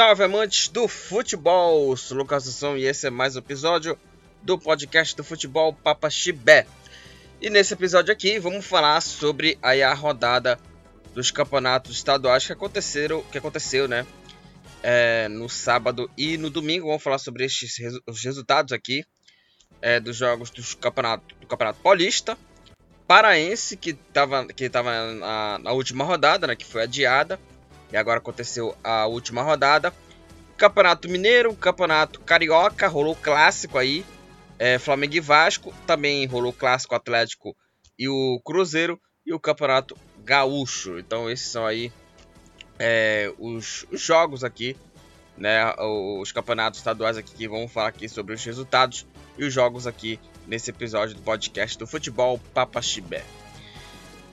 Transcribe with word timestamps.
salve 0.00 0.24
amantes 0.24 0.68
do 0.68 0.88
futebol! 0.88 1.94
Sou 1.94 2.16
Lucas 2.16 2.48
Assunção 2.48 2.74
e 2.74 2.86
esse 2.86 3.06
é 3.06 3.10
mais 3.10 3.36
um 3.36 3.40
episódio 3.40 3.98
do 4.42 4.58
podcast 4.58 5.14
do 5.14 5.22
futebol 5.22 5.74
Papa 5.74 6.08
Chibé. 6.08 6.66
E 7.38 7.50
nesse 7.50 7.74
episódio 7.74 8.10
aqui 8.10 8.38
vamos 8.38 8.64
falar 8.64 9.02
sobre 9.02 9.58
aí 9.60 9.82
a 9.82 9.92
rodada 9.92 10.58
dos 11.14 11.30
campeonatos 11.30 11.96
estaduais 11.96 12.46
que 12.46 12.52
aconteceram, 12.54 13.22
que 13.24 13.36
aconteceu, 13.36 13.86
né? 13.86 14.06
É, 14.82 15.28
no 15.28 15.50
sábado 15.50 16.10
e 16.16 16.38
no 16.38 16.48
domingo 16.48 16.86
vamos 16.86 17.02
falar 17.02 17.18
sobre 17.18 17.44
estes 17.44 17.76
os 18.06 18.24
resultados 18.24 18.72
aqui 18.72 19.04
é, 19.82 20.00
dos 20.00 20.16
jogos 20.16 20.48
dos 20.48 20.72
campeonato, 20.72 21.34
do 21.38 21.46
Campeonato 21.46 21.78
Paulista, 21.82 22.38
Paraense 23.06 23.76
que 23.76 23.90
estava 23.90 24.46
que 24.46 24.70
tava 24.70 25.12
na, 25.12 25.58
na 25.58 25.72
última 25.72 26.04
rodada, 26.04 26.46
né? 26.46 26.56
Que 26.56 26.64
foi 26.64 26.84
adiada 26.84 27.38
e 27.92 27.96
agora 27.96 28.18
aconteceu 28.18 28.76
a 28.82 29.06
última 29.06 29.42
rodada. 29.42 29.92
Campeonato 30.56 31.08
Mineiro, 31.08 31.54
Campeonato 31.56 32.20
Carioca, 32.20 32.86
rolou 32.86 33.16
clássico 33.16 33.78
aí. 33.78 34.04
É, 34.58 34.78
Flamengo 34.78 35.14
e 35.14 35.20
Vasco, 35.20 35.72
também 35.86 36.26
rolou 36.26 36.52
clássico 36.52 36.94
Atlético 36.94 37.56
e 37.98 38.08
o 38.08 38.40
Cruzeiro. 38.44 39.00
E 39.24 39.32
o 39.32 39.40
Campeonato 39.40 39.96
Gaúcho. 40.24 40.98
Então 40.98 41.30
esses 41.30 41.48
são 41.48 41.66
aí 41.66 41.92
é, 42.78 43.32
os, 43.38 43.86
os, 43.90 44.00
jogos 44.00 44.42
aqui, 44.42 44.76
né? 45.36 45.74
Os 45.78 46.32
campeonatos 46.32 46.80
estaduais 46.80 47.16
aqui 47.16 47.34
que 47.34 47.48
vamos 47.48 47.70
falar 47.70 47.88
aqui 47.88 48.08
sobre 48.08 48.34
os 48.34 48.44
resultados 48.44 49.06
e 49.36 49.44
os 49.44 49.52
jogos 49.52 49.86
aqui 49.86 50.18
nesse 50.46 50.70
episódio 50.70 51.14
do 51.14 51.22
podcast 51.22 51.78
do 51.78 51.86
Futebol 51.86 52.40
Papa 52.54 52.80
Chibé. 52.80 53.22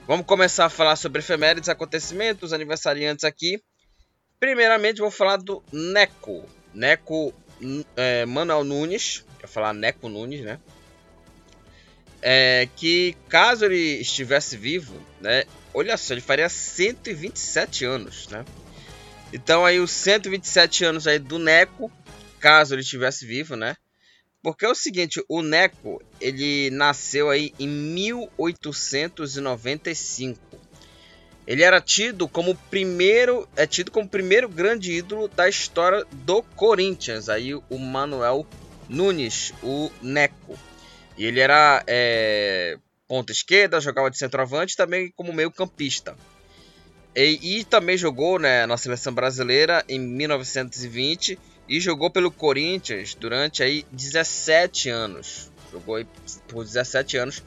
Vamos 0.08 0.26
começar 0.26 0.68
a 0.68 0.70
falar 0.70 0.96
sobre 0.96 1.20
efemérides, 1.20 1.68
acontecimentos, 1.68 2.54
aniversariantes 2.54 3.26
aqui. 3.26 3.62
Primeiramente, 4.40 5.02
vou 5.02 5.12
falar 5.12 5.36
do 5.36 5.62
Neco. 5.70 6.48
Neco 6.74 7.34
é, 7.98 8.26
Manuel 8.26 8.64
Nunes. 8.64 9.26
Vou 9.42 9.50
falar 9.50 9.74
Neco 9.74 10.08
Nunes, 10.08 10.40
né? 10.46 10.62
É, 12.22 12.70
que 12.78 13.18
caso 13.28 13.66
ele 13.66 14.00
estivesse 14.00 14.56
vivo, 14.56 14.98
né? 15.20 15.44
Olha 15.74 15.98
só, 15.98 16.14
ele 16.14 16.22
faria 16.22 16.48
127 16.48 17.84
anos, 17.84 18.30
né? 18.30 18.46
Então 19.34 19.66
aí 19.66 19.78
os 19.78 19.92
127 19.92 20.86
anos 20.86 21.06
aí 21.06 21.20
do 21.20 21.38
Neco, 21.38 21.92
caso 22.40 22.74
ele 22.74 22.82
estivesse 22.82 23.26
vivo, 23.26 23.58
né? 23.58 23.76
Porque 24.42 24.66
é 24.66 24.70
o 24.70 24.76
seguinte, 24.76 25.24
o 25.28 25.42
Neco, 25.42 26.02
ele 26.22 26.70
nasceu 26.70 27.30
aí 27.30 27.54
em 27.60 27.68
1895. 27.68 30.40
Ele 31.46 31.64
era 31.64 31.80
tido 31.80 32.28
como 32.28 32.56
primeiro, 32.70 33.48
é 33.56 33.66
tido 33.66 33.90
como 33.90 34.08
primeiro 34.08 34.50
grande 34.50 34.92
ídolo 34.92 35.30
da 35.30 35.48
história 35.48 36.06
do 36.12 36.44
Corinthians, 36.44 37.30
aí 37.30 37.56
o 37.56 37.78
Manuel 37.78 38.46
Nunes, 38.90 39.54
o 39.64 39.90
Neco. 40.02 40.60
E 41.18 41.26
ele 41.26 41.40
era 41.40 41.82
é, 41.88 42.78
ponta 43.08 43.32
esquerda, 43.32 43.80
jogava 43.80 44.12
de 44.12 44.18
centroavante 44.18 44.76
também 44.76 45.12
como 45.16 45.34
meio 45.34 45.50
campista. 45.50 46.16
E, 47.16 47.60
e 47.60 47.64
também 47.64 47.98
jogou 47.98 48.38
né, 48.38 48.66
na 48.66 48.78
seleção 48.78 49.14
brasileira 49.14 49.84
em 49.90 50.00
1920 50.00 51.40
e 51.68 51.80
jogou 51.80 52.10
pelo 52.10 52.32
Corinthians 52.32 53.14
durante 53.14 53.62
aí 53.62 53.86
17 53.92 54.90
anos. 54.90 55.52
Jogou 55.72 56.04
por 56.48 56.64
17 56.64 57.18
anos 57.18 57.44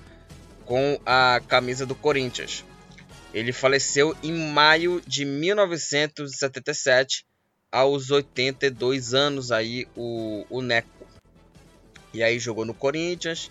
com 0.67 1.01
a 1.07 1.41
camisa 1.49 1.87
do 1.87 1.95
Corinthians. 1.95 2.65
Ele 3.33 3.53
faleceu 3.53 4.15
em 4.23 4.33
maio 4.33 5.01
de 5.07 5.25
1977, 5.25 7.25
aos 7.73 8.11
82 8.11 9.15
anos 9.15 9.53
aí 9.53 9.87
o, 9.97 10.45
o 10.51 10.61
Neco. 10.61 11.07
E 12.13 12.23
aí 12.23 12.39
jogou 12.39 12.65
no 12.65 12.75
Corinthians, 12.75 13.51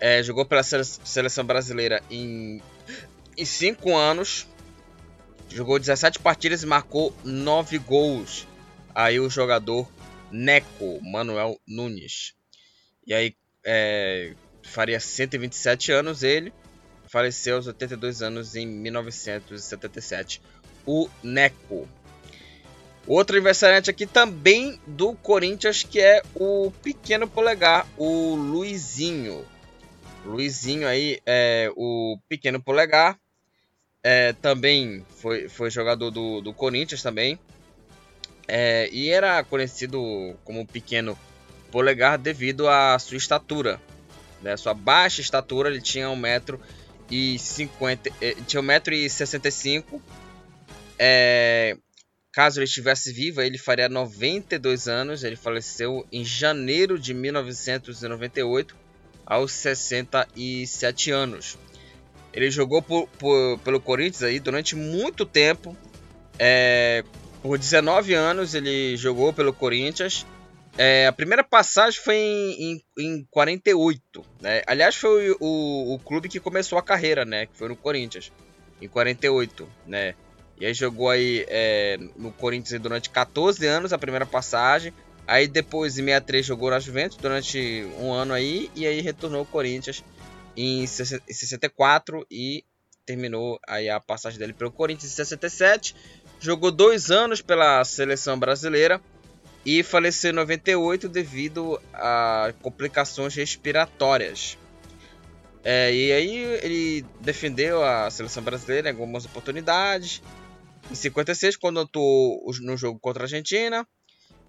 é, 0.00 0.22
jogou 0.22 0.44
pela 0.44 0.64
seleção 0.64 1.44
brasileira 1.44 2.02
em, 2.10 2.60
em 3.36 3.44
5 3.44 3.96
anos, 3.96 4.48
jogou 5.48 5.78
17 5.78 6.18
partidas 6.18 6.64
e 6.64 6.66
marcou 6.66 7.14
9 7.24 7.78
gols 7.78 8.48
aí 8.94 9.18
o 9.18 9.28
jogador 9.28 9.88
Neco 10.34 11.00
Manuel 11.00 11.60
Nunes. 11.66 12.34
E 13.06 13.14
aí 13.14 13.36
é, 13.64 14.34
faria 14.62 14.98
127 14.98 15.92
anos 15.92 16.24
ele, 16.24 16.52
faleceu 17.06 17.56
aos 17.56 17.68
82 17.68 18.20
anos 18.20 18.56
em 18.56 18.66
1977. 18.66 20.42
O 20.84 21.08
Neco. 21.22 21.88
Outro 23.06 23.36
aniversariante 23.36 23.90
aqui 23.90 24.06
também 24.06 24.80
do 24.86 25.14
Corinthians, 25.14 25.82
que 25.82 26.00
é 26.00 26.22
o 26.34 26.72
pequeno 26.82 27.28
polegar, 27.28 27.86
o 27.96 28.34
Luizinho. 28.34 29.46
Luizinho 30.24 30.88
aí 30.88 31.20
é 31.24 31.70
o 31.76 32.18
pequeno 32.28 32.60
polegar. 32.60 33.18
É, 34.02 34.32
também 34.34 35.04
foi, 35.16 35.48
foi 35.48 35.70
jogador 35.70 36.10
do, 36.10 36.40
do 36.40 36.52
Corinthians 36.52 37.02
também. 37.02 37.38
É, 38.46 38.88
e 38.92 39.08
era 39.10 39.42
conhecido 39.42 40.36
como 40.44 40.66
pequeno 40.66 41.18
polegar 41.70 42.18
devido 42.18 42.68
à 42.68 42.98
sua 42.98 43.16
estatura. 43.16 43.80
Né? 44.42 44.56
Sua 44.56 44.74
baixa 44.74 45.20
estatura, 45.20 45.68
ele 45.68 45.80
tinha 45.80 46.06
1,50m, 46.08 46.60
e 47.10 47.38
50, 47.38 48.10
eh, 48.20 48.36
tinha 48.46 48.62
1,65m. 48.62 50.00
É, 50.98 51.76
caso 52.32 52.58
ele 52.60 52.66
estivesse 52.66 53.12
vivo, 53.12 53.40
ele 53.40 53.58
faria 53.58 53.88
92 53.88 54.88
anos. 54.88 55.24
Ele 55.24 55.36
faleceu 55.36 56.06
em 56.12 56.24
janeiro 56.24 56.98
de 56.98 57.14
1998, 57.14 58.76
aos 59.26 59.52
67 59.52 61.10
anos. 61.10 61.58
Ele 62.32 62.50
jogou 62.50 62.82
por, 62.82 63.08
por, 63.18 63.58
pelo 63.60 63.80
Corinthians 63.80 64.22
aí 64.22 64.40
durante 64.40 64.74
muito 64.76 65.24
tempo. 65.24 65.76
É, 66.38 67.04
por 67.44 67.58
19 67.58 68.14
anos 68.14 68.54
ele 68.54 68.96
jogou 68.96 69.30
pelo 69.30 69.52
Corinthians. 69.52 70.26
É, 70.78 71.06
a 71.06 71.12
primeira 71.12 71.44
passagem 71.44 72.00
foi 72.00 72.16
em, 72.16 72.80
em, 72.98 73.16
em 73.18 73.26
48. 73.30 74.24
Né? 74.40 74.62
Aliás, 74.66 74.96
foi 74.96 75.30
o, 75.38 75.92
o, 75.94 75.98
clube 75.98 76.26
que 76.26 76.40
começou 76.40 76.78
a 76.78 76.82
carreira, 76.82 77.26
né? 77.26 77.44
Que 77.44 77.54
foi 77.54 77.68
no 77.68 77.76
Corinthians. 77.76 78.32
Em 78.80 78.88
48, 78.88 79.68
né? 79.86 80.14
E 80.58 80.64
aí 80.64 80.72
jogou 80.72 81.10
aí 81.10 81.44
é, 81.46 81.98
no 82.16 82.32
Corinthians 82.32 82.80
durante 82.80 83.10
14 83.10 83.66
anos 83.66 83.92
a 83.92 83.98
primeira 83.98 84.24
passagem. 84.24 84.94
Aí 85.26 85.46
depois 85.46 85.98
em 85.98 86.04
63 86.06 86.46
jogou 86.46 86.70
na 86.70 86.80
Juventus 86.80 87.18
durante 87.18 87.86
um 87.98 88.10
ano 88.10 88.32
aí. 88.32 88.70
E 88.74 88.86
aí 88.86 89.02
retornou 89.02 89.40
ao 89.40 89.46
Corinthians 89.46 90.02
em 90.56 90.86
64 90.86 92.26
e 92.30 92.64
terminou 93.04 93.60
aí 93.68 93.90
a 93.90 94.00
passagem 94.00 94.38
dele 94.38 94.54
pelo 94.54 94.72
Corinthians 94.72 95.12
em 95.12 95.14
67 95.14 95.94
Jogou 96.44 96.70
dois 96.70 97.10
anos 97.10 97.40
pela 97.40 97.82
seleção 97.86 98.38
brasileira 98.38 99.00
e 99.64 99.82
faleceu 99.82 100.30
em 100.30 100.34
98 100.34 101.08
devido 101.08 101.80
a 101.94 102.52
complicações 102.60 103.34
respiratórias. 103.34 104.58
É, 105.64 105.90
e 105.90 106.12
aí 106.12 106.36
ele 106.62 107.06
defendeu 107.18 107.82
a 107.82 108.10
seleção 108.10 108.42
brasileira 108.42 108.90
em 108.90 108.92
algumas 108.92 109.24
oportunidades. 109.24 110.22
Em 110.90 110.94
56, 110.94 111.56
quando 111.56 111.80
atuou 111.80 112.44
no 112.60 112.76
jogo 112.76 113.00
contra 113.00 113.22
a 113.22 113.24
Argentina. 113.24 113.88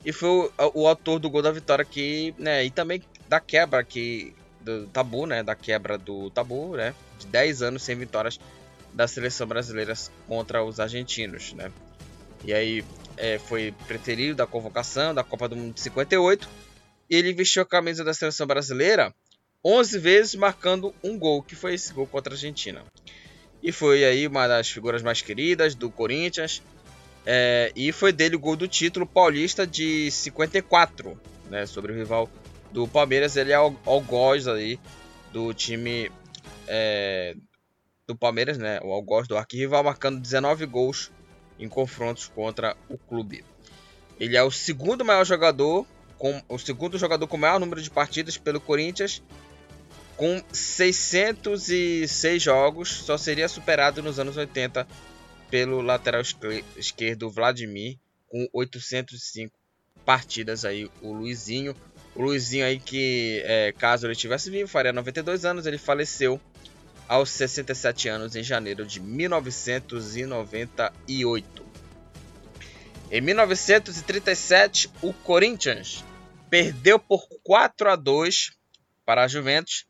E 0.04 0.12
foi 0.12 0.30
o, 0.30 0.52
o 0.82 0.88
autor 0.90 1.18
do 1.18 1.30
gol 1.30 1.42
da 1.42 1.52
vitória 1.54 1.84
aqui, 1.84 2.36
né? 2.38 2.66
E 2.66 2.70
também 2.72 3.02
da 3.30 3.40
quebra 3.40 3.80
aqui 3.80 4.36
do 4.60 4.86
tabu, 4.88 5.26
né? 5.26 5.44
Da 5.44 5.56
quebra 5.56 5.98
do 5.98 6.30
tabu, 6.30 6.76
né? 6.76 6.94
De 7.18 7.28
10 7.28 7.62
anos 7.62 7.84
sem 7.84 7.96
vitórias 7.96 8.38
da 8.94 9.08
seleção 9.08 9.48
brasileira 9.48 9.94
contra 10.28 10.62
os 10.62 10.78
argentinos, 10.78 11.54
né? 11.54 11.72
E 12.46 12.54
aí 12.54 12.86
é, 13.18 13.40
foi 13.40 13.74
preterido 13.88 14.36
da 14.36 14.46
convocação 14.46 15.14
da 15.14 15.24
Copa 15.24 15.50
do 15.50 15.56
Mundo 15.56 15.74
de 15.74 15.82
58 15.82 16.48
e 17.10 17.16
ele 17.16 17.34
vestiu 17.34 17.62
a 17.62 17.66
camisa 17.66 18.04
da 18.04 18.14
seleção 18.14 18.46
brasileira 18.46 19.14
11 19.64 19.98
vezes 19.98 20.36
marcando 20.36 20.94
um 21.04 21.18
gol, 21.18 21.42
que 21.42 21.56
foi 21.56 21.74
esse 21.74 21.92
gol 21.92 22.06
contra 22.06 22.34
a 22.34 22.36
Argentina. 22.36 22.84
E 23.64 23.72
foi 23.72 24.06
aí 24.06 24.28
uma 24.28 24.48
das 24.48 24.70
figuras 24.70 25.02
mais 25.02 25.24
queridas 25.24 25.74
do 25.74 25.90
Corinthians. 25.90 26.62
É, 27.26 27.72
e 27.76 27.92
foi 27.92 28.12
dele 28.12 28.36
o 28.36 28.40
gol 28.40 28.56
do 28.56 28.68
título 28.68 29.08
paulista 29.08 29.66
de 29.66 30.12
54, 30.12 31.20
né, 31.50 31.66
sobre 31.66 31.92
o 31.92 31.96
rival 31.96 32.30
do 32.72 32.88
Palmeiras. 32.88 33.36
Ele 33.36 33.52
é 33.52 33.60
o 33.60 33.76
algoz 33.86 34.48
aí 34.48 34.80
do 35.34 35.52
time 35.52 36.12
é, 36.68 37.36
do 38.06 38.16
Palmeiras, 38.16 38.60
né? 38.60 38.80
O 38.84 38.92
algoz 38.92 39.28
do 39.28 39.36
arquirrival, 39.36 39.84
marcando 39.84 40.20
19 40.20 40.68
gols 40.68 41.12
em 41.60 41.68
confrontos 41.68 42.28
contra 42.28 42.76
o 42.90 42.98
clube. 42.98 43.44
Ele 44.20 44.38
é 44.38 44.44
o 44.44 44.52
segundo 44.52 45.04
maior 45.04 45.26
jogador, 45.26 45.86
com 46.18 46.42
o 46.48 46.58
segundo 46.58 46.98
jogador 46.98 47.28
com 47.28 47.38
maior 47.38 47.60
número 47.60 47.82
de 47.82 47.90
partidas 47.90 48.38
pelo 48.38 48.62
Corinthians, 48.62 49.22
com 50.16 50.42
606 50.52 52.42
jogos, 52.42 52.90
só 52.90 53.18
seria 53.18 53.50
superado 53.50 54.02
nos 54.02 54.18
anos 54.18 54.38
80 54.38 54.88
pelo 55.50 55.82
lateral 55.82 56.22
esquerdo 56.78 57.30
Vladimir 57.30 57.98
com 58.28 58.48
805 58.54 59.54
partidas 60.06 60.66
aí 60.66 60.90
o 61.02 61.12
Luizinho. 61.12 61.76
O 62.16 62.22
Luizinho 62.22 62.66
aí 62.66 62.80
que, 62.80 63.42
é, 63.46 63.74
caso 63.74 64.06
ele 64.06 64.14
estivesse 64.14 64.50
vivo, 64.50 64.70
faria 64.70 64.94
92 64.94 65.44
anos. 65.44 65.66
Ele 65.66 65.78
faleceu 65.78 66.40
aos 67.08 67.30
67 67.30 68.10
anos 68.10 68.36
em 68.36 68.44
janeiro 68.44 68.86
de 68.86 69.00
1998. 69.00 71.64
Em 73.12 73.22
1937, 73.22 74.90
o 75.02 75.14
Corinthians 75.14 76.04
perdeu 76.50 77.00
por 77.00 77.26
4 77.44 77.92
a 77.92 77.96
2 77.96 78.52
para 79.06 79.24
a 79.24 79.28
Juventus 79.28 79.86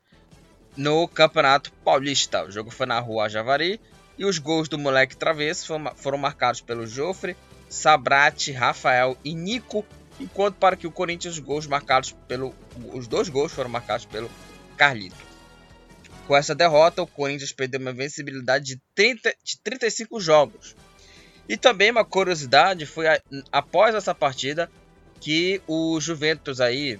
no 0.76 1.08
Campeonato 1.08 1.72
Paulista. 1.84 2.44
O 2.44 2.50
jogo 2.50 2.70
foi 2.70 2.86
na 2.86 3.00
Rua 3.00 3.28
Javari 3.28 3.80
e 4.18 4.24
os 4.24 4.38
gols 4.38 4.68
do 4.68 4.78
moleque 4.78 5.16
travesso 5.16 5.74
foram 5.96 6.18
marcados 6.18 6.60
pelo 6.60 6.86
Jofre, 6.86 7.36
Sabrati, 7.68 8.52
Rafael 8.52 9.16
e 9.24 9.34
Nico, 9.34 9.84
enquanto 10.20 10.56
para 10.56 10.76
que 10.76 10.86
o 10.86 10.92
Corinthians 10.92 11.38
gols 11.38 11.66
marcados 11.66 12.12
pelo 12.28 12.54
os 12.92 13.08
dois 13.08 13.28
gols 13.28 13.52
foram 13.52 13.70
marcados 13.70 14.06
pelo 14.06 14.30
Carlito. 14.76 15.25
Com 16.26 16.36
essa 16.36 16.54
derrota, 16.54 17.02
o 17.02 17.06
Corinthians 17.06 17.52
perdeu 17.52 17.80
uma 17.80 17.92
vencibilidade 17.92 18.64
de, 18.64 18.80
30, 18.94 19.34
de 19.44 19.58
35 19.60 20.20
jogos. 20.20 20.74
E 21.48 21.56
também 21.56 21.90
uma 21.90 22.04
curiosidade 22.04 22.84
foi 22.86 23.06
a, 23.06 23.20
após 23.52 23.94
essa 23.94 24.14
partida 24.14 24.70
que 25.20 25.62
o 25.66 26.00
Juventus 26.00 26.60
aí, 26.60 26.98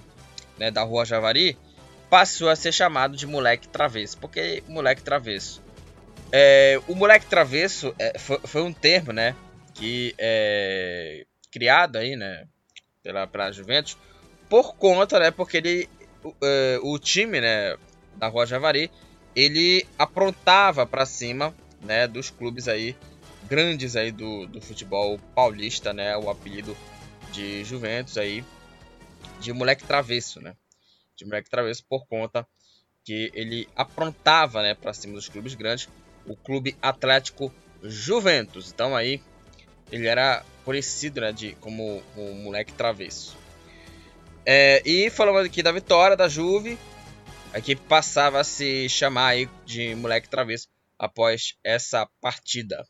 né, 0.57 0.71
da 0.71 0.83
Rua 0.83 1.05
Javari, 1.05 1.57
passou 2.09 2.49
a 2.49 2.55
ser 2.55 2.71
chamado 2.71 3.17
de 3.17 3.27
moleque 3.27 3.67
travesso. 3.67 4.17
Porque 4.17 4.63
moleque 4.67 5.01
travesso 5.01 5.61
é, 6.31 6.79
o 6.87 6.95
moleque 6.95 7.25
travesso 7.25 7.93
é, 7.97 8.17
foi, 8.17 8.39
foi, 8.39 8.61
um 8.61 8.73
termo, 8.73 9.11
né? 9.13 9.35
Que 9.73 10.13
é 10.17 11.25
criado 11.51 11.97
aí, 11.97 12.15
né? 12.15 12.45
Pela, 13.01 13.27
pela 13.27 13.51
Juventus. 13.51 13.97
Por 14.49 14.75
conta, 14.75 15.19
né? 15.19 15.31
Porque 15.31 15.57
ele. 15.57 15.89
O, 16.23 16.33
é, 16.43 16.79
o 16.81 16.99
time, 16.99 17.39
né? 17.39 17.77
Da 18.15 18.27
Rua 18.27 18.45
Javari. 18.45 18.91
Ele 19.37 19.85
aprontava 19.99 20.83
para 20.87 21.05
cima, 21.05 21.53
né? 21.79 22.07
Dos 22.07 22.31
clubes 22.31 22.67
aí. 22.67 22.95
Grandes 23.47 23.95
aí 23.95 24.11
do, 24.11 24.47
do 24.47 24.59
futebol 24.59 25.19
paulista, 25.35 25.93
né? 25.93 26.17
O 26.17 26.27
apelido 26.27 26.75
de 27.31 27.63
Juventus 27.63 28.17
aí. 28.17 28.43
De 29.39 29.53
moleque 29.53 29.83
travesso, 29.83 30.41
né? 30.41 30.55
De 31.15 31.23
moleque 31.23 31.51
travesso 31.51 31.85
por 31.87 32.07
conta 32.07 32.47
que 33.05 33.29
ele 33.35 33.69
aprontava, 33.75 34.63
né? 34.63 34.73
Para 34.73 34.91
cima 34.91 35.13
dos 35.13 35.29
clubes 35.29 35.53
grandes 35.53 35.87
o 36.25 36.35
Clube 36.35 36.75
Atlético 36.81 37.53
Juventus. 37.83 38.71
Então 38.71 38.95
aí 38.95 39.21
ele 39.91 40.07
era 40.07 40.43
conhecido 40.65 41.21
né, 41.21 41.31
de, 41.31 41.51
como 41.61 42.01
o 42.15 42.33
moleque 42.33 42.73
travesso. 42.73 43.37
É, 44.43 44.81
e 44.83 45.11
falando 45.11 45.45
aqui 45.45 45.61
da 45.61 45.71
vitória 45.71 46.17
da 46.17 46.27
Juve, 46.27 46.75
a 47.53 47.59
equipe 47.59 47.81
passava 47.87 48.39
a 48.39 48.43
se 48.43 48.89
chamar 48.89 49.27
aí 49.29 49.47
de 49.65 49.95
moleque 49.95 50.29
travesso 50.29 50.67
após 50.97 51.55
essa 51.63 52.07
partida. 52.19 52.85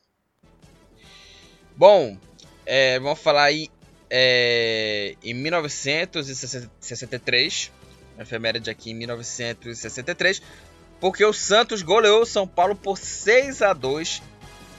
Bom, 1.76 2.18
é, 2.66 2.98
vamos 3.00 3.20
falar 3.20 3.44
aí 3.44 3.70
é, 4.10 5.16
em 5.24 5.34
1963, 5.34 7.72
efeméride 8.18 8.70
aqui 8.70 8.92
em 8.92 8.96
1963, 8.96 10.42
porque 11.00 11.24
o 11.24 11.32
Santos 11.34 11.82
goleou 11.82 12.24
o 12.24 12.26
São 12.26 12.46
Paulo 12.48 12.76
por 12.76 12.98
6 12.98 13.62
a 13.62 13.72
2 13.74 14.22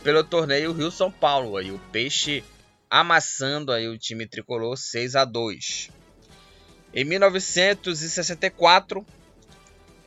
pelo 0.03 0.25
torneio 0.25 0.73
Rio 0.73 0.91
São 0.91 1.11
Paulo. 1.11 1.57
Aí 1.57 1.71
o 1.71 1.79
Peixe 1.93 2.43
amassando 2.91 3.73
aí 3.73 3.87
o 3.87 3.99
time 3.99 4.27
tricolor 4.27 4.77
6 4.77 5.15
a 5.17 5.25
2. 5.25 5.91
Em 6.95 7.05
1964, 7.05 9.07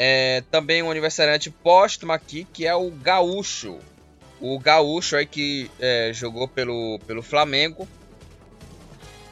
é, 0.04 0.42
também 0.50 0.82
um 0.82 0.90
aniversariante 0.90 1.52
póstumo 1.52 2.12
aqui 2.12 2.44
que 2.52 2.66
é 2.66 2.74
o 2.74 2.90
Gaúcho. 2.90 3.78
O 4.40 4.58
Gaúcho 4.58 5.16
aí 5.16 5.28
que 5.28 5.70
é, 5.80 6.12
jogou 6.12 6.48
pelo, 6.48 6.98
pelo 7.06 7.22
Flamengo 7.22 7.88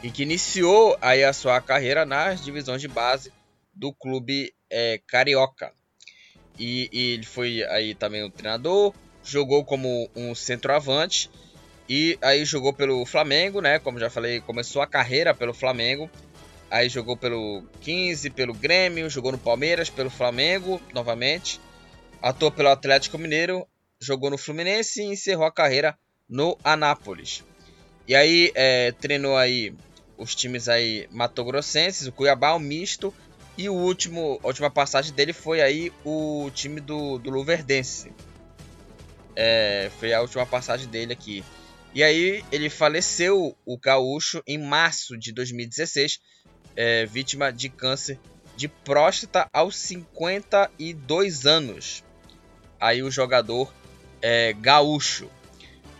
e 0.03 0.11
que 0.11 0.21
iniciou 0.21 0.95
aí 1.01 1.23
a 1.23 1.33
sua 1.33 1.59
carreira 1.59 2.05
nas 2.05 2.45
divisões 2.45 2.81
de 2.81 2.87
base 2.87 3.33
do 3.73 3.91
clube 3.91 4.53
é, 4.69 5.01
carioca. 5.07 5.73
E, 6.59 6.87
e 6.93 7.13
ele 7.13 7.25
foi 7.25 7.63
aí 7.63 7.95
também 7.95 8.21
o 8.21 8.29
treinador, 8.29 8.93
jogou 9.23 9.65
como 9.65 10.07
um 10.15 10.35
centroavante 10.35 11.31
e 11.89 12.15
aí 12.21 12.45
jogou 12.45 12.73
pelo 12.73 13.03
Flamengo, 13.07 13.59
né? 13.59 13.79
Como 13.79 13.97
já 13.97 14.11
falei, 14.11 14.39
começou 14.39 14.83
a 14.83 14.87
carreira 14.87 15.33
pelo 15.33 15.51
Flamengo. 15.51 16.07
Aí 16.69 16.87
jogou 16.87 17.17
pelo 17.17 17.63
15, 17.81 18.29
pelo 18.29 18.53
Grêmio, 18.53 19.09
jogou 19.09 19.31
no 19.31 19.37
Palmeiras, 19.37 19.89
pelo 19.89 20.09
Flamengo 20.09 20.81
novamente. 20.93 21.59
Atuou 22.21 22.51
pelo 22.51 22.69
Atlético 22.69 23.17
Mineiro, 23.17 23.65
jogou 23.99 24.29
no 24.29 24.37
Fluminense 24.37 25.01
e 25.01 25.05
encerrou 25.05 25.45
a 25.45 25.51
carreira 25.51 25.97
no 26.27 26.57
Anápolis. 26.63 27.43
E 28.07 28.15
aí 28.15 28.51
é, 28.53 28.91
treinou 28.91 29.35
aí 29.35 29.73
os 30.17 30.35
times 30.35 30.67
aí 30.67 31.07
matogrossenses, 31.11 32.07
o 32.07 32.11
Cuiabá, 32.11 32.53
o 32.53 32.59
Misto 32.59 33.13
e 33.57 33.67
o 33.69 33.73
último, 33.73 34.39
a 34.43 34.47
última 34.47 34.69
passagem 34.69 35.13
dele 35.13 35.33
foi 35.33 35.61
aí 35.61 35.91
o 36.05 36.49
time 36.53 36.79
do, 36.79 37.17
do 37.17 37.29
Luverdense. 37.29 38.13
É, 39.35 39.89
foi 39.99 40.13
a 40.13 40.21
última 40.21 40.45
passagem 40.45 40.87
dele 40.87 41.13
aqui. 41.13 41.43
E 41.93 42.03
aí 42.03 42.43
ele 42.51 42.69
faleceu, 42.69 43.57
o 43.65 43.77
Gaúcho, 43.77 44.43
em 44.45 44.57
março 44.57 45.17
de 45.17 45.33
2016, 45.33 46.19
é, 46.75 47.05
vítima 47.05 47.51
de 47.51 47.69
câncer 47.69 48.19
de 48.55 48.67
próstata 48.67 49.47
aos 49.53 49.77
52 49.77 51.45
anos. 51.45 52.03
Aí 52.79 53.01
o 53.03 53.11
jogador 53.11 53.73
é, 54.21 54.53
Gaúcho. 54.53 55.29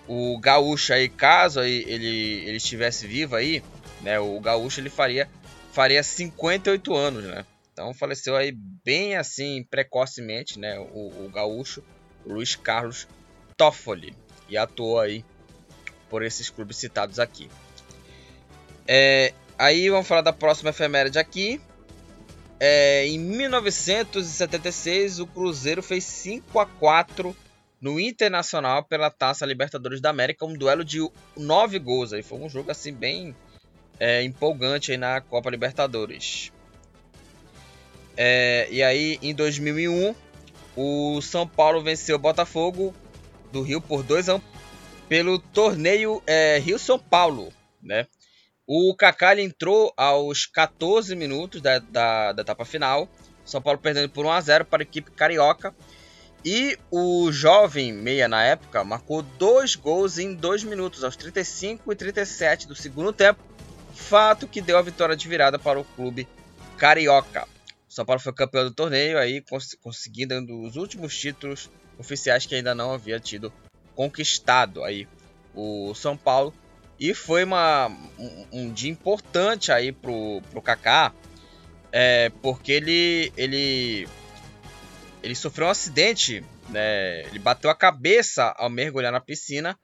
O 0.08 0.38
Gaúcho 0.40 0.94
aí, 0.94 1.08
caso 1.08 1.60
aí 1.60 1.84
ele, 1.88 2.44
ele 2.46 2.58
estivesse 2.58 3.06
vivo 3.06 3.36
aí, 3.36 3.64
né, 4.02 4.20
o 4.20 4.40
Gaúcho 4.40 4.80
ele 4.80 4.90
faria 4.90 5.30
faria 5.72 6.02
58 6.02 6.96
anos, 6.96 7.24
né? 7.24 7.46
Então 7.72 7.94
faleceu 7.94 8.36
aí 8.36 8.52
bem 8.52 9.16
assim 9.16 9.64
precocemente, 9.64 10.60
né? 10.60 10.78
O, 10.78 11.26
o 11.26 11.30
gaúcho 11.34 11.82
Luiz 12.26 12.54
Carlos 12.54 13.08
Toffoli 13.56 14.14
e 14.50 14.58
atuou 14.58 15.00
aí 15.00 15.24
por 16.10 16.22
esses 16.22 16.50
clubes 16.50 16.76
citados 16.76 17.20
aqui. 17.20 17.50
É, 18.86 19.34
aí 19.60 19.90
vamos 19.90 20.08
falar 20.08 20.22
da 20.22 20.34
próxima 20.34 20.72
efeméride 20.72 21.20
aqui. 21.20 21.62
É, 22.60 23.06
em 23.06 23.20
1976 23.20 25.20
o 25.20 25.28
Cruzeiro 25.28 25.84
fez 25.84 26.04
5 26.06 26.60
a 26.60 26.66
4 26.66 27.36
no 27.80 28.00
Internacional 28.00 28.84
pela 28.84 29.10
Taça 29.10 29.46
Libertadores 29.46 30.02
da 30.02 30.10
América, 30.10 30.46
um 30.46 30.54
duelo 30.54 30.84
de 30.84 31.00
9 31.38 31.80
gols 31.80 32.12
aí, 32.12 32.22
foi 32.22 32.40
um 32.40 32.50
jogo 32.50 32.72
assim 32.72 32.94
bem 32.94 33.36
é, 34.00 34.24
empolgante 34.24 34.92
aí 34.92 34.98
na 34.98 35.22
Copa 35.22 35.50
Libertadores. 35.50 36.52
É, 38.18 38.68
e 38.70 38.84
aí, 38.84 39.18
em 39.22 39.34
2001, 39.34 40.14
o 40.76 41.22
São 41.22 41.48
Paulo 41.48 41.82
venceu 41.82 42.18
o 42.18 42.20
Botafogo 42.20 42.94
do 43.52 43.62
Rio 43.62 43.80
por 43.80 44.04
2 44.04 44.30
a 44.30 44.36
1 44.36 44.42
pelo 45.08 45.40
torneio 45.40 46.22
é, 46.28 46.60
Rio-São 46.60 47.00
Paulo, 47.00 47.52
né? 47.82 48.06
O 48.72 48.94
Kaká 48.94 49.36
entrou 49.42 49.92
aos 49.98 50.46
14 50.46 51.16
minutos 51.16 51.60
da, 51.60 51.80
da, 51.80 52.34
da, 52.34 52.44
etapa 52.44 52.64
final. 52.64 53.10
São 53.44 53.60
Paulo 53.60 53.80
perdendo 53.80 54.08
por 54.10 54.28
1 54.28 54.32
a 54.32 54.42
0 54.42 54.66
para 54.66 54.84
a 54.84 54.86
equipe 54.86 55.10
carioca. 55.10 55.74
E 56.46 56.78
o 56.92 57.32
jovem 57.32 57.92
meia 57.92 58.28
na 58.28 58.44
época 58.44 58.84
marcou 58.84 59.24
dois 59.24 59.74
gols 59.74 60.20
em 60.20 60.36
dois 60.36 60.64
minutos, 60.64 61.04
aos 61.04 61.16
35 61.16 61.92
e 61.92 61.96
37 61.96 62.68
do 62.68 62.76
segundo 62.76 63.12
tempo, 63.12 63.44
fato 63.96 64.48
que 64.48 64.62
deu 64.62 64.78
a 64.78 64.84
vitória 64.84 65.16
de 65.16 65.28
virada 65.28 65.58
para 65.58 65.80
o 65.80 65.84
clube 65.84 66.28
carioca. 66.78 67.48
São 67.88 68.06
Paulo 68.06 68.22
foi 68.22 68.34
campeão 68.34 68.66
do 68.66 68.72
torneio, 68.72 69.18
aí 69.18 69.42
cons 69.42 69.76
conseguindo 69.82 70.36
um 70.36 70.46
dos 70.46 70.76
últimos 70.76 71.18
títulos 71.18 71.72
oficiais 71.98 72.46
que 72.46 72.54
ainda 72.54 72.76
não 72.76 72.94
havia 72.94 73.20
tido 73.20 73.52
conquistado 73.96 74.84
aí 74.84 75.08
o 75.56 75.96
São 75.96 76.16
Paulo. 76.16 76.54
E 77.00 77.14
foi 77.14 77.44
uma, 77.44 77.88
um, 78.18 78.46
um 78.52 78.74
dia 78.74 78.92
importante 78.92 79.72
aí 79.72 79.92
pro, 79.92 80.42
pro 80.52 80.62
Kaká, 80.62 81.14
é, 81.92 82.30
porque 82.42 82.74
ele, 82.74 83.32
ele, 83.38 84.08
ele 85.24 85.36
sofreu 85.36 85.68
um 85.68 85.72
acidente, 85.72 86.44
né? 86.70 87.22
ele 87.22 87.40
bateu 87.40 87.70
a 87.70 87.76
cabeça 87.76 88.54
ao 88.58 88.70
mergulhar 88.70 89.12
na 89.12 89.22
piscina 89.22 89.80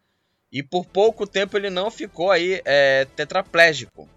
e 0.52 0.62
por 0.62 0.86
pouco 0.86 1.26
tempo 1.26 1.58
ele 1.58 1.70
não 1.70 1.90
ficou 1.90 2.32
aí 2.32 2.62
é, 2.66 3.06
tetraplégico. 3.16 4.10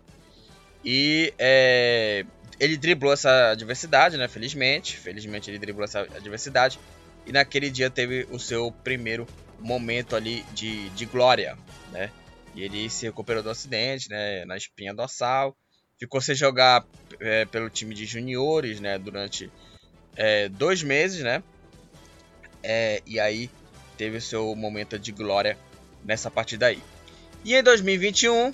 E 0.85 1.33
é, 1.39 2.25
ele 2.61 2.77
driblou 2.77 3.13
essa 3.13 3.51
adversidade, 3.51 4.17
né? 4.17 4.29
Felizmente. 4.29 4.97
Felizmente 4.97 5.51
ele 5.51 5.59
driblou 5.59 5.85
essa 5.85 6.01
adversidade. 6.01 6.79
E 7.27 7.33
naquele 7.33 7.71
dia 7.71 7.91
teve 7.91 8.27
o 8.31 8.39
seu 8.39 8.71
primeiro 8.71 9.27
momento 9.59 10.15
ali 10.15 10.45
de, 10.53 10.89
de 10.91 11.05
glória, 11.07 11.59
né? 11.91 12.11
E 12.55 12.63
ele 12.63 12.89
se 12.91 13.07
recuperou 13.07 13.43
do 13.43 13.51
acidente, 13.51 14.09
né, 14.09 14.45
na 14.45 14.57
espinha 14.57 14.95
dorsal. 14.95 15.57
Ficou 15.99 16.21
sem 16.21 16.35
jogar 16.35 16.85
é, 17.21 17.45
pelo 17.45 17.69
time 17.69 17.95
de 17.95 18.07
juniores, 18.07 18.81
né, 18.81 18.99
durante 18.99 19.51
é, 20.17 20.49
dois 20.49 20.83
meses, 20.83 21.23
né. 21.23 21.43
É, 22.63 23.03
e 23.07 23.21
aí 23.21 23.51
teve 23.97 24.17
o 24.17 24.23
seu 24.23 24.55
momento 24.55 24.99
de 24.99 25.13
glória 25.13 25.57
nessa 26.05 26.31
partida 26.31 26.67
aí. 26.67 26.83
E 27.45 27.55
em 27.55 27.63
2021, 27.63 28.53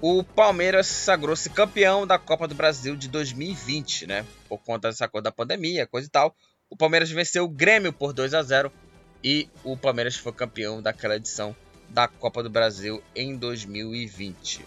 o 0.00 0.22
Palmeiras 0.22 0.86
sagrou-se 0.86 1.48
campeão 1.50 2.06
da 2.06 2.18
Copa 2.18 2.46
do 2.46 2.54
Brasil 2.54 2.96
de 2.96 3.08
2020, 3.08 4.06
né? 4.06 4.24
Por 4.48 4.58
conta 4.58 4.88
dessa 4.88 5.08
coisa 5.08 5.24
da 5.24 5.32
pandemia, 5.32 5.86
coisa 5.86 6.06
e 6.06 6.10
tal. 6.10 6.36
O 6.68 6.76
Palmeiras 6.76 7.10
venceu 7.10 7.44
o 7.44 7.48
Grêmio 7.48 7.92
por 7.92 8.12
2 8.12 8.34
a 8.34 8.42
0 8.42 8.72
e 9.22 9.48
o 9.62 9.76
Palmeiras 9.76 10.16
foi 10.16 10.32
campeão 10.32 10.82
daquela 10.82 11.16
edição 11.16 11.56
da 11.94 12.08
Copa 12.08 12.42
do 12.42 12.50
Brasil 12.50 13.00
em 13.14 13.36
2020. 13.36 14.66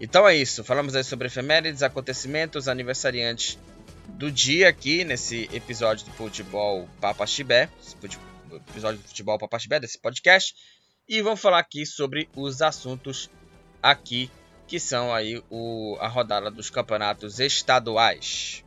Então 0.00 0.26
é 0.26 0.34
isso, 0.34 0.64
falamos 0.64 0.94
aí 0.94 1.04
sobre 1.04 1.26
efemérides, 1.26 1.82
acontecimentos, 1.82 2.68
aniversariantes 2.68 3.58
do 4.08 4.32
dia 4.32 4.68
aqui 4.68 5.04
nesse 5.04 5.48
episódio 5.52 6.06
do 6.06 6.12
Futebol 6.12 6.88
Papa 7.00 7.26
Chibé, 7.26 7.68
episódio 8.70 8.98
do 8.98 9.08
Futebol 9.08 9.38
Papa 9.38 9.58
Chibé 9.58 9.78
desse 9.78 9.98
podcast, 9.98 10.54
e 11.06 11.20
vamos 11.20 11.40
falar 11.40 11.58
aqui 11.58 11.84
sobre 11.84 12.30
os 12.34 12.62
assuntos 12.62 13.30
aqui 13.82 14.30
que 14.66 14.80
são 14.80 15.12
aí 15.12 15.42
o, 15.50 15.96
a 16.00 16.08
rodada 16.08 16.50
dos 16.50 16.70
campeonatos 16.70 17.40
estaduais. 17.40 18.64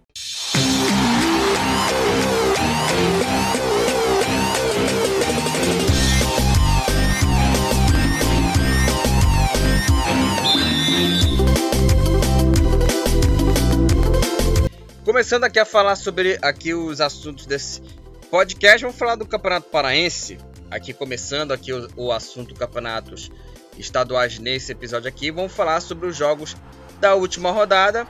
Começando 15.12 15.44
aqui 15.44 15.60
a 15.60 15.65
falar 15.65 15.98
sobre 15.98 16.39
aqui 16.41 16.74
os 16.74 17.01
assuntos 17.01 17.46
desse 17.46 17.82
podcast, 18.30 18.82
vamos 18.82 18.98
falar 18.98 19.15
do 19.15 19.25
Campeonato 19.25 19.70
Paraense. 19.70 20.38
Aqui 20.72 20.94
começando 20.94 21.51
aqui 21.51 21.74
o, 21.74 21.89
o 21.98 22.12
assunto 22.13 22.56
campeonatos 22.56 23.30
estaduais 23.77 24.39
nesse 24.39 24.72
episódio 24.72 25.10
aqui. 25.10 25.30
Vamos 25.30 25.51
falar 25.51 25.82
sobre 25.82 26.08
os 26.08 26.15
jogos 26.15 26.56
da 27.01 27.13
última 27.13 27.51
rodada, 27.51 28.08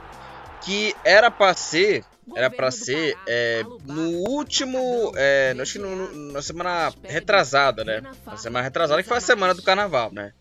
que 0.63 0.95
era 1.03 1.31
para 1.31 1.55
ser, 1.55 2.05
era 2.35 2.51
para 2.51 2.69
ser 2.69 3.17
é, 3.27 3.63
no 3.83 4.29
último, 4.29 5.11
é, 5.15 5.55
acho 5.59 5.73
que 5.73 5.79
no, 5.79 6.31
na 6.31 6.43
semana 6.43 6.93
retrasada, 7.01 7.83
né? 7.83 8.03
Na 8.27 8.37
semana 8.37 8.63
retrasada 8.63 9.01
que 9.01 9.09
foi 9.09 9.17
a 9.17 9.21
semana 9.21 9.55
do 9.55 9.63
Carnaval, 9.63 10.13
né? 10.13 10.33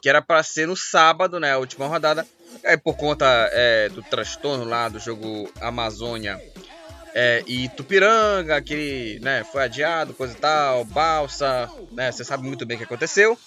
Que 0.00 0.08
era 0.08 0.22
para 0.22 0.40
ser 0.44 0.68
no 0.68 0.76
sábado, 0.76 1.40
né? 1.40 1.50
A 1.50 1.58
última 1.58 1.88
rodada. 1.88 2.24
Aí 2.64 2.76
por 2.76 2.96
conta 2.96 3.26
é, 3.52 3.88
do 3.88 4.02
transtorno 4.02 4.64
lá 4.64 4.88
do 4.88 4.98
jogo 4.98 5.50
Amazônia 5.60 6.40
é, 7.14 7.42
e 7.46 7.68
Tupiranga, 7.70 8.60
que 8.60 9.18
né, 9.22 9.44
foi 9.44 9.64
adiado, 9.64 10.14
coisa 10.14 10.34
e 10.34 10.36
tal, 10.36 10.84
Balsa, 10.84 11.70
né? 11.92 12.12
Você 12.12 12.24
sabe 12.24 12.44
muito 12.44 12.66
bem 12.66 12.76
o 12.76 12.78
que 12.78 12.84
aconteceu 12.84 13.38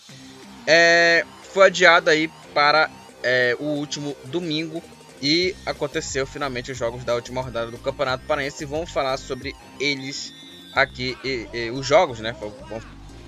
é, 0.72 1.26
foi 1.52 1.66
adiado 1.66 2.12
aí 2.12 2.30
para 2.54 2.92
é, 3.24 3.56
o 3.60 3.64
último 3.64 4.16
domingo 4.26 4.84
e 5.20 5.56
aconteceu 5.66 6.28
finalmente 6.28 6.72
os 6.72 6.78
jogos 6.78 7.04
da 7.04 7.16
última 7.16 7.42
rodada 7.42 7.72
do 7.72 7.78
Campeonato 7.80 8.24
Paraense. 8.26 8.66
Vamos 8.66 8.92
falar 8.92 9.18
sobre 9.18 9.56
eles 9.80 10.32
aqui, 10.74 11.18
e, 11.24 11.48
e, 11.52 11.72
os 11.72 11.88
jogos, 11.88 12.20
né? 12.20 12.36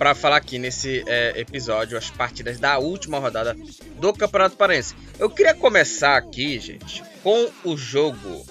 Para 0.01 0.15
falar 0.15 0.37
aqui 0.37 0.57
nesse 0.57 1.03
é, 1.05 1.39
episódio 1.39 1.95
as 1.95 2.09
partidas 2.09 2.59
da 2.59 2.79
última 2.79 3.19
rodada 3.19 3.55
do 3.99 4.11
Campeonato 4.11 4.57
Paraense. 4.57 4.95
Eu 5.19 5.29
queria 5.29 5.53
começar 5.53 6.17
aqui, 6.17 6.59
gente, 6.59 7.03
com 7.21 7.51
o 7.63 7.77
jogo 7.77 8.43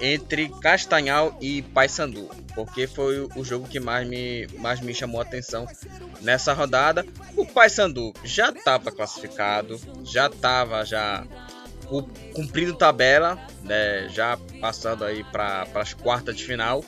entre 0.00 0.48
Castanhal 0.60 1.36
e 1.40 1.60
Paysandu, 1.60 2.30
porque 2.54 2.86
foi 2.86 3.28
o 3.34 3.42
jogo 3.42 3.66
que 3.66 3.80
mais 3.80 4.06
me, 4.06 4.46
mais 4.60 4.80
me 4.80 4.94
chamou 4.94 5.20
a 5.20 5.24
atenção 5.24 5.66
nessa 6.20 6.52
rodada. 6.52 7.04
O 7.36 7.44
Paysandu 7.44 8.12
já 8.22 8.50
estava 8.50 8.92
classificado, 8.92 9.80
já 10.04 10.28
estava 10.28 10.84
já 10.84 11.26
cumprindo 12.32 12.76
tabela, 12.76 13.44
né, 13.64 14.08
já 14.08 14.38
passando 14.60 15.04
aí 15.04 15.24
para 15.24 15.66
as 15.74 15.94
quartas 15.94 16.36
de 16.36 16.44
final 16.44 16.84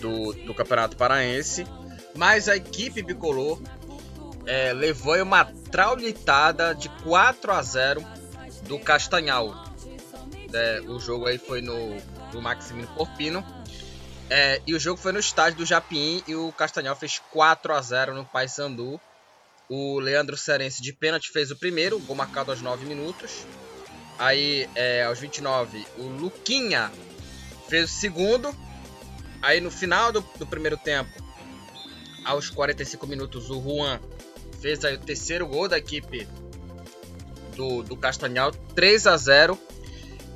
do, 0.00 0.32
do 0.32 0.54
Campeonato 0.54 0.96
Paraense, 0.96 1.66
mas 2.14 2.48
a 2.48 2.56
equipe 2.56 3.02
bicolor 3.02 3.60
é, 4.46 4.72
levou 4.72 5.20
uma 5.22 5.44
traulitada 5.44 6.74
de 6.74 6.88
4 7.04 7.52
a 7.52 7.62
0 7.62 8.04
do 8.64 8.78
Castanhal. 8.78 9.54
É, 10.52 10.80
o 10.86 10.98
jogo 10.98 11.26
aí 11.26 11.38
foi 11.38 11.60
no 11.60 11.96
do 12.32 12.42
Maximino 12.42 12.88
Porpino. 12.88 13.44
É, 14.28 14.60
e 14.66 14.74
o 14.74 14.80
jogo 14.80 14.98
foi 14.98 15.12
no 15.12 15.18
estádio 15.18 15.58
do 15.58 15.66
Japim 15.66 16.22
e 16.26 16.34
o 16.34 16.50
Castanhal 16.52 16.96
fez 16.96 17.20
4 17.30 17.74
a 17.74 17.80
0 17.80 18.14
no 18.14 18.24
Paysandu. 18.24 19.00
O 19.68 20.00
Leandro 20.00 20.36
Serense 20.36 20.82
de 20.82 20.92
pênalti 20.92 21.30
fez 21.30 21.50
o 21.50 21.56
primeiro, 21.56 21.98
gol 22.00 22.16
marcado 22.16 22.50
aos 22.50 22.60
9 22.60 22.84
minutos. 22.86 23.44
Aí, 24.18 24.68
é, 24.74 25.04
aos 25.04 25.18
29, 25.18 25.86
o 25.98 26.02
Luquinha 26.02 26.90
fez 27.68 27.90
o 27.90 27.94
segundo. 27.94 28.54
Aí, 29.40 29.60
no 29.60 29.70
final 29.70 30.12
do, 30.12 30.20
do 30.38 30.46
primeiro 30.46 30.76
tempo, 30.76 31.21
aos 32.24 32.50
45 32.50 33.06
minutos, 33.06 33.50
o 33.50 33.60
Juan 33.60 34.00
fez 34.60 34.84
aí 34.84 34.94
o 34.94 35.00
terceiro 35.00 35.46
gol 35.46 35.68
da 35.68 35.78
equipe 35.78 36.26
do, 37.56 37.82
do 37.82 37.96
Castanhal, 37.96 38.52
3 38.74 39.06
a 39.06 39.16
0 39.16 39.58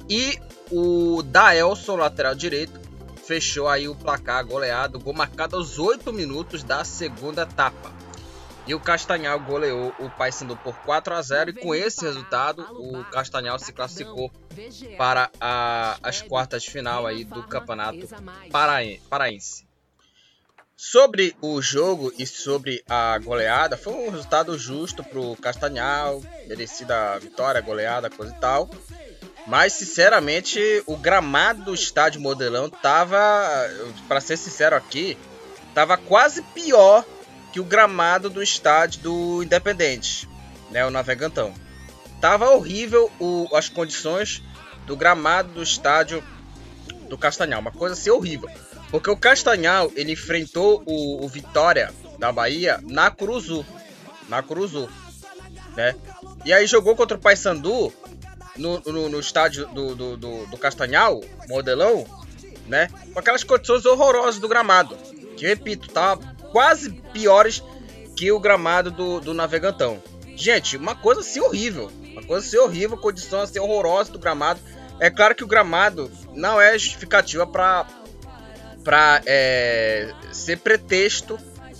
E 0.09 0.39
o 0.71 1.23
Daelson, 1.23 1.97
lateral 1.97 2.35
direito, 2.35 2.81
fechou 3.25 3.69
aí 3.69 3.89
o 3.89 3.95
placar 3.95 4.45
goleado, 4.45 4.99
gol 4.99 5.15
marcado 5.15 5.57
aos 5.57 5.79
8 5.79 6.13
minutos 6.13 6.63
da 6.63 6.85
segunda 6.85 7.43
etapa. 7.43 7.93
E 8.67 8.75
o 8.75 8.81
Castanhal 8.81 9.39
goleou 9.39 9.95
o 10.01 10.11
Paysandu 10.11 10.57
por 10.57 10.75
4 10.79 11.15
a 11.15 11.23
0 11.23 11.51
e 11.51 11.53
com 11.53 11.73
esse 11.73 12.05
resultado 12.05 12.63
o 12.73 13.05
Castanhal 13.05 13.59
se 13.61 13.73
classificou 13.73 14.31
para 14.99 15.31
a, 15.41 15.97
as 16.03 16.21
quartas 16.21 16.65
de 16.65 16.71
final 16.71 17.07
aí 17.07 17.25
do 17.25 17.45
Campeonato 17.45 18.09
Paraense. 18.51 19.66
Sobre 20.79 21.35
o 21.41 21.63
jogo 21.63 22.13
e 22.19 22.27
sobre 22.27 22.85
a 22.87 23.19
goleada, 23.19 23.79
foi 23.79 23.95
um 23.95 24.11
resultado 24.11 24.59
justo 24.59 25.03
para 25.03 25.19
o 25.19 25.35
Castanhal, 25.35 26.23
merecida 26.47 27.19
vitória, 27.19 27.63
goleada, 27.63 28.11
coisa 28.11 28.35
e 28.37 28.39
tal. 28.39 28.69
Mas, 29.47 29.73
sinceramente, 29.73 30.61
o 30.87 30.95
gramado 30.95 31.65
do 31.65 31.75
estádio 31.75 32.21
Modelão 32.21 32.69
tava, 32.69 33.17
para 34.07 34.21
ser 34.21 34.37
sincero 34.37 34.77
aqui, 34.77 35.17
tava 35.75 35.97
quase 35.97 36.43
pior 36.43 37.03
que 37.55 37.61
o 37.61 37.65
gramado 37.65 38.29
do 38.29 38.43
estádio 38.43 39.01
do 39.01 39.43
Independente, 39.43 40.29
né, 40.71 40.85
o 40.85 40.91
Navegantão. 40.91 41.55
Tava 42.21 42.51
horrível 42.51 43.11
o, 43.19 43.49
as 43.55 43.71
condições 43.71 44.43
do 44.85 44.95
gramado 44.95 45.55
do 45.55 45.63
estádio 45.63 46.23
do 47.09 47.17
Castanhal, 47.17 47.63
uma 47.63 47.73
coisa 47.73 47.95
assim 47.95 48.11
horrível. 48.11 48.51
Porque 48.91 49.11
o 49.11 49.17
Castanhal, 49.17 49.91
ele 49.97 50.13
enfrentou 50.13 50.83
o, 50.87 51.25
o 51.25 51.29
Vitória 51.29 51.93
da 52.19 52.33
Bahia 52.33 52.81
na 52.83 53.11
Curuzu, 53.11 53.65
na 54.29 54.43
Curuzu, 54.43 54.89
né? 55.77 55.95
E 56.45 56.53
aí 56.53 56.67
jogou 56.67 56.95
contra 56.95 57.17
o 57.17 57.21
Paysandu 57.21 57.93
no, 58.57 58.81
no, 58.81 59.09
no 59.09 59.21
estádio 59.21 59.67
do, 59.67 59.95
do, 59.95 60.17
do, 60.17 60.47
do, 60.47 60.57
Castanhal, 60.57 61.23
modelão, 61.49 62.07
né? 62.67 62.89
Com 63.13 63.19
aquelas 63.19 63.45
condições 63.45 63.85
horrorosas 63.85 64.41
do 64.41 64.49
gramado. 64.49 64.97
Que, 65.37 65.47
repito, 65.47 65.89
tá 65.89 66.17
quase 66.51 66.91
piores 67.13 67.63
que 68.17 68.33
o 68.33 68.41
gramado 68.41 68.91
do, 68.91 69.21
do 69.21 69.35
Navegantão. 69.35 70.03
Gente, 70.35 70.77
uma 70.77 70.95
coisa 70.95 71.21
assim 71.21 71.41
horrível. 71.41 71.91
Uma 72.13 72.23
coisa 72.23 72.47
assim 72.47 72.57
horrível, 72.57 72.97
condição 72.97 73.41
assim 73.41 73.59
horrorosa 73.59 74.11
do 74.11 74.19
gramado. 74.19 74.61
É 74.99 75.11
claro 75.11 75.35
que 75.35 75.45
o 75.45 75.47
gramado 75.47 76.11
não 76.33 76.59
é 76.59 76.73
justificativa 76.79 77.47
para 77.47 77.87
para 78.87 79.21
é, 79.27 80.15
ser 80.31 80.59
pretexto 80.59 81.37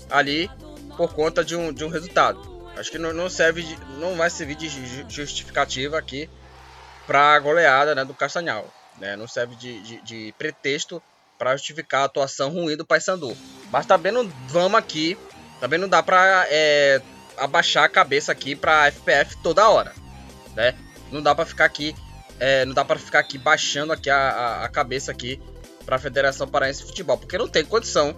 ali 0.09 0.51
por 0.97 1.13
conta 1.13 1.41
de 1.41 1.55
um, 1.55 1.71
de 1.71 1.85
um 1.85 1.87
resultado. 1.87 2.37
Acho 2.75 2.91
que 2.91 2.97
não, 2.97 3.13
não 3.13 3.29
serve, 3.29 3.63
de, 3.63 3.79
não 3.97 4.17
vai 4.17 4.29
servir 4.29 4.55
de 4.55 4.67
justificativa 5.07 5.97
aqui 5.97 6.29
para 7.07 7.33
a 7.33 7.39
goleada 7.39 7.95
né, 7.95 8.03
do 8.03 8.13
Castanhal. 8.13 8.69
Né? 8.99 9.15
Não 9.15 9.25
serve 9.25 9.55
de, 9.55 9.79
de, 9.79 10.01
de 10.01 10.35
pretexto 10.37 11.01
para 11.39 11.55
justificar 11.55 12.01
a 12.01 12.05
atuação 12.05 12.49
ruim 12.49 12.75
do 12.75 12.85
Paysandu. 12.85 13.37
Mas 13.71 13.85
também 13.85 14.11
não 14.11 14.27
vamos 14.49 14.77
aqui, 14.77 15.17
também 15.61 15.79
não 15.79 15.87
dá 15.87 16.03
para 16.03 16.45
é, 16.49 17.01
abaixar 17.37 17.85
a 17.85 17.89
cabeça 17.89 18.33
aqui 18.33 18.53
para 18.53 18.91
FPF 18.91 19.37
toda 19.41 19.69
hora, 19.69 19.93
né? 20.57 20.75
Não 21.09 21.23
dá 21.23 21.33
para 21.33 21.45
ficar 21.45 21.63
aqui, 21.63 21.95
é, 22.37 22.65
não 22.65 22.73
dá 22.73 22.83
para 22.83 22.99
ficar 22.99 23.19
aqui 23.19 23.37
baixando 23.37 23.93
aqui 23.93 24.09
a, 24.09 24.17
a, 24.17 24.65
a 24.65 24.69
cabeça 24.69 25.09
aqui 25.09 25.39
para 25.87 25.95
a 25.95 25.99
Federação 25.99 26.45
Paraense 26.45 26.81
de 26.81 26.87
Futebol, 26.87 27.17
porque 27.17 27.37
não 27.37 27.47
tem 27.47 27.63
condição 27.63 28.13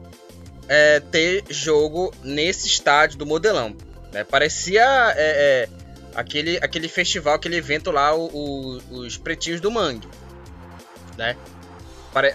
é, 0.67 0.99
ter 0.99 1.43
jogo 1.51 2.11
nesse 2.23 2.67
estádio 2.67 3.19
do 3.19 3.27
Modelão. 3.27 3.77
Né? 4.11 4.23
Parecia 4.23 4.83
é, 5.15 5.67
é 5.67 5.69
aquele, 6.15 6.57
aquele 6.57 6.89
festival, 6.89 7.35
aquele 7.35 7.57
evento 7.57 7.91
lá, 7.91 8.15
o, 8.15 8.25
o, 8.25 8.77
os 9.01 9.17
Pretinhos 9.17 9.61
do 9.61 9.69
Mangue, 9.69 10.07
né? 11.15 11.37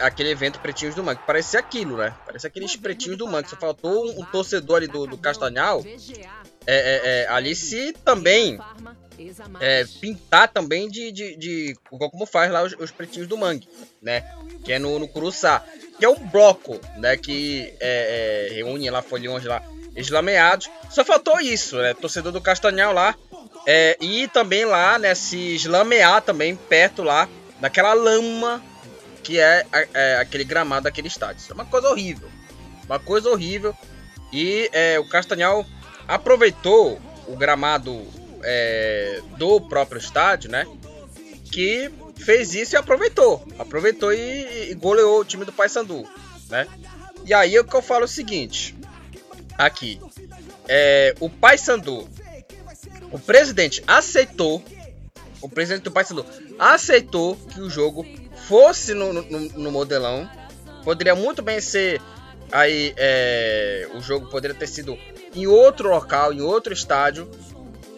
aquele 0.01 0.31
evento 0.31 0.61
Pretinhos 0.61 0.95
do 0.95 1.03
Mangue. 1.03 1.21
Parecia 1.27 1.59
aquilo, 1.59 1.97
né? 1.97 2.15
Parece 2.25 2.47
aqueles 2.47 2.77
Pretinhos 2.77 3.19
do 3.19 3.27
Mangue. 3.27 3.51
Só 3.51 3.57
faltou 3.57 4.07
um, 4.07 4.21
um 4.21 4.25
torcedor 4.25 4.77
ali 4.77 4.87
do, 4.87 5.05
do 5.05 5.19
Castanhal. 5.19 5.85
É, 5.85 6.77
é, 6.77 7.23
é, 7.23 7.29
ali 7.29 7.57
se 7.57 7.93
também 8.05 8.57
é, 9.61 9.85
pintar 10.01 10.49
também 10.49 10.89
de, 10.89 11.13
de, 11.13 11.37
de, 11.37 11.77
como 11.89 12.27
faz 12.27 12.51
lá 12.51 12.63
os, 12.63 12.73
os, 12.75 12.91
pretinhos 12.91 13.29
do 13.29 13.37
mangue, 13.37 13.69
né? 14.03 14.25
Que 14.65 14.73
é 14.73 14.79
no, 14.79 14.99
no 14.99 15.09
Curuçá. 15.09 15.65
Que 15.99 16.05
é 16.05 16.09
um 16.09 16.27
bloco, 16.29 16.81
né? 16.97 17.17
Que 17.17 17.73
é, 17.81 18.49
é, 18.51 18.55
reúne 18.55 18.91
lá 18.91 19.03
folhões 19.03 19.45
lá 19.45 19.63
eslameados. 19.97 20.71
Só 20.91 21.05
faltou 21.05 21.41
isso, 21.41 21.77
né? 21.77 21.95
Torcedor 21.95 22.33
do 22.33 22.41
Castanhal 22.41 22.93
lá. 22.93 23.15
É, 23.67 23.97
e 24.01 24.29
também 24.29 24.65
lá, 24.65 24.99
né? 24.99 25.15
Se 25.15 25.55
eslamear 25.55 26.23
também 26.23 26.57
perto 26.57 27.03
lá 27.03 27.29
daquela 27.61 27.95
lama 27.95 28.63
que 29.23 29.39
é, 29.39 29.67
é 29.95 30.17
aquele 30.17 30.45
gramado 30.45 30.85
daquele 30.85 31.09
estádio. 31.09 31.41
Isso 31.41 31.51
é 31.51 31.55
uma 31.55 31.65
coisa 31.65 31.89
horrível. 31.89 32.29
Uma 32.85 32.99
coisa 32.99 33.31
horrível. 33.31 33.75
E 34.33 34.69
é, 34.73 34.99
o 34.99 35.09
Castanhal 35.09 35.65
aproveitou 36.07 37.01
o 37.27 37.37
gramado 37.37 38.07
é, 38.45 39.21
do 39.37 39.61
próprio 39.61 39.99
estádio, 39.99 40.51
né? 40.51 40.67
Que 41.51 41.91
fez 42.17 42.55
isso 42.55 42.75
e 42.75 42.79
aproveitou. 42.79 43.47
Aproveitou 43.59 44.13
e, 44.13 44.71
e 44.71 44.75
goleou 44.75 45.21
o 45.21 45.25
time 45.25 45.45
do 45.45 45.53
Paysandu, 45.53 46.09
né? 46.49 46.67
E 47.25 47.33
aí 47.33 47.59
o 47.59 47.65
que 47.65 47.75
eu 47.75 47.83
falo 47.83 48.03
é 48.03 48.05
o 48.05 48.09
seguinte, 48.09 48.77
aqui, 49.57 50.01
é, 50.69 51.15
o 51.21 51.31
Paysandu, 51.31 52.09
o 53.11 53.19
presidente 53.19 53.83
aceitou, 53.87 54.63
o 55.41 55.49
presidente 55.49 55.85
do 55.85 55.91
Paysandu 55.91 56.27
aceitou 56.59 57.37
que 57.37 57.61
o 57.61 57.71
jogo 57.71 58.05
fosse 58.47 58.93
no, 58.93 59.13
no, 59.13 59.23
no 59.23 59.73
modelão, 59.73 60.29
poderia 60.85 61.15
muito 61.15 61.41
bem 61.41 61.61
ser 61.61 62.01
aí 62.53 62.95
é, 62.97 63.89
o 63.95 64.01
jogo 64.01 64.29
poderia 64.29 64.57
ter 64.57 64.67
sido 64.67 64.99
em 65.35 65.47
outro 65.47 65.89
local, 65.89 66.33
em 66.33 66.41
outro 66.41 66.73
estádio, 66.73 67.29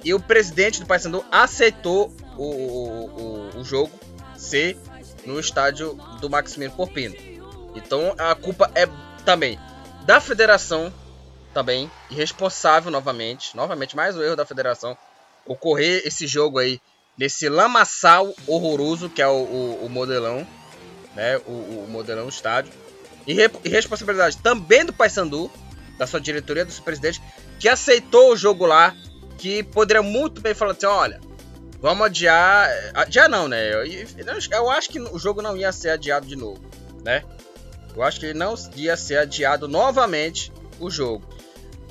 e 0.07 0.15
o 0.15 0.21
presidente 0.21 0.79
do 0.79 0.87
Paysandu 0.87 1.25
aceitou 1.33 2.15
o, 2.37 2.45
o, 2.45 3.59
o, 3.59 3.65
jogo 3.65 3.91
ser 4.37 4.79
no 5.25 5.41
estádio 5.41 5.95
do 6.21 6.31
Maximiliano 6.31 6.77
Porpino. 6.77 7.17
Então 7.75 8.15
a 8.17 8.33
culpa 8.37 8.71
é 8.77 8.87
também 9.25 9.59
da 10.05 10.21
federação, 10.21 10.95
também, 11.53 11.91
irresponsável 12.09 12.89
novamente, 12.89 13.57
novamente 13.57 13.97
mais 13.97 14.17
um 14.17 14.23
erro 14.23 14.37
da 14.37 14.47
federação, 14.47 14.97
ocorrer 15.45 16.03
esse 16.05 16.25
jogo 16.29 16.61
aí 16.61 16.81
nesse 17.19 17.49
lamaçal 17.49 18.33
horroroso 18.47 19.11
que 19.11 19.21
é 19.21 19.27
o, 19.27 19.33
o, 19.33 19.87
o 19.87 19.89
modelão, 19.89 20.47
né, 21.17 21.37
o, 21.39 21.51
o 21.51 21.87
modelão 21.91 22.29
estádio. 22.29 22.73
E 23.27 23.35
responsabilidade 23.69 24.39
também 24.39 24.85
do 24.85 24.93
Paysandu, 24.93 25.51
da 25.99 26.07
sua 26.07 26.21
diretoria, 26.21 26.65
do 26.65 26.71
seu 26.71 26.85
presidente, 26.85 27.21
que 27.59 27.69
aceitou 27.69 28.31
o 28.31 28.37
jogo 28.37 28.65
lá, 28.67 28.95
que 29.39 29.63
poderia 29.63 30.03
muito 30.03 30.41
bem 30.41 30.55
falar 30.55 30.73
assim, 30.73 30.87
olha, 30.87 31.21
vamos 31.81 32.07
adiar, 32.07 32.69
adiar 32.95 33.29
não, 33.29 33.49
né? 33.49 33.73
Eu, 33.73 33.85
eu 34.51 34.71
acho 34.71 34.91
que 34.91 35.01
o 35.01 35.19
jogo 35.19 35.43
não 35.43 35.57
ia 35.57 35.73
ser 35.73 35.91
adiado 35.91 36.27
de 36.27 36.37
novo, 36.37 36.61
né? 37.05 37.25
Eu 37.95 38.03
acho 38.03 38.21
que 38.21 38.35
não 38.35 38.55
ia 38.75 38.97
ser 38.97 39.19
adiado 39.19 39.67
novamente 39.67 40.53
o 40.79 40.91
jogo. 40.91 41.27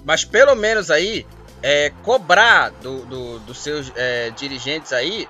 Mas 0.03 0.23
pelo 0.23 0.55
menos 0.55 0.91
aí, 0.91 1.25
é, 1.63 1.89
cobrar 2.03 2.69
do, 2.69 3.05
do, 3.05 3.39
dos 3.39 3.57
seus 3.57 3.91
é, 3.95 4.29
dirigentes 4.31 4.93
aí, 4.93 5.27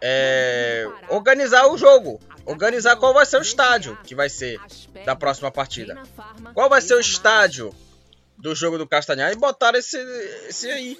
é, 0.00 0.88
organizar 1.08 1.66
o 1.68 1.78
jogo. 1.78 2.20
Organizar 2.44 2.96
qual 2.96 3.14
vai 3.14 3.24
ser 3.24 3.38
o 3.38 3.42
estádio 3.42 3.96
que 4.04 4.14
vai 4.14 4.28
ser 4.28 4.60
da 5.06 5.16
próxima 5.16 5.50
partida. 5.50 6.02
Qual 6.52 6.68
vai 6.68 6.80
ser 6.80 6.94
o 6.94 7.00
estádio 7.00 7.72
do 8.36 8.54
jogo 8.54 8.76
do 8.76 8.86
Castanhar 8.86 9.32
e 9.32 9.36
botaram 9.36 9.78
esse, 9.78 9.96
esse 10.48 10.70
aí. 10.70 10.98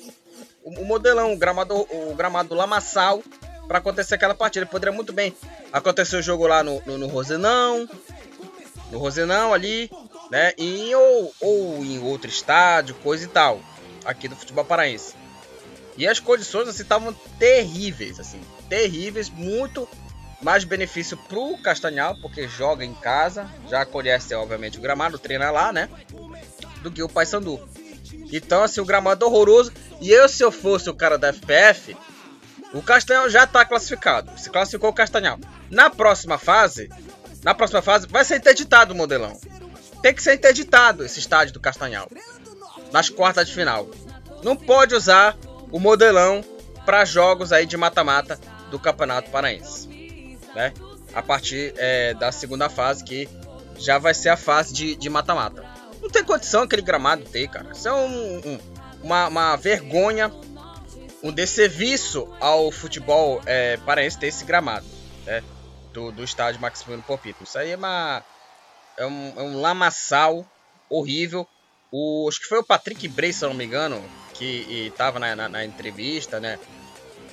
O, 0.63 0.81
o 0.81 0.85
modelão, 0.85 1.33
o 1.33 1.37
gramado, 1.37 1.75
o 1.75 2.15
gramado 2.15 2.55
lamaçal 2.55 3.23
para 3.67 3.79
acontecer 3.79 4.15
aquela 4.15 4.35
partida. 4.35 4.67
Poderia 4.67 4.95
muito 4.95 5.13
bem 5.13 5.35
acontecer 5.73 6.17
o 6.17 6.23
jogo 6.23 6.47
lá 6.47 6.63
no, 6.63 6.83
no, 6.87 6.99
no 6.99 7.07
Rosenão. 7.07 7.89
No 8.91 8.99
Rosenão 8.99 9.53
ali, 9.53 9.91
né? 10.31 10.53
E, 10.57 10.95
ou, 10.95 11.35
ou 11.41 11.85
em 11.85 11.99
outro 12.01 12.29
estádio, 12.29 12.95
coisa 12.97 13.25
e 13.25 13.29
tal. 13.29 13.61
Aqui 14.05 14.29
do 14.29 14.37
futebol 14.37 14.65
paraense. 14.65 15.15
E 15.97 16.07
as 16.07 16.21
condições 16.21 16.69
assim 16.69 16.83
estavam 16.83 17.13
terríveis, 17.39 18.19
assim, 18.19 18.41
terríveis, 18.69 19.31
muito 19.31 19.89
mais 20.43 20.65
benefício 20.65 21.17
pro 21.17 21.57
Castanhal, 21.59 22.17
porque 22.21 22.49
joga 22.49 22.85
em 22.85 22.93
casa, 22.93 23.49
já 23.71 23.87
conhece 23.87 24.35
obviamente 24.35 24.77
o 24.77 24.81
gramado, 24.83 25.19
treina 25.19 25.53
lá, 25.53 25.73
né? 25.73 25.89
do 26.85 26.93
que 26.93 27.03
o 27.03 27.09
Paysandu. 27.09 27.59
Então, 28.33 28.63
assim, 28.63 28.81
o 28.81 28.85
gramado 28.85 29.25
é 29.25 29.29
horroroso. 29.29 29.73
E 30.01 30.11
eu, 30.11 30.29
se 30.29 30.43
eu 30.43 30.51
fosse 30.51 30.91
o 30.91 30.95
cara 30.95 31.17
da 31.17 31.33
FPF, 31.33 31.97
o 32.73 32.83
Castanhal 32.83 33.29
já 33.31 33.45
está 33.45 33.65
classificado. 33.65 34.31
Se 34.39 34.51
classificou 34.51 34.91
o 34.91 34.95
Castanhal. 34.95 35.39
Na 35.71 35.89
próxima 35.89 36.39
fase, 36.39 36.91
na 37.43 37.55
próxima 37.55 37.83
fase, 37.83 38.07
vai 38.09 38.25
ser 38.25 38.37
interditado 38.37 38.93
o 38.93 38.97
modelão. 38.97 39.39
Tem 40.03 40.13
que 40.13 40.23
ser 40.23 40.35
interditado 40.35 41.05
esse 41.05 41.21
estádio 41.21 41.55
do 41.55 41.61
Castanhal. 41.61 42.11
Nas 42.93 43.09
quartas 43.09 43.47
de 43.49 43.55
final. 43.55 43.89
Não 44.43 44.57
pode 44.57 44.95
usar 44.95 45.37
o 45.71 45.79
modelão 45.79 46.45
para 46.85 47.05
jogos 47.05 47.53
aí 47.53 47.67
de 47.67 47.77
mata-mata 47.77 48.39
do 48.71 48.79
Campeonato 48.79 49.31
Paraense. 49.31 49.89
Né? 50.55 50.73
A 51.15 51.23
partir 51.23 51.73
é, 51.77 52.13
da 52.15 52.33
segunda 52.33 52.69
fase, 52.69 53.05
que 53.05 53.29
já 53.79 53.99
vai 53.99 54.15
ser 54.15 54.29
a 54.31 54.37
fase 54.37 54.97
de 54.97 55.09
mata-mata. 55.09 55.74
Não 56.05 56.11
tem 56.11 56.23
condição 56.23 56.63
aquele 56.65 56.83
gramado 56.83 57.25
ter, 57.25 57.49
cara. 57.49 57.73
Isso 57.73 57.89
é 57.89 57.93
um, 57.95 58.37
um, 58.37 58.61
uma, 59.03 59.27
uma, 59.29 59.57
vergonha, 59.57 60.31
um 61.23 61.33
desserviço 61.33 62.31
ao 62.39 62.71
futebol 62.71 63.41
é, 63.47 63.79
paraense 63.79 64.19
ter 64.19 64.27
esse 64.27 64.45
gramado, 64.45 64.85
né? 65.25 65.43
Do, 65.95 66.13
do 66.13 66.23
estádio 66.23 66.61
Maximiliano 66.61 67.03
Popito. 67.05 67.45
Isso 67.45 67.59
aí 67.59 67.71
é 67.71 67.77
uma. 67.77 68.23
É 68.99 69.07
um, 69.07 69.33
é 69.35 69.43
um 69.43 69.61
lamaçal 69.63 70.47
horrível. 70.91 71.49
O, 71.91 72.29
acho 72.29 72.39
que 72.39 72.49
foi 72.49 72.59
o 72.59 72.65
Patrick 72.65 73.09
Bray, 73.09 73.33
se 73.33 73.43
eu 73.43 73.49
não 73.49 73.57
me 73.57 73.65
engano, 73.65 74.05
que 74.35 74.91
estava 74.93 75.19
na, 75.19 75.35
na, 75.35 75.49
na, 75.49 75.65
entrevista, 75.65 76.39
né? 76.39 76.59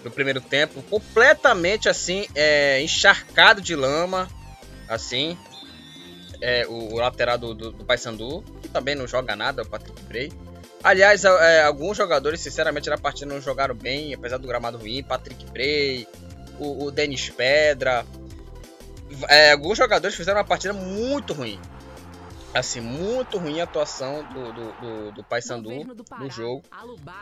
No 0.02 0.10
primeiro 0.10 0.40
tempo, 0.40 0.82
completamente 0.84 1.90
assim, 1.90 2.26
é, 2.34 2.82
encharcado 2.82 3.60
de 3.60 3.76
lama, 3.76 4.30
assim, 4.88 5.38
é, 6.42 6.66
o, 6.68 6.94
o, 6.94 6.96
lateral 6.96 7.38
do, 7.38 7.54
do, 7.54 7.72
do 7.72 7.86
Paysandu, 7.86 8.44
que 8.62 8.68
também 8.68 8.96
não 8.96 9.08
joga 9.08 9.36
nada, 9.36 9.62
o 9.62 9.66
Patrick 9.66 10.02
Bray. 10.04 10.32
Aliás, 10.84 11.24
é, 11.24 11.64
alguns 11.64 11.96
jogadores, 11.96 12.42
sinceramente, 12.42 12.90
na 12.90 12.98
partida 12.98 13.32
não 13.32 13.40
jogaram 13.40 13.76
bem, 13.76 14.14
apesar 14.14 14.38
do 14.38 14.48
gramado 14.48 14.80
ruim. 14.80 15.04
Patrick 15.04 15.46
Bray, 15.46 16.08
o, 16.60 16.86
o 16.86 16.92
Denis 16.92 17.30
Pedra. 17.30 18.04
É, 19.30 19.52
alguns 19.52 19.78
jogadores 19.78 20.16
fizeram 20.16 20.40
uma 20.40 20.46
partida 20.46 20.74
muito 20.74 21.34
ruim. 21.34 21.60
Assim, 22.54 22.82
muito 22.82 23.38
ruim 23.38 23.62
a 23.62 23.64
atuação 23.64 24.26
do, 24.34 24.52
do, 24.52 24.72
do, 24.82 25.12
do 25.12 25.24
Paysandu 25.24 25.86
no 26.20 26.30
jogo. 26.30 26.64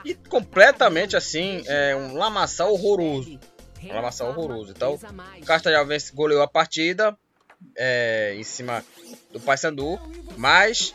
E 0.06 0.16
completamente, 0.16 1.18
assim, 1.18 1.62
é, 1.68 1.96
um 1.96 2.16
lamaçal 2.16 2.72
horroroso. 2.72 3.38
Um 3.84 3.94
lamaçal 3.94 4.30
horroroso. 4.30 4.72
Então, 4.72 4.98
o 5.38 5.46
Castanhal 5.46 5.86
goleou 6.14 6.42
a 6.42 6.48
partida 6.48 7.16
é, 7.76 8.36
em 8.38 8.44
cima 8.44 8.84
do 9.32 9.40
Paysandu, 9.40 10.00
mas 10.38 10.94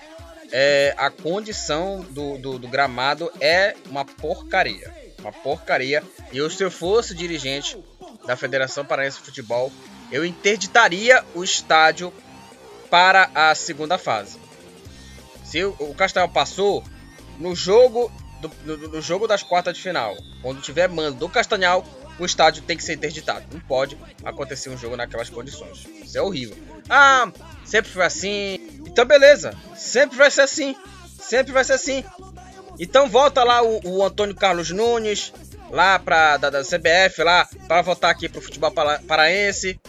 é, 0.52 0.94
a 0.96 1.10
condição 1.10 2.00
do, 2.10 2.38
do, 2.38 2.58
do, 2.58 2.68
gramado 2.68 3.30
é 3.40 3.74
uma 3.86 4.04
porcaria. 4.04 4.92
Uma 5.18 5.32
porcaria. 5.32 6.02
E 6.32 6.38
eu, 6.38 6.50
se 6.50 6.62
eu 6.62 6.70
fosse 6.70 7.14
dirigente 7.14 7.76
da 8.26 8.36
Federação 8.36 8.84
Paraense 8.84 9.18
de 9.18 9.24
Futebol, 9.24 9.72
eu 10.12 10.24
interditaria 10.24 11.24
o 11.34 11.42
estádio 11.42 12.12
para 12.90 13.30
a 13.34 13.54
segunda 13.54 13.98
fase. 13.98 14.38
Se 15.44 15.64
o, 15.64 15.94
Castelão 15.94 16.28
passou 16.28 16.84
no 17.38 17.54
jogo 17.54 18.12
no, 18.64 18.76
no, 18.76 19.00
jogo 19.00 19.26
das 19.26 19.42
quartas 19.42 19.76
de 19.76 19.82
final, 19.82 20.14
quando 20.42 20.60
tiver 20.60 20.88
mando 20.88 21.18
do 21.18 21.28
Castanhal, 21.28 21.84
o 22.18 22.24
estádio 22.24 22.62
tem 22.62 22.76
que 22.76 22.84
ser 22.84 22.94
interditado. 22.94 23.44
Não 23.52 23.60
pode 23.60 23.98
acontecer 24.24 24.70
um 24.70 24.76
jogo 24.76 24.96
naquelas 24.96 25.28
condições. 25.28 25.86
Isso 26.02 26.16
é 26.16 26.22
horrível. 26.22 26.56
Ah, 26.88 27.30
sempre 27.64 27.90
foi 27.90 28.04
assim. 28.04 28.58
Então 28.86 29.04
beleza, 29.04 29.54
sempre 29.76 30.16
vai 30.16 30.30
ser 30.30 30.42
assim. 30.42 30.76
Sempre 31.18 31.52
vai 31.52 31.64
ser 31.64 31.74
assim. 31.74 32.04
Então 32.78 33.08
volta 33.08 33.42
lá 33.44 33.62
o, 33.62 33.80
o 33.84 34.04
Antônio 34.04 34.34
Carlos 34.34 34.70
Nunes, 34.70 35.32
lá 35.70 35.98
pra, 35.98 36.36
da, 36.36 36.50
da 36.50 36.62
CBF, 36.62 37.22
lá, 37.22 37.48
para 37.66 37.82
votar 37.82 38.10
aqui 38.10 38.28
pro 38.28 38.40
futebol 38.40 38.72
paraense, 39.06 39.80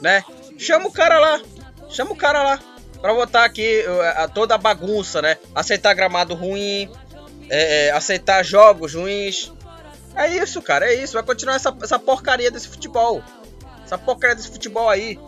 né? 0.00 0.24
Chama 0.58 0.86
o 0.86 0.92
cara 0.92 1.18
lá, 1.18 1.40
chama 1.88 2.12
o 2.12 2.16
cara 2.16 2.42
lá, 2.42 2.60
para 3.00 3.12
votar 3.12 3.44
aqui 3.44 3.84
a, 4.16 4.28
toda 4.28 4.54
a 4.54 4.58
bagunça, 4.58 5.20
né? 5.20 5.36
Aceitar 5.54 5.94
gramado 5.94 6.34
ruim, 6.34 6.90
é, 7.48 7.86
é, 7.86 7.90
aceitar 7.92 8.44
jogos 8.44 8.94
ruins, 8.94 9.52
É 10.16 10.28
isso, 10.28 10.62
cara, 10.62 10.90
é 10.90 10.94
isso. 10.94 11.12
Vai 11.12 11.22
continuar 11.22 11.56
essa, 11.56 11.76
essa 11.82 11.98
porcaria 11.98 12.50
desse 12.50 12.66
futebol. 12.66 13.22
Essa 13.84 13.98
porcaria 13.98 14.34
desse 14.34 14.50
futebol 14.50 14.88
aí. 14.88 15.18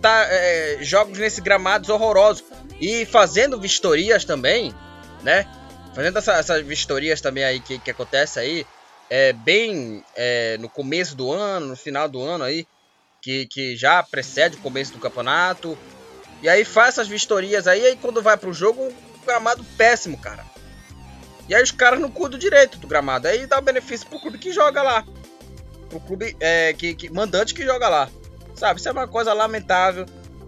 Tá 0.00 0.26
é, 0.28 0.78
jogos 0.80 1.18
nesses 1.18 1.40
gramados 1.40 1.90
horrorosos. 1.90 2.42
E 2.80 3.04
fazendo 3.04 3.60
vistorias 3.60 4.24
também, 4.24 4.74
né? 5.22 5.46
Fazendo 5.94 6.18
essa, 6.18 6.32
essas 6.32 6.62
vistorias 6.64 7.20
também 7.20 7.44
aí 7.44 7.60
que, 7.60 7.78
que 7.78 7.90
acontece 7.90 8.40
aí. 8.40 8.66
É, 9.10 9.34
bem 9.34 10.02
é, 10.16 10.56
no 10.58 10.70
começo 10.70 11.14
do 11.14 11.30
ano, 11.30 11.66
no 11.66 11.76
final 11.76 12.08
do 12.08 12.22
ano 12.22 12.44
aí. 12.44 12.66
Que, 13.20 13.46
que 13.46 13.76
já 13.76 14.02
precede 14.02 14.56
o 14.56 14.60
começo 14.60 14.92
do 14.92 14.98
campeonato. 14.98 15.78
E 16.42 16.48
aí 16.48 16.64
faz 16.64 16.94
essas 16.94 17.08
vistorias 17.08 17.66
aí. 17.66 17.82
E 17.82 17.86
aí 17.88 17.96
quando 17.96 18.22
vai 18.22 18.38
pro 18.38 18.54
jogo, 18.54 18.84
um 18.84 19.26
gramado 19.26 19.62
péssimo, 19.76 20.18
cara. 20.18 20.51
E 21.48 21.54
aí 21.54 21.62
os 21.62 21.70
caras 21.70 22.00
não 22.00 22.10
cuidam 22.10 22.38
direito 22.38 22.78
do 22.78 22.86
gramado. 22.86 23.28
Aí 23.28 23.46
dá 23.46 23.60
benefício 23.60 24.06
pro 24.06 24.20
clube 24.20 24.38
que 24.38 24.52
joga 24.52 24.82
lá. 24.82 25.04
Pro 25.88 26.00
clube 26.00 26.36
é, 26.40 26.72
que, 26.72 26.94
que, 26.94 27.10
mandante 27.10 27.54
que 27.54 27.64
joga 27.64 27.88
lá. 27.88 28.08
Sabe? 28.54 28.80
Isso 28.80 28.88
é 28.88 28.92
uma 28.92 29.08
coisa 29.08 29.32
lamentável. 29.32 30.06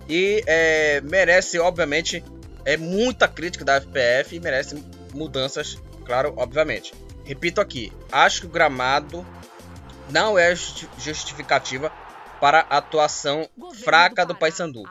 E 0.08 0.42
é, 0.46 1.00
merece, 1.02 1.58
obviamente, 1.58 2.22
é 2.64 2.76
muita 2.76 3.28
crítica 3.28 3.64
da 3.64 3.80
FPF 3.80 4.36
e 4.36 4.40
merece 4.40 4.82
mudanças, 5.12 5.78
claro, 6.04 6.34
obviamente. 6.36 6.94
Repito 7.24 7.60
aqui, 7.60 7.92
acho 8.12 8.42
que 8.42 8.46
o 8.46 8.50
gramado 8.50 9.26
não 10.10 10.38
é 10.38 10.54
justificativa 10.54 11.90
para 12.40 12.66
a 12.68 12.78
atuação 12.78 13.48
fraca 13.82 14.26
do 14.26 14.34
Paysandu, 14.34 14.82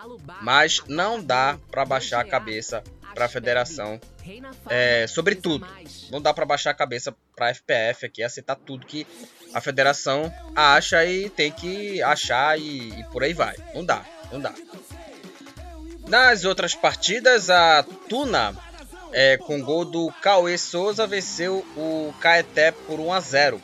mas 0.41 0.81
não 0.87 1.21
dá 1.21 1.59
para 1.69 1.85
baixar 1.85 2.21
a 2.21 2.27
cabeça 2.27 2.83
para 3.13 3.25
a 3.25 3.29
federação 3.29 3.99
é, 4.69 5.05
sobre 5.07 5.35
tudo. 5.35 5.67
Não 6.11 6.21
dá 6.21 6.33
para 6.33 6.45
baixar 6.45 6.71
a 6.71 6.73
cabeça 6.73 7.15
para 7.35 7.47
a 7.47 7.53
FPF 7.53 8.05
aqui, 8.05 8.23
aceitar 8.23 8.55
tudo 8.55 8.85
que 8.85 9.05
a 9.53 9.61
federação 9.61 10.33
acha 10.55 11.05
e 11.05 11.29
tem 11.29 11.51
que 11.51 12.01
achar 12.01 12.59
e, 12.59 12.89
e 12.99 13.03
por 13.05 13.23
aí 13.23 13.33
vai. 13.33 13.55
Não 13.73 13.85
dá, 13.85 14.03
não 14.31 14.39
dá. 14.39 14.53
Nas 16.07 16.43
outras 16.43 16.75
partidas, 16.75 17.49
a 17.49 17.83
Tuna, 18.09 18.55
é, 19.11 19.37
com 19.37 19.61
gol 19.61 19.85
do 19.85 20.11
Cauê 20.21 20.57
Souza, 20.57 21.07
venceu 21.07 21.65
o 21.77 22.13
Caeté 22.19 22.71
por 22.71 22.99
1 22.99 23.13
a 23.13 23.19
0. 23.19 23.61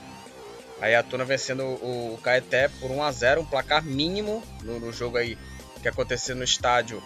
Aí 0.82 0.96
a 0.96 1.04
Tuna 1.04 1.26
vencendo 1.26 1.64
o 1.64 2.18
Caeté 2.24 2.70
por 2.80 2.90
1 2.90 3.04
a 3.04 3.12
0, 3.12 3.42
um 3.42 3.46
placar 3.46 3.84
mínimo 3.84 4.42
no, 4.64 4.80
no 4.80 4.94
jogo 4.94 5.18
aí 5.18 5.38
que 5.82 5.88
aconteceu 5.88 6.36
no 6.36 6.44
estádio 6.44 7.02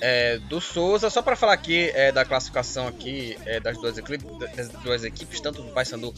é, 0.00 0.38
do 0.38 0.60
Souza. 0.60 1.10
Só 1.10 1.22
para 1.22 1.36
falar 1.36 1.52
aqui 1.52 1.90
é, 1.94 2.12
da 2.12 2.24
classificação 2.24 2.86
aqui 2.86 3.38
é, 3.44 3.60
das, 3.60 3.76
duas 3.78 3.98
equipes, 3.98 4.26
das 4.56 4.68
duas 4.68 5.04
equipes, 5.04 5.40
tanto 5.40 5.62
do 5.62 5.72
Paysandu 5.72 6.12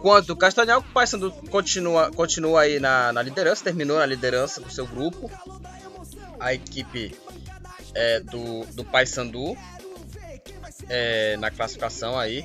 quanto 0.00 0.26
do 0.26 0.36
Castanhal. 0.36 0.80
O 0.80 0.92
Paysandu 0.92 1.30
continua, 1.50 2.10
continua 2.10 2.62
aí 2.62 2.80
na, 2.80 3.12
na 3.12 3.22
liderança, 3.22 3.64
terminou 3.64 3.98
na 3.98 4.06
liderança 4.06 4.60
do 4.60 4.70
seu 4.70 4.86
grupo. 4.86 5.30
A 6.40 6.52
equipe 6.54 7.16
é, 7.94 8.20
do, 8.20 8.64
do 8.74 8.84
Paysandu 8.84 9.56
é, 10.88 11.36
na 11.36 11.50
classificação 11.50 12.18
aí. 12.18 12.44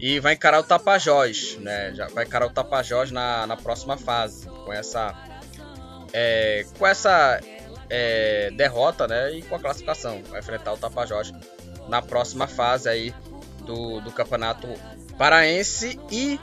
E 0.00 0.20
vai 0.20 0.34
encarar 0.34 0.60
o 0.60 0.62
Tapajós, 0.62 1.56
né? 1.60 1.92
Já 1.92 2.06
vai 2.06 2.24
encarar 2.24 2.46
o 2.46 2.50
Tapajós 2.50 3.10
na, 3.10 3.46
na 3.48 3.56
próxima 3.56 3.96
fase. 3.96 4.46
Com 4.46 4.72
essa. 4.72 5.12
É, 6.12 6.64
com 6.78 6.86
essa 6.86 7.40
é, 7.90 8.50
derrota, 8.52 9.06
né? 9.06 9.32
E 9.32 9.42
com 9.42 9.54
a 9.54 9.58
classificação. 9.58 10.22
Vai 10.24 10.40
enfrentar 10.40 10.72
o 10.72 10.78
Tapajós 10.78 11.32
na 11.88 12.02
próxima 12.02 12.46
fase 12.46 12.88
aí 12.88 13.14
do, 13.64 14.00
do 14.00 14.12
Campeonato 14.12 14.68
Paraense. 15.16 15.98
E 16.10 16.38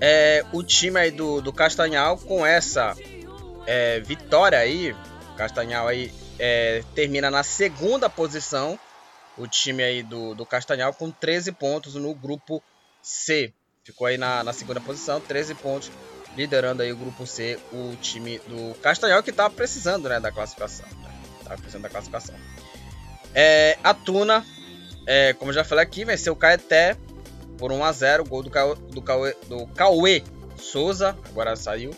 é, 0.00 0.44
o 0.52 0.62
time 0.62 0.98
aí 0.98 1.10
do, 1.10 1.40
do 1.40 1.52
Castanhal 1.52 2.18
com 2.18 2.44
essa 2.44 2.94
é, 3.66 4.00
vitória 4.00 4.58
aí. 4.58 4.94
Castanhal 5.36 5.88
aí 5.88 6.12
é, 6.38 6.82
termina 6.94 7.30
na 7.30 7.42
segunda 7.42 8.08
posição. 8.08 8.78
O 9.36 9.48
time 9.48 9.82
aí 9.82 10.02
do, 10.02 10.34
do 10.34 10.46
Castanhal 10.46 10.92
com 10.92 11.10
13 11.10 11.52
pontos 11.52 11.94
no 11.94 12.14
grupo 12.14 12.62
C. 13.02 13.52
Ficou 13.82 14.06
aí 14.06 14.16
na, 14.16 14.42
na 14.42 14.52
segunda 14.52 14.80
posição, 14.80 15.20
13 15.20 15.54
pontos, 15.56 15.90
liderando 16.36 16.82
aí 16.82 16.92
o 16.92 16.96
grupo 16.96 17.26
C, 17.26 17.58
o 17.72 17.96
time 17.96 18.38
do 18.46 18.74
Castanhal, 18.80 19.22
que 19.22 19.32
tá 19.32 19.48
precisando 19.48 20.08
né, 20.08 20.20
da 20.20 20.32
classificação. 20.32 20.86
Né? 21.02 21.10
Tá 21.44 21.56
precisando 21.56 21.82
da 21.82 21.88
classificação. 21.88 22.34
É, 23.34 23.78
a 23.82 23.92
Tuna, 23.92 24.44
é, 25.06 25.32
como 25.34 25.52
já 25.52 25.64
falei 25.64 25.84
aqui, 25.84 26.04
venceu 26.04 26.32
o 26.32 26.36
Caeté 26.36 26.96
por 27.58 27.72
1 27.72 27.84
a 27.84 27.92
0 27.92 28.24
Gol 28.24 28.42
do, 28.42 28.50
Cauê, 28.50 28.76
do, 28.90 29.02
Cauê, 29.02 29.36
do 29.48 29.66
Cauê 29.68 30.22
Souza, 30.56 31.16
agora 31.28 31.56
saiu. 31.56 31.92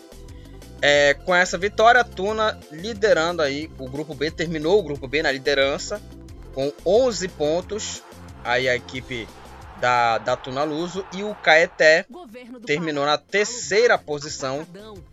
É, 0.81 1.15
com 1.25 1.33
essa 1.33 1.57
vitória, 1.57 2.01
a 2.01 2.03
Tuna 2.03 2.59
liderando 2.71 3.41
aí 3.41 3.69
o 3.79 3.89
grupo 3.89 4.13
B, 4.13 4.29
terminou 4.29 4.79
o 4.79 4.83
grupo 4.83 5.07
B 5.07 5.23
na 5.23 5.31
liderança 5.31 6.01
com 6.53 6.71
11 6.85 7.27
pontos. 7.29 8.03
Aí 8.43 8.69
a 8.69 8.75
equipe 8.75 9.27
da, 9.79 10.17
da 10.17 10.35
Tuna 10.35 10.63
Luso 10.63 11.05
e 11.13 11.23
o 11.23 11.35
Caeté 11.35 12.05
terminou 12.65 13.05
na 13.05 13.17
terceira 13.17 13.97
posição 13.97 14.65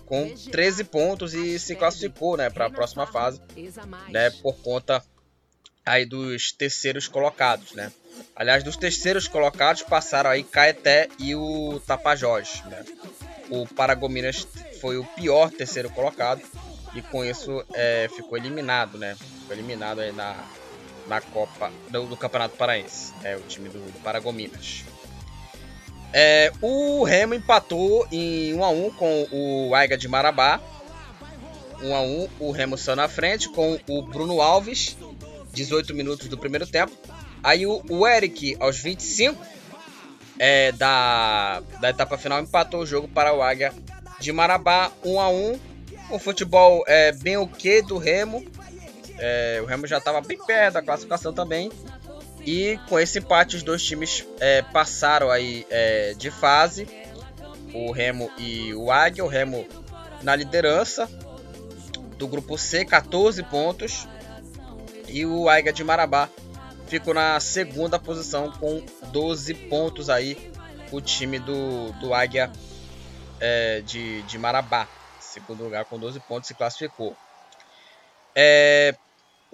com 0.07 0.33
13 0.51 0.85
pontos 0.85 1.35
e 1.35 1.59
se 1.59 1.75
classificou 1.75 2.37
né, 2.37 2.51
para 2.51 2.67
a 2.67 2.71
próxima 2.71 3.07
fase 3.07 3.41
né, 4.09 4.31
por 4.43 4.57
conta 4.57 5.05
aí 5.85 6.05
dos 6.07 6.53
terceiros 6.53 7.09
colocados. 7.09 7.73
Né? 7.73 7.93
Aliás, 8.35 8.63
dos 8.63 8.77
terceiros 8.77 9.29
colocados 9.29 9.83
passaram 9.83 10.31
aí 10.31 10.43
Caeté 10.43 11.09
e 11.19 11.35
o 11.35 11.81
Tapajós. 11.87 12.63
Né? 12.67 12.85
O 13.51 13.67
Paragominas 13.67 14.47
foi 14.81 14.97
o 14.97 15.05
pior 15.05 15.51
terceiro 15.51 15.91
colocado 15.91 16.43
e 16.95 17.03
com 17.03 17.25
isso 17.25 17.65
é, 17.75 18.09
ficou 18.15 18.39
eliminado, 18.39 18.97
né? 18.97 19.17
Ficou 19.41 19.57
eliminado 19.57 20.01
aí 20.01 20.13
na, 20.13 20.37
na 21.07 21.21
Copa 21.21 21.71
do, 21.91 22.07
do 22.07 22.17
Campeonato 22.17 22.57
Paraense, 22.57 23.13
é 23.23 23.37
o 23.37 23.41
time 23.41 23.69
do, 23.69 23.79
do 23.79 24.01
Paragominas. 24.01 24.85
É, 26.13 26.53
o 26.63 27.03
Remo 27.03 27.35
empatou 27.35 28.07
em 28.13 28.55
1 28.55 28.65
a 28.65 28.69
1 28.71 28.91
com 28.93 29.27
o 29.33 29.75
Aiga 29.75 29.99
de 29.99 30.07
Marabá. 30.07 30.61
1 31.83 31.95
a 31.95 32.01
1, 32.01 32.29
o 32.39 32.51
Remo 32.53 32.79
saiu 32.79 32.97
na 32.97 33.09
frente 33.09 33.49
com 33.49 33.79
o 33.89 34.03
Bruno 34.03 34.41
Alves, 34.41 34.97
18 35.53 35.93
minutos 35.93 36.29
do 36.29 36.39
primeiro 36.39 36.67
tempo. 36.67 36.93
Aí 37.43 37.67
o, 37.67 37.83
o 37.91 38.07
Eric 38.07 38.57
aos 38.61 38.79
25 38.79 39.45
é, 40.39 40.73
da, 40.73 41.63
da 41.81 41.91
etapa 41.91 42.17
final 42.17 42.41
empatou 42.41 42.81
o 42.81 42.87
jogo 42.87 43.09
para 43.09 43.35
o 43.35 43.43
Águia 43.43 43.73
de 44.21 44.33
Marabá 44.33 44.91
1 45.05 45.21
a 45.21 45.29
1 45.29 45.61
O 46.11 46.19
futebol 46.19 46.85
é 46.87 47.13
bem 47.13 47.37
o 47.37 47.47
que 47.47 47.83
do 47.83 47.99
Remo. 47.99 48.45
É, 49.27 49.59
o 49.63 49.65
Remo 49.65 49.87
já 49.87 49.97
estava 49.97 50.21
bem 50.21 50.37
perto 50.37 50.75
da 50.75 50.83
classificação 50.83 51.33
também. 51.33 51.73
E 52.45 52.79
com 52.91 53.01
esse 53.01 53.21
empate 53.21 53.57
os 53.57 53.63
dois 53.63 53.83
times 53.83 54.23
é, 54.39 54.61
passaram 54.61 55.31
aí 55.31 55.67
é, 55.71 56.13
de 56.13 56.31
fase. 56.31 56.87
O 57.73 57.91
Remo 57.91 58.31
e 58.37 58.75
o 58.75 58.93
Águia. 58.93 59.25
O 59.25 59.29
Remo 59.29 59.67
na 60.23 60.37
liderança 60.37 61.09
do 62.19 62.29
grupo 62.29 62.59
C, 62.59 62.85
14 62.85 63.43
pontos. 63.45 64.07
E 65.09 65.25
o 65.25 65.49
Águia 65.49 65.73
de 65.73 65.83
Marabá 65.83 66.29
ficou 66.87 67.15
na 67.15 67.41
segunda 67.41 67.99
posição 67.99 68.53
com 68.53 68.85
12 69.11 69.55
pontos 69.55 70.11
aí 70.11 70.53
o 70.93 71.01
time 71.01 71.39
do, 71.39 71.93
do 71.93 72.13
Águia 72.13 72.53
é, 73.41 73.81
de, 73.81 74.21
de 74.25 74.39
Marabá. 74.39 74.87
Segundo 75.19 75.65
lugar 75.65 75.87
com 75.87 75.99
12 75.99 76.21
pontos 76.21 76.47
se 76.47 76.55
classificou. 76.55 77.17
É, 78.35 78.95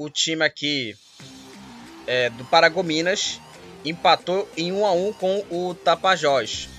o 0.00 0.08
time 0.08 0.42
aqui 0.42 0.96
é, 2.06 2.30
do 2.30 2.42
Paragominas 2.46 3.38
empatou 3.84 4.48
em 4.56 4.72
1 4.72 4.86
a 4.86 4.92
1 4.92 5.12
com 5.12 5.44
o 5.50 5.74
Tapajós. 5.74 6.70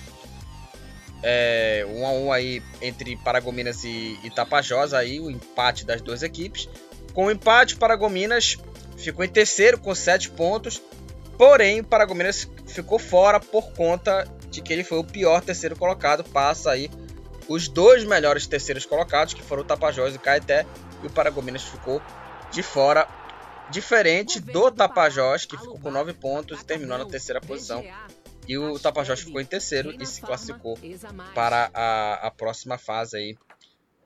É, 1.22 1.86
1 1.88 2.08
a 2.08 2.12
1 2.12 2.32
aí 2.32 2.64
entre 2.82 3.16
Paragominas 3.18 3.84
e, 3.84 4.20
e 4.24 4.30
Tapajós 4.32 4.92
aí 4.92 5.20
o 5.20 5.30
empate 5.30 5.86
das 5.86 6.02
duas 6.02 6.24
equipes. 6.24 6.68
Com 7.14 7.26
o 7.26 7.32
empate 7.32 7.76
Paragominas 7.76 8.58
ficou 8.98 9.24
em 9.24 9.30
terceiro 9.30 9.80
com 9.80 9.94
7 9.94 10.32
pontos. 10.32 10.82
Porém, 11.38 11.82
o 11.82 11.84
Paragominas 11.84 12.50
ficou 12.66 12.98
fora 12.98 13.40
por 13.40 13.72
conta 13.74 14.28
de 14.50 14.64
que 14.64 14.74
ele 14.74 14.84
foi 14.84 14.98
o 14.98 15.04
pior 15.04 15.42
terceiro 15.42 15.76
colocado. 15.76 16.24
Passa 16.24 16.72
aí 16.72 16.90
os 17.48 17.68
dois 17.68 18.04
melhores 18.04 18.48
terceiros 18.48 18.84
colocados, 18.84 19.36
que 19.36 19.44
foram 19.44 19.62
o 19.62 19.66
Tapajós 19.66 20.16
e 20.16 20.18
o 20.18 20.20
Caeté. 20.20 20.66
E 21.04 21.08
o 21.08 21.10
Paragominas 21.12 21.62
ficou 21.62 22.02
de 22.52 22.62
fora. 22.62 23.08
Diferente 23.70 24.40
do 24.40 24.70
Tapajós, 24.70 25.46
que 25.46 25.58
ficou 25.58 25.80
com 25.80 25.90
9 25.90 26.14
pontos 26.14 26.60
e 26.60 26.66
terminou 26.66 26.98
na 26.98 27.06
terceira 27.06 27.40
posição. 27.40 27.84
E 28.46 28.58
o 28.58 28.78
Tapajós 28.78 29.22
ficou 29.22 29.40
em 29.40 29.46
terceiro 29.46 29.96
e 29.98 30.06
se 30.06 30.20
classificou 30.22 30.78
para 31.34 31.72
a, 31.74 32.28
a 32.28 32.32
próxima 32.32 32.78
fase 32.78 33.16
aí, 33.16 33.38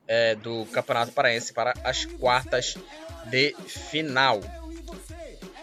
é, 0.06 0.36
do 0.36 0.64
Campeonato 0.66 1.10
Paraense, 1.10 1.52
para 1.52 1.74
as 1.82 2.04
quartas 2.04 2.76
de 3.24 3.56
final. 3.66 4.40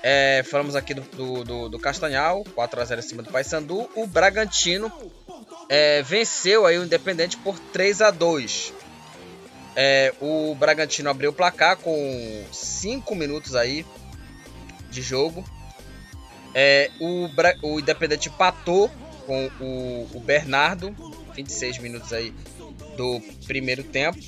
É, 0.02 0.44
falamos 0.44 0.76
aqui 0.76 0.94
do, 0.94 1.02
do, 1.02 1.44
do, 1.46 1.70
do 1.70 1.80
Castanhal, 1.80 2.44
4x0 2.44 3.00
em 3.00 3.02
cima 3.02 3.24
do 3.24 3.32
Paysandu. 3.32 3.90
O 3.96 4.06
Bragantino 4.06 4.92
é, 5.70 6.02
venceu 6.02 6.66
aí 6.66 6.78
o 6.78 6.84
Independente 6.84 7.38
por 7.38 7.58
3 7.58 8.02
a 8.02 8.12
2 8.12 8.74
é, 9.76 10.14
o 10.22 10.54
Bragantino 10.56 11.10
abriu 11.10 11.32
o 11.32 11.34
placar 11.34 11.78
com 11.78 12.46
5 12.52 13.16
minutos 13.16 13.56
aí 13.56 13.86
de 14.90 15.02
jogo. 15.02 15.44
É, 16.54 16.92
o, 17.00 17.28
o 17.64 17.80
Independente 17.80 18.30
empatou 18.30 18.90
com 19.26 19.50
o, 19.60 20.10
o 20.14 20.20
Bernardo, 20.20 20.96
26 21.36 21.80
minutos 21.80 22.14
aí 22.14 22.34
do 22.96 23.20
primeiro 23.48 23.84
tempo. 23.84 24.20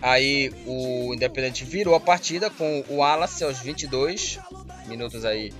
Aí 0.00 0.52
o 0.64 1.12
Independente 1.12 1.64
virou 1.64 1.94
a 1.94 2.00
partida 2.00 2.48
com 2.48 2.84
o 2.88 2.96
Wallace 2.96 3.42
aos 3.42 3.58
22 3.58 4.38
minutos 4.86 5.24
aí 5.24 5.52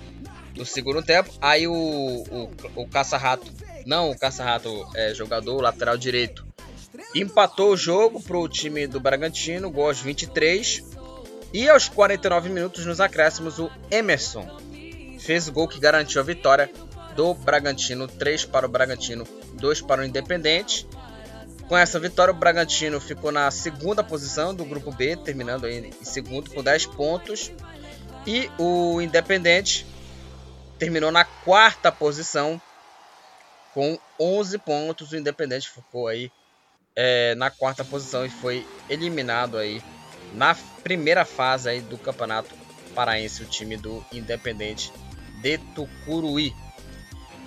do 0.53 0.65
segundo 0.65 1.03
tempo. 1.03 1.29
Aí 1.41 1.67
o, 1.67 1.73
o, 1.73 2.51
o 2.75 2.87
Caça-Rato, 2.87 3.51
não 3.85 4.11
o 4.11 4.17
Caça-Rato 4.17 4.87
é 4.95 5.13
jogador, 5.13 5.61
lateral 5.61 5.97
direito, 5.97 6.47
empatou 7.13 7.71
o 7.71 7.77
jogo 7.77 8.21
para 8.21 8.37
o 8.37 8.47
time 8.47 8.87
do 8.87 8.99
Bragantino, 8.99 9.71
gol 9.71 9.87
aos 9.87 9.99
23. 9.99 10.83
E 11.51 11.67
aos 11.67 11.89
49 11.89 12.49
minutos 12.49 12.85
nos 12.85 13.01
acréscimos, 13.01 13.57
o 13.57 13.71
Emerson 13.89 14.47
fez 15.19 15.47
o 15.47 15.51
gol 15.51 15.67
que 15.67 15.79
garantiu 15.79 16.21
a 16.21 16.23
vitória 16.23 16.69
do 17.15 17.33
Bragantino. 17.33 18.07
3 18.07 18.45
para 18.45 18.65
o 18.65 18.69
Bragantino, 18.69 19.27
2 19.53 19.81
para 19.81 20.01
o 20.01 20.05
Independente. 20.05 20.87
Com 21.67 21.77
essa 21.77 21.99
vitória, 21.99 22.33
o 22.33 22.37
Bragantino 22.37 22.99
ficou 22.99 23.31
na 23.31 23.49
segunda 23.51 24.03
posição 24.03 24.55
do 24.55 24.65
grupo 24.65 24.91
B, 24.91 25.15
terminando 25.15 25.67
em 25.67 25.91
segundo 26.03 26.49
com 26.51 26.63
10 26.63 26.87
pontos. 26.87 27.51
E 28.25 28.49
o 28.57 29.01
Independente 29.01 29.85
terminou 30.77 31.11
na 31.11 31.25
quarta 31.25 31.91
posição 31.91 32.61
com 33.73 33.99
11 34.19 34.57
pontos. 34.59 35.11
O 35.11 35.15
Independente 35.15 35.69
ficou 35.69 36.07
aí 36.07 36.31
é, 36.95 37.35
na 37.35 37.49
quarta 37.49 37.83
posição 37.83 38.25
e 38.25 38.29
foi 38.29 38.65
eliminado 38.89 39.57
aí 39.57 39.81
na 40.33 40.55
primeira 40.83 41.25
fase 41.25 41.69
aí 41.69 41.81
do 41.81 41.97
Campeonato 41.97 42.53
Paraense, 42.93 43.43
o 43.43 43.45
time 43.45 43.77
do 43.77 44.03
Independente 44.11 44.91
de 45.41 45.57
Tucuruí. 45.57 46.53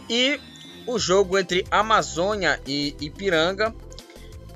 E 0.08 0.40
o 0.86 0.98
jogo 0.98 1.38
entre 1.38 1.66
Amazônia 1.70 2.60
e 2.66 2.96
Ipiranga 3.00 3.74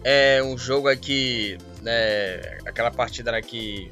é 0.03 0.43
um 0.43 0.57
jogo 0.57 0.89
aqui, 0.89 1.59
né, 1.83 2.59
aquela 2.67 2.91
partida 2.91 3.41
que 3.43 3.91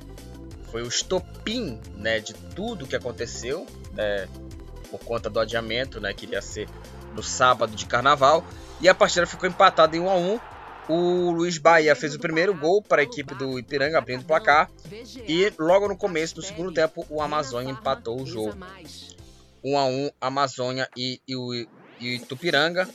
foi 0.71 0.83
o 0.83 0.89
estopim 0.89 1.81
né, 1.97 2.19
de 2.19 2.35
tudo 2.35 2.87
que 2.87 2.97
aconteceu 2.97 3.67
né, 3.93 4.29
por 4.91 5.01
conta 5.01 5.31
do 5.31 5.39
adiamento, 5.39 6.01
né, 6.01 6.13
que 6.13 6.27
iria 6.27 6.43
ser 6.43 6.69
no 7.15 7.23
sábado 7.23 7.77
de 7.77 7.87
carnaval. 7.87 8.45
E 8.81 8.89
a 8.89 8.95
partida 8.95 9.27
ficou 9.27 9.49
empatada 9.49 9.97
em 9.97 10.01
1 10.01 10.11
a 10.11 10.15
1 10.15 10.41
o 10.89 11.31
Luiz 11.31 11.59
Bahia 11.59 11.95
fez 11.97 12.15
o 12.15 12.19
primeiro 12.19 12.55
gol 12.55 12.83
para 12.83 13.01
a 13.01 13.05
equipe 13.05 13.35
do 13.35 13.59
Ipiranga, 13.59 13.99
abrindo 13.99 14.23
o 14.23 14.27
placar. 14.27 14.71
E 15.27 15.53
logo 15.59 15.89
no 15.89 15.97
começo 15.97 16.35
do 16.35 16.43
segundo 16.43 16.73
tempo, 16.73 17.07
o 17.09 17.23
Amazônia 17.23 17.71
empatou 17.71 18.21
o 18.21 18.27
jogo. 18.27 18.57
1 19.65 19.79
a 19.79 19.87
1 19.87 20.11
Amazônia 20.21 20.89
e, 20.97 21.21
e 21.27 21.35
o 21.35 21.67
e 22.01 22.19
Tupiranga. 22.19 22.89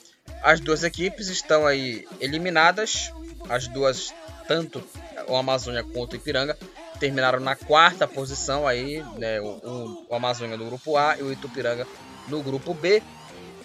As 0.43 0.59
duas 0.59 0.83
equipes 0.83 1.27
estão 1.29 1.65
aí 1.65 2.05
eliminadas. 2.19 3.11
As 3.49 3.67
duas, 3.67 4.13
tanto 4.47 4.83
o 5.27 5.35
Amazônia 5.35 5.83
quanto 5.83 6.13
o 6.13 6.15
Ipiranga, 6.15 6.57
terminaram 6.99 7.39
na 7.39 7.55
quarta 7.55 8.07
posição 8.07 8.67
aí, 8.67 9.03
né, 9.17 9.39
o, 9.41 10.05
o 10.09 10.15
Amazônia 10.15 10.57
no 10.57 10.65
grupo 10.65 10.97
A 10.97 11.17
e 11.17 11.23
o 11.23 11.31
Itupiranga 11.31 11.87
no 12.27 12.43
grupo 12.43 12.73
B. 12.73 13.01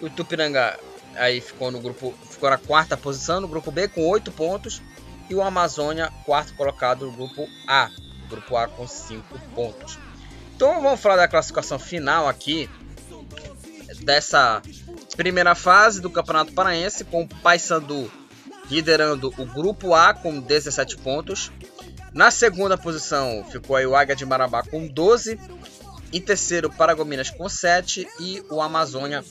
O 0.01 0.07
Itupiranga 0.07 0.79
aí 1.15 1.41
ficou 1.41 1.71
no 1.71 1.79
grupo, 1.79 2.13
ficou 2.29 2.49
na 2.49 2.57
quarta 2.57 2.95
posição 2.97 3.41
no 3.41 3.47
grupo 3.47 3.71
B 3.71 3.87
com 3.87 4.07
8 4.07 4.31
pontos 4.31 4.81
e 5.29 5.35
o 5.35 5.41
Amazônia 5.41 6.11
quarto 6.25 6.53
colocado 6.55 7.05
no 7.05 7.11
grupo 7.11 7.47
A, 7.67 7.89
grupo 8.29 8.55
A 8.57 8.67
com 8.67 8.87
5 8.87 9.39
pontos. 9.53 9.97
Então 10.55 10.81
vamos 10.81 10.99
falar 10.99 11.17
da 11.17 11.27
classificação 11.27 11.77
final 11.79 12.27
aqui 12.27 12.69
dessa 14.01 14.61
primeira 15.15 15.55
fase 15.55 16.01
do 16.01 16.09
Campeonato 16.09 16.53
Paraense 16.53 17.03
com 17.03 17.23
o 17.23 17.27
Paysandu 17.27 18.11
liderando 18.69 19.33
o 19.37 19.45
grupo 19.45 19.93
A 19.93 20.13
com 20.13 20.39
17 20.39 20.97
pontos. 20.97 21.51
Na 22.13 22.31
segunda 22.31 22.77
posição 22.77 23.45
ficou 23.51 23.75
aí 23.75 23.85
o 23.85 23.95
Águia 23.95 24.15
de 24.15 24.25
Marabá 24.25 24.63
com 24.63 24.87
12. 24.87 25.39
Em 26.13 26.21
terceiro, 26.21 26.69
Paragominas 26.69 27.29
com 27.29 27.49
7 27.49 28.07
e 28.19 28.43
o 28.49 28.61
Amazônia 28.61 29.23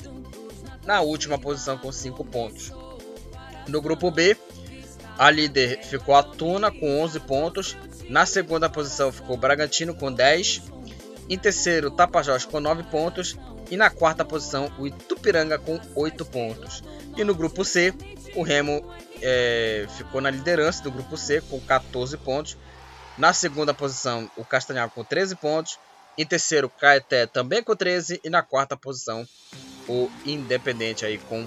na 0.86 1.00
última 1.00 1.38
posição 1.38 1.78
com 1.78 1.90
5 1.90 2.24
pontos. 2.24 2.72
No 3.68 3.80
grupo 3.80 4.10
B, 4.10 4.36
a 5.18 5.30
líder 5.30 5.82
ficou 5.84 6.14
a 6.14 6.22
Tuna 6.22 6.70
com 6.70 7.00
11 7.00 7.20
pontos. 7.20 7.76
Na 8.08 8.26
segunda 8.26 8.68
posição 8.68 9.12
ficou 9.12 9.36
o 9.36 9.38
Bragantino 9.38 9.94
com 9.94 10.12
10. 10.12 10.62
Em 11.28 11.38
terceiro, 11.38 11.90
Tapajós 11.90 12.44
com 12.44 12.60
9 12.60 12.82
pontos. 12.84 13.36
E 13.70 13.76
na 13.76 13.88
quarta 13.88 14.24
posição, 14.24 14.70
o 14.78 14.86
Itupiranga 14.86 15.58
com 15.58 15.80
8 15.94 16.24
pontos. 16.26 16.82
E 17.16 17.24
no 17.24 17.34
grupo 17.34 17.64
C, 17.64 17.94
o 18.34 18.42
Remo 18.42 18.84
é, 19.22 19.86
ficou 19.96 20.20
na 20.20 20.30
liderança 20.30 20.82
do 20.82 20.90
grupo 20.90 21.16
C 21.16 21.40
com 21.40 21.58
14 21.60 22.16
pontos. 22.18 22.58
Na 23.16 23.32
segunda 23.32 23.72
posição, 23.72 24.30
o 24.36 24.44
Castanhal 24.44 24.90
com 24.90 25.04
13 25.04 25.36
pontos. 25.36 25.78
Em 26.18 26.26
terceiro, 26.26 26.68
Caeté 26.68 27.26
também 27.26 27.62
com 27.62 27.74
13. 27.74 28.20
E 28.22 28.28
na 28.28 28.42
quarta 28.42 28.76
posição, 28.76 29.26
o 29.88 30.10
Independente 30.24 31.04
aí 31.04 31.18
com 31.18 31.46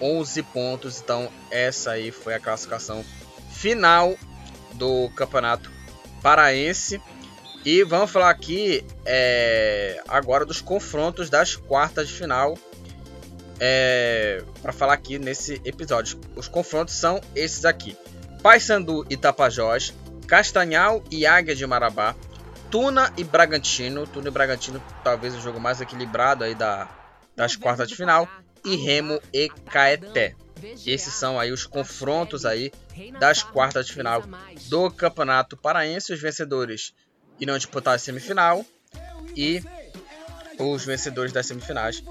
11 0.00 0.42
pontos. 0.44 1.00
Então, 1.00 1.30
essa 1.50 1.92
aí 1.92 2.10
foi 2.10 2.34
a 2.34 2.40
classificação 2.40 3.04
final 3.50 4.16
do 4.74 5.08
Campeonato 5.10 5.70
Paraense. 6.22 7.00
E 7.64 7.82
vamos 7.82 8.10
falar 8.10 8.30
aqui 8.30 8.84
é, 9.04 10.00
agora 10.06 10.44
dos 10.44 10.60
confrontos 10.60 11.28
das 11.28 11.56
quartas 11.56 12.08
de 12.08 12.14
final. 12.14 12.56
É, 13.58 14.42
para 14.60 14.72
falar 14.72 14.92
aqui 14.92 15.18
nesse 15.18 15.60
episódio. 15.64 16.20
Os 16.36 16.46
confrontos 16.46 16.94
são 16.94 17.20
esses 17.34 17.64
aqui: 17.64 17.96
Paysandu 18.42 19.06
e 19.08 19.16
Tapajós, 19.16 19.94
Castanhal 20.26 21.02
e 21.10 21.26
Águia 21.26 21.56
de 21.56 21.66
Marabá, 21.66 22.14
Tuna 22.70 23.12
e 23.16 23.24
Bragantino. 23.24 24.06
Tuna 24.06 24.28
e 24.28 24.30
Bragantino, 24.30 24.82
talvez 25.02 25.34
o 25.34 25.40
jogo 25.40 25.58
mais 25.58 25.80
equilibrado 25.80 26.44
aí 26.44 26.54
da, 26.54 26.86
das 27.36 27.54
quartas 27.54 27.88
de 27.88 27.94
final 27.94 28.28
e 28.64 28.74
Remo 28.76 29.20
e 29.32 29.48
Caeté. 29.48 30.34
Esses 30.86 31.12
são 31.12 31.38
aí 31.38 31.52
os 31.52 31.66
confrontos 31.66 32.46
aí 32.46 32.72
das 33.20 33.42
quartas 33.42 33.86
de 33.86 33.92
final 33.92 34.22
do 34.68 34.90
Campeonato 34.90 35.56
Paraense. 35.56 36.12
Os 36.12 36.20
vencedores 36.20 36.94
irão 37.38 37.56
disputar 37.56 37.94
a 37.94 37.98
semifinal 37.98 38.64
e 39.36 39.62
os 40.58 40.84
vencedores 40.84 41.32
das 41.32 41.46
semifinais 41.46 42.02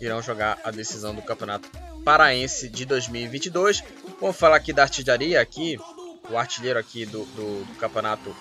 irão 0.00 0.20
jogar 0.20 0.58
a 0.64 0.70
decisão 0.72 1.14
do 1.14 1.22
Campeonato 1.22 1.70
Paraense 2.04 2.68
de 2.68 2.84
2022. 2.84 3.84
Vamos 4.20 4.36
falar 4.36 4.56
aqui 4.56 4.72
da 4.72 4.82
artilharia 4.82 5.40
aqui, 5.40 5.78
o 6.28 6.36
artilheiro 6.36 6.78
aqui 6.78 7.06
do, 7.06 7.24
do, 7.24 7.64
do 7.64 7.74
Campeonato 7.76 8.34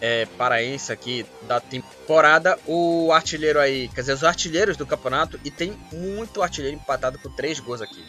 é, 0.00 0.26
paraense 0.38 0.92
aqui 0.92 1.26
da 1.42 1.60
temporada. 1.60 2.58
O 2.66 3.10
artilheiro 3.12 3.58
aí, 3.58 3.88
quer 3.88 4.02
dizer, 4.02 4.12
os 4.12 4.24
artilheiros 4.24 4.76
do 4.76 4.86
campeonato. 4.86 5.38
E 5.44 5.50
tem 5.50 5.76
muito 5.92 6.42
artilheiro 6.42 6.76
empatado 6.76 7.18
com 7.18 7.30
três 7.30 7.60
gols 7.60 7.80
aqui. 7.80 8.04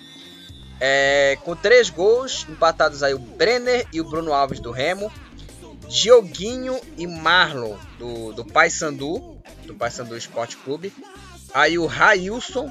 É, 0.79 1.37
com 1.43 1.55
três 1.55 1.89
gols 1.89 2.45
empatados 2.47 3.01
aí 3.01 3.13
o 3.13 3.19
Brenner 3.19 3.87
e 3.91 3.99
o 3.99 4.03
Bruno 4.03 4.33
Alves 4.33 4.59
do 4.59 4.71
Remo. 4.71 5.11
Dioguinho 5.87 6.79
e 6.97 7.07
Marlon 7.07 7.77
do, 7.97 8.33
do 8.33 8.43
Paysandu, 8.43 9.37
do 9.65 9.73
Paysandu 9.73 10.17
Esporte 10.17 10.57
Clube. 10.57 10.93
Aí 11.53 11.79
o 11.79 11.85
Railson 11.85 12.69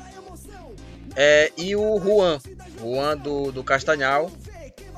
é, 1.17 1.51
e 1.57 1.75
o 1.75 1.99
Juan, 1.99 2.39
Juan 2.79 3.17
do, 3.17 3.51
do 3.51 3.65
Castanhal 3.65 4.31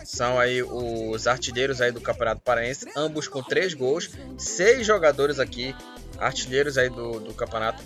são 0.09 0.41
aí 0.41 0.63
os 0.63 1.27
artilheiros 1.27 1.83
aí 1.83 1.93
do 1.93 2.01
Campeonato 2.01 2.41
Paraense, 2.41 2.91
ambos 2.97 3.29
com 3.29 3.43
três 3.43 3.75
gols, 3.75 4.09
seis 4.39 4.87
jogadores 4.87 5.39
aqui, 5.39 5.77
artilheiros 6.19 6.79
aí 6.79 6.89
do, 6.89 7.21
do 7.21 7.35
Campeonato 7.35 7.85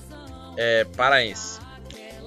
é, 0.57 0.85
Paraense. 0.85 1.59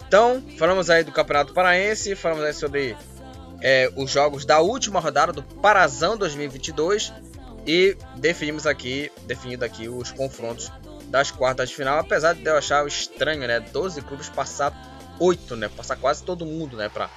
Então, 0.05 0.43
falamos 0.59 0.89
aí 0.89 1.01
do 1.01 1.13
Campeonato 1.13 1.53
Paraense, 1.53 2.13
falamos 2.13 2.43
aí 2.43 2.53
sobre 2.53 2.97
é, 3.61 3.89
os 3.95 4.11
jogos 4.11 4.43
da 4.43 4.59
última 4.59 4.99
rodada 4.99 5.31
do 5.31 5.41
Parazão 5.41 6.17
2022 6.17 7.13
e 7.65 7.97
definimos 8.17 8.67
aqui, 8.67 9.09
definido 9.25 9.63
aqui 9.63 9.87
os 9.87 10.11
confrontos 10.11 10.69
das 11.05 11.31
quartas 11.31 11.69
de 11.69 11.75
final, 11.75 11.99
apesar 11.99 12.33
de 12.33 12.43
eu 12.43 12.57
achar 12.57 12.85
estranho, 12.85 13.47
né, 13.47 13.61
12 13.61 14.01
clubes 14.01 14.27
passar 14.27 14.73
8, 15.21 15.55
né, 15.55 15.69
passar 15.69 15.95
quase 15.95 16.21
todo 16.21 16.45
mundo, 16.45 16.75
né, 16.75 16.89
para 16.89 17.09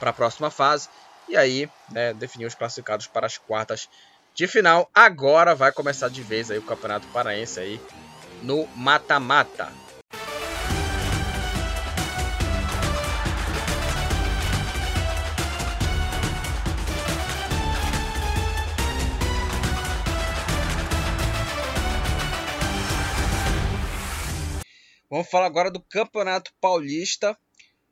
para 0.00 0.10
a 0.10 0.14
próxima 0.14 0.50
fase. 0.50 0.88
E 1.30 1.36
aí, 1.36 1.70
né, 1.92 2.12
definiu 2.12 2.48
os 2.48 2.56
classificados 2.56 3.06
para 3.06 3.24
as 3.24 3.38
quartas 3.38 3.88
de 4.34 4.48
final. 4.48 4.90
Agora 4.92 5.54
vai 5.54 5.70
começar 5.70 6.08
de 6.08 6.22
vez 6.22 6.50
aí 6.50 6.58
o 6.58 6.62
Campeonato 6.62 7.06
Paraense 7.12 7.60
aí 7.60 7.80
no 8.42 8.66
mata-mata. 8.74 9.72
Vamos 25.08 25.30
falar 25.30 25.46
agora 25.46 25.70
do 25.70 25.80
Campeonato 25.80 26.52
Paulista, 26.60 27.38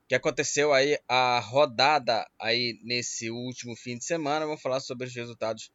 que 0.08 0.14
aconteceu 0.14 0.72
aí 0.72 0.98
a 1.06 1.38
rodada 1.38 2.26
aí 2.40 2.80
nesse 2.82 3.30
último 3.30 3.76
fim 3.76 3.98
de 3.98 4.06
semana. 4.06 4.46
Vamos 4.46 4.62
falar 4.62 4.80
sobre 4.80 5.06
os 5.06 5.14
resultados 5.14 5.70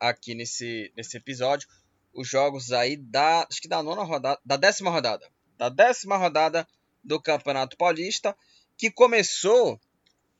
aqui 0.00 0.34
nesse, 0.34 0.92
nesse 0.96 1.16
episódio. 1.16 1.68
Os 2.12 2.28
jogos 2.28 2.72
aí 2.72 2.96
da, 2.96 3.46
acho 3.48 3.62
que 3.62 3.68
da 3.68 3.80
nona 3.80 4.02
rodada, 4.02 4.40
da 4.44 4.56
décima 4.56 4.90
rodada, 4.90 5.30
da 5.56 5.68
décima 5.68 6.16
rodada 6.16 6.66
do 7.04 7.22
Campeonato 7.22 7.76
Paulista, 7.76 8.36
que 8.76 8.90
começou 8.90 9.80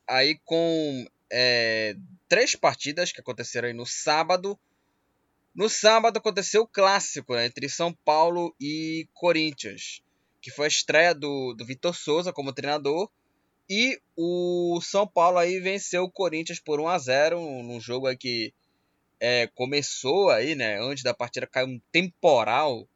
aí 0.05 0.37
com 0.43 1.07
é, 1.31 1.95
três 2.27 2.55
partidas 2.55 3.13
que 3.13 3.21
aconteceram 3.21 3.69
aí 3.69 3.73
no 3.73 3.85
sábado. 3.85 4.59
No 5.55 5.69
sábado 5.69 6.17
aconteceu 6.17 6.63
o 6.63 6.67
clássico 6.67 7.35
né, 7.35 7.45
entre 7.45 7.69
São 7.69 7.93
Paulo 7.93 8.53
e 8.59 9.07
Corinthians, 9.13 10.01
que 10.41 10.51
foi 10.51 10.65
a 10.65 10.67
estreia 10.67 11.15
do, 11.15 11.53
do 11.53 11.63
Vitor 11.63 11.95
Souza 11.95 12.33
como 12.33 12.51
treinador. 12.51 13.09
E 13.69 14.01
o 14.17 14.79
São 14.81 15.05
Paulo 15.05 15.37
aí 15.37 15.59
venceu 15.59 16.03
o 16.03 16.11
Corinthians 16.11 16.59
por 16.59 16.79
1 16.79 16.87
a 16.87 16.97
0 16.97 17.39
num 17.61 17.79
jogo 17.79 18.07
aí 18.07 18.17
que 18.17 18.51
é, 19.19 19.47
começou 19.47 20.29
aí, 20.31 20.55
né? 20.55 20.81
Antes 20.81 21.03
da 21.03 21.13
partida 21.13 21.45
caiu 21.45 21.67
um 21.67 21.81
temporal 21.91 22.87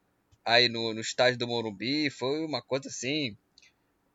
aí 0.44 0.68
no, 0.70 0.94
no 0.94 1.02
estádio 1.02 1.38
do 1.38 1.48
Morumbi. 1.48 2.10
Foi 2.10 2.44
uma 2.44 2.62
coisa 2.62 2.88
assim 2.88 3.38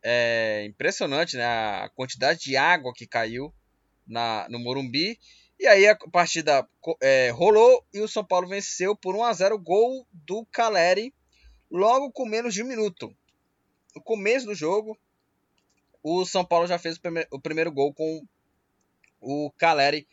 é, 0.03 0.65
impressionante, 0.65 1.37
né? 1.37 1.45
A 1.45 1.89
quantidade 1.95 2.41
de 2.41 2.57
água 2.57 2.93
que 2.93 3.07
caiu 3.07 3.53
na, 4.05 4.45
no 4.49 4.59
Morumbi. 4.59 5.17
E 5.57 5.65
aí 5.65 5.87
a 5.87 5.95
partida 6.11 6.67
é, 7.01 7.29
rolou 7.29 7.85
e 7.93 8.01
o 8.01 8.07
São 8.07 8.25
Paulo 8.25 8.49
venceu 8.49 8.97
por 8.97 9.15
1 9.15 9.23
a 9.23 9.33
0 9.33 9.57
gol 9.59 10.05
do 10.11 10.45
Caleri 10.51 11.13
logo 11.71 12.11
com 12.11 12.25
menos 12.25 12.53
de 12.53 12.63
um 12.63 12.67
minuto. 12.67 13.15
No 13.95 14.01
começo 14.01 14.45
do 14.45 14.55
jogo, 14.55 14.97
o 16.03 16.25
São 16.25 16.45
Paulo 16.45 16.67
já 16.67 16.77
fez 16.77 16.97
o, 16.97 17.01
primeir, 17.01 17.27
o 17.31 17.39
primeiro 17.39 17.71
gol 17.71 17.93
com 17.93 18.25
o 19.21 19.51
Caleri 19.57 20.07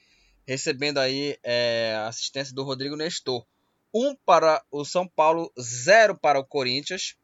recebendo 0.46 0.98
aí 0.98 1.36
é, 1.42 1.96
assistência 2.06 2.54
do 2.54 2.62
Rodrigo 2.62 2.96
Nestor. 2.96 3.44
Um 3.92 4.14
para 4.14 4.62
o 4.70 4.84
São 4.84 5.06
Paulo, 5.06 5.52
zero 5.60 6.16
para 6.16 6.38
o 6.38 6.44
Corinthians. 6.44 7.16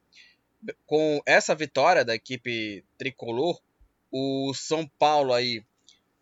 Com 0.86 1.20
essa 1.26 1.54
vitória 1.54 2.04
da 2.04 2.14
equipe 2.14 2.84
tricolor, 2.96 3.60
o 4.10 4.52
São 4.54 4.86
Paulo 4.98 5.32
aí 5.32 5.64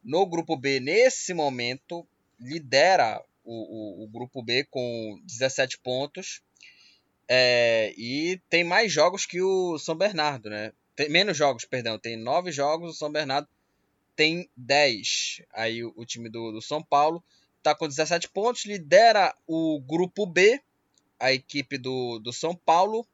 no 0.02 0.26
grupo 0.26 0.56
B, 0.56 0.80
nesse 0.80 1.34
momento, 1.34 2.06
lidera 2.38 3.22
o, 3.44 4.00
o, 4.00 4.04
o 4.04 4.08
grupo 4.08 4.42
B 4.42 4.64
com 4.70 5.20
17 5.24 5.78
pontos. 5.78 6.42
É, 7.28 7.94
e 7.96 8.40
tem 8.48 8.64
mais 8.64 8.92
jogos 8.92 9.26
que 9.26 9.40
o 9.40 9.78
São 9.78 9.94
Bernardo, 9.94 10.50
né? 10.50 10.72
Tem 11.00 11.08
menos 11.08 11.34
jogos, 11.34 11.64
perdão. 11.64 11.98
Tem 11.98 12.14
nove 12.14 12.52
jogos, 12.52 12.90
o 12.90 12.94
São 12.94 13.10
Bernardo 13.10 13.48
tem 14.14 14.50
10. 14.54 15.40
Aí 15.50 15.82
o, 15.82 15.94
o 15.96 16.04
time 16.04 16.28
do, 16.28 16.52
do, 16.52 16.60
São 16.60 16.82
Paulo 16.82 17.24
está 17.56 17.74
com 17.74 17.88
17 17.88 18.28
pontos, 18.28 18.66
lidera 18.66 19.34
o 19.46 19.80
grupo 19.80 20.26
B, 20.26 20.60
a 21.18 21.32
equipe 21.32 21.78
do, 21.78 22.18
do 22.18 22.34
São 22.34 22.54
Paulo. 22.54 23.06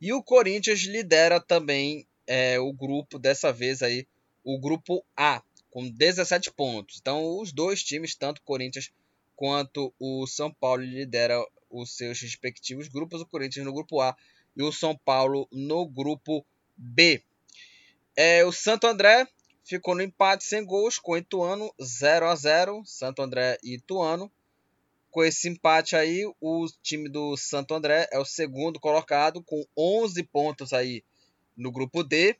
E 0.00 0.10
o 0.10 0.22
Corinthians 0.22 0.80
lidera 0.84 1.38
também 1.38 2.06
é, 2.26 2.58
o 2.58 2.72
grupo, 2.72 3.18
dessa 3.18 3.52
vez 3.52 3.82
aí, 3.82 4.06
o 4.42 4.58
grupo 4.58 5.04
A, 5.14 5.42
com 5.70 5.86
17 5.86 6.50
pontos. 6.52 6.96
Então 6.98 7.38
os 7.38 7.52
dois 7.52 7.82
times, 7.82 8.14
tanto 8.14 8.38
o 8.38 8.42
Corinthians 8.42 8.90
quanto 9.36 9.92
o 10.00 10.26
São 10.26 10.50
Paulo, 10.50 10.82
lideram 10.82 11.46
os 11.68 11.94
seus 11.94 12.18
respectivos 12.22 12.88
grupos. 12.88 13.20
O 13.20 13.26
Corinthians 13.26 13.66
no 13.66 13.72
grupo 13.74 14.00
A 14.00 14.16
e 14.58 14.62
o 14.64 14.72
São 14.72 14.96
Paulo 14.96 15.48
no 15.52 15.86
grupo 15.86 16.44
B. 16.76 17.22
É, 18.16 18.44
o 18.44 18.50
Santo 18.50 18.88
André 18.88 19.28
ficou 19.64 19.94
no 19.94 20.02
empate 20.02 20.42
sem 20.42 20.64
gols 20.64 20.98
com 20.98 21.12
o 21.12 21.16
Ituano 21.16 21.72
0 21.80 22.26
a 22.26 22.34
0 22.34 22.82
Santo 22.84 23.22
André 23.22 23.56
e 23.62 23.74
Ituano. 23.74 24.30
Com 25.10 25.22
esse 25.22 25.48
empate 25.48 25.94
aí, 25.94 26.24
o 26.40 26.66
time 26.82 27.08
do 27.08 27.36
Santo 27.36 27.72
André 27.72 28.08
é 28.10 28.18
o 28.18 28.24
segundo 28.24 28.80
colocado 28.80 29.42
com 29.42 29.64
11 29.76 30.22
pontos 30.24 30.72
aí 30.72 31.04
no 31.56 31.70
grupo 31.70 32.02
D, 32.02 32.36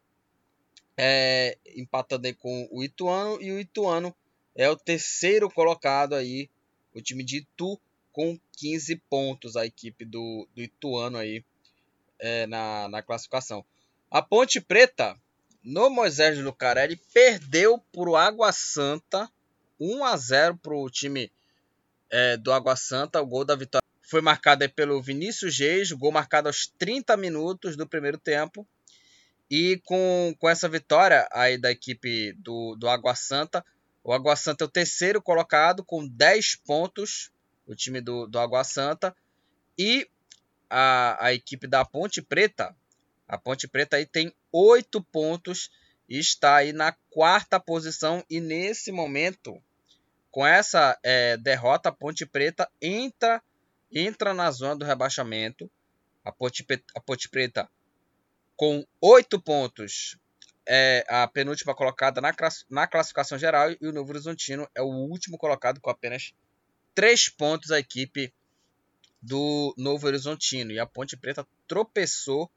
é, 0.97 1.57
empatando 1.77 2.27
aí 2.27 2.35
com 2.35 2.69
o 2.71 2.83
Ituano 2.83 3.41
e 3.41 3.53
o 3.53 3.61
Ituano 3.61 4.15
é 4.55 4.69
o 4.69 4.77
terceiro 4.77 5.49
colocado 5.49 6.15
aí, 6.15 6.51
o 6.93 7.01
time 7.01 7.23
de 7.23 7.39
Itu 7.39 7.81
com 8.13 8.39
15 8.57 8.97
pontos 9.09 9.57
a 9.57 9.65
equipe 9.65 10.05
do, 10.05 10.49
do 10.55 10.61
Ituano 10.61 11.17
aí 11.17 11.45
é, 12.19 12.47
na, 12.47 12.89
na 12.89 13.03
classificação. 13.03 13.65
A 14.11 14.23
Ponte 14.23 14.61
Preta 14.61 15.17
no 15.63 15.91
Moisés 15.91 16.39
Lucarelli, 16.39 16.97
perdeu 17.13 17.79
por 17.93 18.17
Água 18.17 18.53
Santa 18.53 19.31
1 19.79 20.05
a 20.05 20.17
0 20.17 20.57
para 20.57 20.75
o 20.75 20.91
time 20.91 21.31
é, 22.11 22.37
do 22.37 22.53
Água 22.53 22.75
Santa. 22.75 23.21
O 23.21 23.27
gol 23.27 23.45
da 23.45 23.55
vitória 23.55 23.87
foi 24.03 24.21
marcado 24.21 24.69
pelo 24.71 25.03
Vinícius 25.03 25.59
Reis, 25.59 25.93
gol 25.93 26.11
marcado 26.11 26.49
aos 26.49 26.67
30 26.79 27.17
minutos 27.17 27.77
do 27.77 27.87
primeiro 27.87 28.19
tempo. 28.19 28.67
E 29.51 29.81
com, 29.85 30.35
com 30.39 30.49
essa 30.49 30.69
vitória 30.69 31.29
aí 31.33 31.59
da 31.59 31.71
equipe 31.71 32.33
do, 32.39 32.75
do 32.77 32.89
Água 32.89 33.15
Santa, 33.15 33.65
o 34.03 34.13
Água 34.13 34.37
Santa 34.37 34.65
é 34.65 34.67
o 34.67 34.71
terceiro 34.71 35.21
colocado 35.21 35.85
com 35.85 36.07
10 36.07 36.57
pontos, 36.67 37.31
o 37.67 37.75
time 37.75 38.01
do, 38.01 38.27
do 38.27 38.39
Água 38.39 38.65
Santa. 38.65 39.15
E 39.77 40.09
a, 40.71 41.27
a 41.27 41.33
equipe 41.33 41.67
da 41.67 41.85
Ponte 41.85 42.23
Preta 42.23 42.75
a 43.29 43.37
Ponte 43.37 43.69
Preta 43.69 43.97
aí 43.97 44.07
tem 44.07 44.35
oito 44.51 45.03
pontos 45.03 45.71
e 46.09 46.19
está 46.19 46.57
aí 46.57 46.73
na 46.73 46.93
quarta 47.11 47.61
posição. 47.61 48.25
E 48.31 48.41
nesse 48.41 48.91
momento, 48.91 49.63
com 50.31 50.47
essa 50.47 50.99
é, 51.03 51.37
derrota, 51.37 51.91
a 51.91 51.93
Ponte 51.93 52.25
Preta 52.25 52.69
entra, 52.81 53.43
entra 53.93 54.33
na 54.33 54.51
zona 54.51 54.77
do 54.77 54.87
rebaixamento. 54.87 55.71
A 56.25 56.33
Ponte, 56.33 56.65
a 56.95 57.01
Ponte 57.01 57.29
Preta 57.29 57.69
com 58.57 58.85
oito 59.01 59.41
pontos 59.41 60.19
é 60.67 61.05
a 61.09 61.29
penúltima 61.29 61.75
colocada 61.75 62.21
na, 62.21 62.35
na 62.69 62.87
classificação 62.87 63.39
geral 63.39 63.71
e 63.71 63.87
o 63.87 63.93
Novo 63.93 64.11
Horizontino 64.11 64.69
é 64.75 64.83
o 64.83 64.87
último 64.87 65.39
colocado 65.39 65.81
com 65.81 65.91
apenas 65.91 66.35
três 66.95 67.29
pontos 67.29 67.71
a 67.71 67.79
equipe 67.79 68.33
do 69.21 69.75
Novo 69.77 70.07
Horizontino. 70.07 70.73
E 70.73 70.79
a 70.79 70.87
Ponte 70.87 71.17
Preta 71.17 71.47
tropeçou 71.67 72.51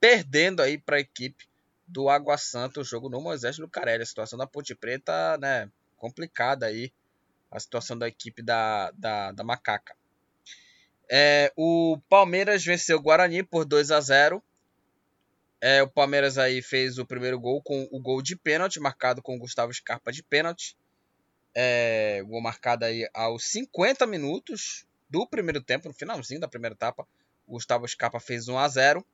perdendo 0.00 0.60
aí 0.62 0.78
para 0.78 0.96
a 0.96 1.00
equipe 1.00 1.48
do 1.86 2.08
Água 2.08 2.38
Santa 2.38 2.80
o 2.80 2.84
jogo 2.84 3.08
no 3.08 3.20
Moisés 3.20 3.58
Lucarelli. 3.58 4.02
A 4.02 4.06
situação 4.06 4.38
da 4.38 4.46
Ponte 4.46 4.74
Preta, 4.74 5.36
né, 5.38 5.70
complicada 5.96 6.66
aí, 6.66 6.92
a 7.50 7.58
situação 7.58 7.98
da 7.98 8.08
equipe 8.08 8.42
da, 8.42 8.90
da, 8.92 9.32
da 9.32 9.44
Macaca. 9.44 9.94
É, 11.10 11.52
o 11.56 11.98
Palmeiras 12.08 12.64
venceu 12.64 12.96
o 12.96 13.02
Guarani 13.02 13.42
por 13.42 13.64
2 13.64 13.90
a 13.90 14.00
0. 14.00 14.42
É, 15.60 15.82
o 15.82 15.88
Palmeiras 15.88 16.38
aí 16.38 16.62
fez 16.62 16.98
o 16.98 17.04
primeiro 17.04 17.38
gol 17.38 17.60
com 17.62 17.86
o 17.90 18.00
gol 18.00 18.22
de 18.22 18.36
pênalti, 18.36 18.80
marcado 18.80 19.20
com 19.20 19.34
o 19.34 19.38
Gustavo 19.38 19.74
Scarpa 19.74 20.12
de 20.12 20.22
pênalti. 20.22 20.76
É, 21.52 22.22
gol 22.22 22.40
marcado 22.40 22.84
aí 22.84 23.10
aos 23.12 23.44
50 23.50 24.06
minutos 24.06 24.86
do 25.10 25.26
primeiro 25.26 25.60
tempo, 25.60 25.88
no 25.88 25.94
finalzinho 25.94 26.40
da 26.40 26.48
primeira 26.48 26.74
etapa. 26.74 27.06
O 27.46 27.52
Gustavo 27.52 27.86
Scarpa 27.86 28.20
fez 28.20 28.48
1 28.48 28.56
a 28.56 28.68
0. 28.68 29.06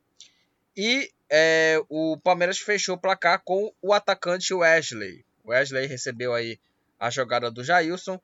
E 0.75 1.11
é, 1.29 1.81
o 1.89 2.17
Palmeiras 2.17 2.59
fechou 2.59 2.95
o 2.95 2.99
placar 2.99 3.41
com 3.43 3.73
o 3.81 3.93
atacante 3.93 4.53
Wesley. 4.53 5.25
Wesley 5.43 5.87
recebeu 5.87 6.33
aí 6.33 6.59
a 6.99 7.09
jogada 7.09 7.49
do 7.49 7.63
Jailson 7.63 8.19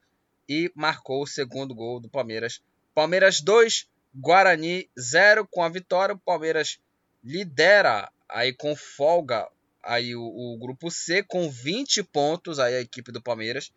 e 0.47 0.71
marcou 0.75 1.23
o 1.23 1.27
segundo 1.27 1.73
gol 1.73 1.99
do 1.99 2.09
Palmeiras. 2.09 2.61
Palmeiras 2.93 3.41
2, 3.41 3.87
Guarani 4.15 4.87
0 4.99 5.47
com 5.49 5.63
a 5.63 5.69
vitória. 5.69 6.13
O 6.13 6.19
Palmeiras 6.19 6.79
lidera 7.23 8.11
aí 8.29 8.53
com 8.53 8.75
folga 8.75 9.49
aí 9.81 10.15
o, 10.15 10.23
o, 10.23 10.57
grupo 10.57 10.89
C 10.89 11.21
com 11.21 11.49
20 11.49 12.03
pontos 12.03 12.57
aí 12.57 12.75
a 12.75 12.81
equipe 12.81 13.11
do 13.11 13.21
Palmeiras. 13.21 13.71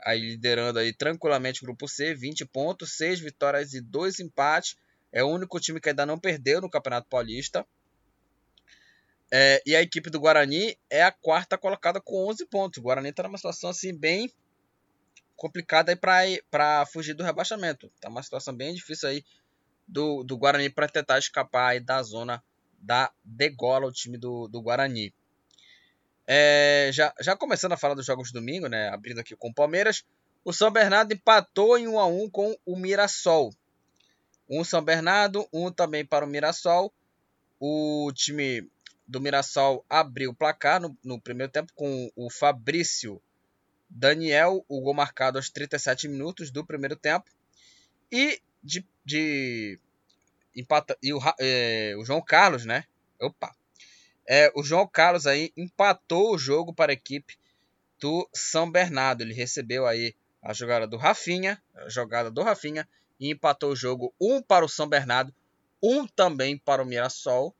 Aí 0.00 0.20
liderando 0.20 0.78
aí 0.78 0.92
tranquilamente 0.92 1.62
o 1.62 1.66
grupo 1.66 1.88
C, 1.88 2.14
20 2.14 2.46
pontos, 2.46 2.96
6 2.96 3.20
vitórias 3.20 3.74
e 3.74 3.80
2 3.80 4.20
empates. 4.20 4.76
É 5.12 5.22
o 5.24 5.28
único 5.28 5.58
time 5.58 5.80
que 5.80 5.88
ainda 5.88 6.06
não 6.06 6.18
perdeu 6.18 6.60
no 6.60 6.70
Campeonato 6.70 7.08
Paulista. 7.08 7.66
É, 9.30 9.62
e 9.66 9.76
a 9.76 9.82
equipe 9.82 10.08
do 10.08 10.20
Guarani 10.20 10.76
é 10.88 11.02
a 11.02 11.12
quarta 11.12 11.58
colocada 11.58 12.00
com 12.00 12.28
11 12.28 12.46
pontos. 12.46 12.78
O 12.78 12.82
Guarani 12.82 13.10
está 13.10 13.22
numa 13.22 13.36
situação 13.36 13.70
assim 13.70 13.94
bem 13.94 14.32
complicada 15.36 15.96
para 15.96 16.86
fugir 16.86 17.14
do 17.14 17.22
rebaixamento. 17.22 17.90
Tá 18.00 18.08
uma 18.08 18.22
situação 18.22 18.54
bem 18.54 18.74
difícil 18.74 19.08
aí 19.08 19.24
do, 19.86 20.22
do 20.22 20.36
Guarani 20.36 20.70
para 20.70 20.88
tentar 20.88 21.18
escapar 21.18 21.80
da 21.80 22.02
zona 22.02 22.42
da 22.78 23.10
degola 23.24 23.86
o 23.86 23.92
time 23.92 24.18
do, 24.18 24.48
do 24.48 24.60
Guarani. 24.62 25.12
É, 26.30 26.90
já, 26.92 27.14
já 27.22 27.34
começando 27.34 27.72
a 27.72 27.76
falar 27.78 27.94
dos 27.94 28.04
jogos 28.04 28.28
de 28.28 28.34
domingo, 28.34 28.68
né, 28.68 28.90
abrindo 28.90 29.18
aqui 29.18 29.34
com 29.34 29.48
o 29.48 29.54
Palmeiras, 29.54 30.04
o 30.44 30.52
São 30.52 30.70
Bernardo 30.70 31.14
empatou 31.14 31.78
em 31.78 31.88
1 31.88 31.98
a 31.98 32.06
1 32.06 32.28
com 32.28 32.54
o 32.66 32.76
Mirassol. 32.76 33.50
Um 34.46 34.62
São 34.62 34.82
Bernardo, 34.82 35.48
um 35.50 35.72
também 35.72 36.04
para 36.04 36.26
o 36.26 36.28
Mirassol. 36.28 36.92
o 37.58 38.12
time 38.14 38.70
do 39.06 39.22
Mirassol 39.22 39.82
abriu 39.88 40.30
o 40.30 40.34
placar 40.34 40.78
no, 40.82 40.94
no 41.02 41.18
primeiro 41.18 41.50
tempo 41.50 41.72
com 41.74 42.12
o 42.14 42.30
Fabrício 42.30 43.22
Daniel, 43.88 44.62
o 44.68 44.82
gol 44.82 44.92
marcado 44.92 45.38
aos 45.38 45.48
37 45.48 46.08
minutos 46.08 46.50
do 46.50 46.62
primeiro 46.62 46.94
tempo. 46.94 47.30
E 48.12 48.38
de, 48.62 48.86
de 49.02 49.80
empata, 50.54 50.94
e 51.02 51.10
o, 51.14 51.20
é, 51.40 51.94
o 51.96 52.04
João 52.04 52.20
Carlos, 52.20 52.66
né? 52.66 52.84
Opa. 53.18 53.57
É, 54.30 54.52
o 54.54 54.62
João 54.62 54.86
Carlos 54.86 55.26
aí 55.26 55.50
empatou 55.56 56.34
o 56.34 56.38
jogo 56.38 56.74
para 56.74 56.92
a 56.92 56.94
equipe 56.94 57.38
do 57.98 58.28
São 58.34 58.70
Bernardo. 58.70 59.22
Ele 59.22 59.32
recebeu 59.32 59.86
aí 59.86 60.14
a 60.42 60.52
jogada 60.52 60.86
do 60.86 60.98
Rafinha, 60.98 61.60
a 61.74 61.88
jogada 61.88 62.30
do 62.30 62.42
Rafinha 62.42 62.86
e 63.18 63.30
empatou 63.30 63.72
o 63.72 63.76
jogo 63.76 64.14
um 64.20 64.42
para 64.42 64.66
o 64.66 64.68
São 64.68 64.86
Bernardo, 64.86 65.34
um 65.82 66.06
também 66.06 66.58
para 66.58 66.82
o 66.82 66.86
Mirassol. 66.86 67.54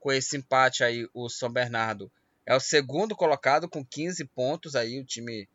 Com 0.00 0.12
esse 0.12 0.36
empate 0.38 0.82
aí 0.82 1.06
o 1.12 1.28
São 1.28 1.50
Bernardo 1.50 2.10
é 2.46 2.54
o 2.54 2.60
segundo 2.60 3.14
colocado 3.14 3.68
com 3.68 3.84
15 3.84 4.24
pontos 4.26 4.74
aí 4.74 4.98
o 4.98 5.04
time 5.04 5.46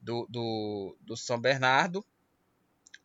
do, 0.00 0.26
do, 0.28 0.96
do 1.00 1.16
São 1.16 1.38
Bernardo, 1.38 2.04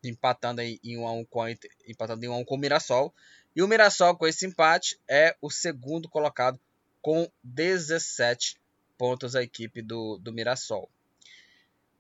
empatando 0.03 0.61
aí 0.61 0.79
em 0.83 0.97
1 0.97 1.07
a 1.07 1.11
1 1.13 1.25
com 1.25 1.47
empatando 1.87 2.25
em 2.25 2.27
1 2.27 2.33
a 2.33 2.37
1 2.37 2.45
com 2.45 2.55
o 2.55 2.57
Mirassol. 2.57 3.13
E 3.55 3.61
o 3.61 3.67
Mirassol 3.67 4.17
com 4.17 4.27
esse 4.27 4.45
empate 4.45 4.99
é 5.07 5.35
o 5.41 5.49
segundo 5.49 6.09
colocado 6.09 6.59
com 7.03 7.29
17 7.43 8.57
pontos 8.97 9.35
a 9.35 9.43
equipe 9.43 9.81
do, 9.81 10.17
do 10.17 10.31
Mirassol. 10.31 10.89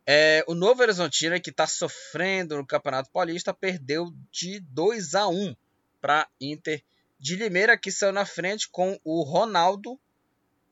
É, 0.07 0.43
o 0.47 0.55
Novo 0.55 0.81
Horizontino, 0.81 1.39
que 1.41 1.49
está 1.49 1.67
sofrendo 1.67 2.55
no 2.55 2.65
Campeonato 2.65 3.11
Paulista, 3.11 3.53
perdeu 3.53 4.13
de 4.31 4.61
2 4.61 5.13
a 5.13 5.27
1 5.27 5.55
para 5.99 6.27
Inter 6.39 6.81
de 7.19 7.35
Limeira, 7.35 7.77
que 7.77 7.91
saiu 7.91 8.13
na 8.13 8.25
frente 8.25 8.69
com 8.69 8.97
o 9.03 9.23
Ronaldo, 9.23 9.99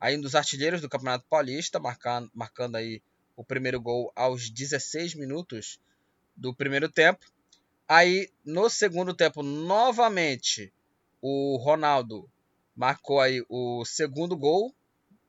aí 0.00 0.16
um 0.16 0.20
dos 0.20 0.34
artilheiros 0.34 0.80
do 0.80 0.88
Campeonato 0.88 1.26
Paulista, 1.28 1.78
marcando, 1.78 2.30
marcando 2.34 2.76
aí 2.76 3.02
o 3.36 3.44
primeiro 3.44 3.80
gol 3.80 4.10
aos 4.16 4.48
16 4.48 5.14
minutos 5.14 5.78
do 6.34 6.54
primeiro 6.54 6.88
tempo. 6.88 7.26
Aí, 7.86 8.30
no 8.42 8.70
segundo 8.70 9.12
tempo, 9.12 9.42
novamente, 9.42 10.72
o 11.20 11.58
Ronaldo 11.58 12.30
marcou 12.74 13.20
aí 13.20 13.44
o 13.48 13.84
segundo 13.84 14.36
gol, 14.36 14.74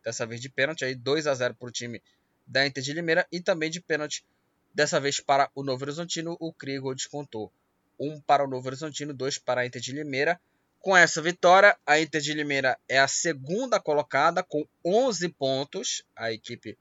dessa 0.03 0.25
vez 0.25 0.41
de 0.41 0.49
pênalti, 0.49 0.85
aí 0.85 0.95
2 0.95 1.27
a 1.27 1.33
0 1.33 1.55
para 1.55 1.67
o 1.67 1.71
time 1.71 2.01
da 2.45 2.65
Inter 2.65 2.83
de 2.83 2.93
Limeira 2.93 3.27
e 3.31 3.39
também 3.39 3.69
de 3.69 3.81
pênalti, 3.81 4.25
dessa 4.73 4.99
vez 4.99 5.19
para 5.19 5.49
o 5.55 5.63
Novo 5.63 5.83
Horizontino, 5.83 6.35
o 6.39 6.51
Krigo 6.51 6.93
descontou. 6.93 7.51
Um 7.99 8.19
para 8.19 8.43
o 8.43 8.47
Novo 8.47 8.67
Horizontino, 8.67 9.13
dois 9.13 9.37
para 9.37 9.61
a 9.61 9.65
Inter 9.65 9.81
de 9.81 9.93
Limeira. 9.93 10.39
Com 10.79 10.97
essa 10.97 11.21
vitória, 11.21 11.77
a 11.85 11.99
Inter 11.99 12.21
de 12.21 12.33
Limeira 12.33 12.77
é 12.89 12.99
a 12.99 13.07
segunda 13.07 13.79
colocada 13.79 14.43
com 14.43 14.67
11 14.83 15.29
pontos, 15.29 16.03
a 16.15 16.31
equipe 16.31 16.77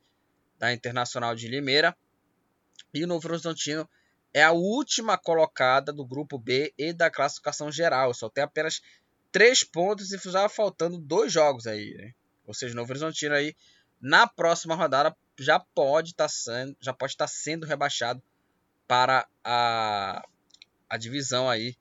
da 0.58 0.72
Internacional 0.72 1.36
de 1.36 1.46
Limeira. 1.46 1.96
E 2.92 3.04
o 3.04 3.06
Novo 3.06 3.28
Horizontino 3.28 3.88
é 4.34 4.42
a 4.42 4.52
última 4.52 5.18
colocada 5.18 5.92
do 5.92 6.04
grupo 6.04 6.38
B 6.38 6.72
e 6.76 6.92
da 6.92 7.10
classificação 7.10 7.70
geral. 7.70 8.14
Só 8.14 8.28
tem 8.28 8.42
apenas 8.42 8.82
três 9.32 9.64
pontos 9.64 10.12
e 10.12 10.18
já 10.30 10.48
faltando 10.48 10.98
dois 10.98 11.32
jogos 11.32 11.66
aí. 11.66 11.94
Né? 11.94 12.12
Ou 12.46 12.54
seja, 12.54 12.74
o 12.74 12.76
Novo 12.76 12.92
Horizontino 12.92 13.34
aí 13.34 13.56
na 14.00 14.26
próxima 14.26 14.74
rodada 14.74 15.16
já 15.38 15.58
pode 15.58 16.10
estar 16.10 16.24
tá 16.24 16.28
sendo, 16.28 16.76
tá 17.16 17.26
sendo 17.26 17.66
rebaixado 17.66 18.22
para 18.86 19.26
a, 19.42 20.22
a 20.88 20.96
divisão 20.96 21.48
aí 21.48 21.74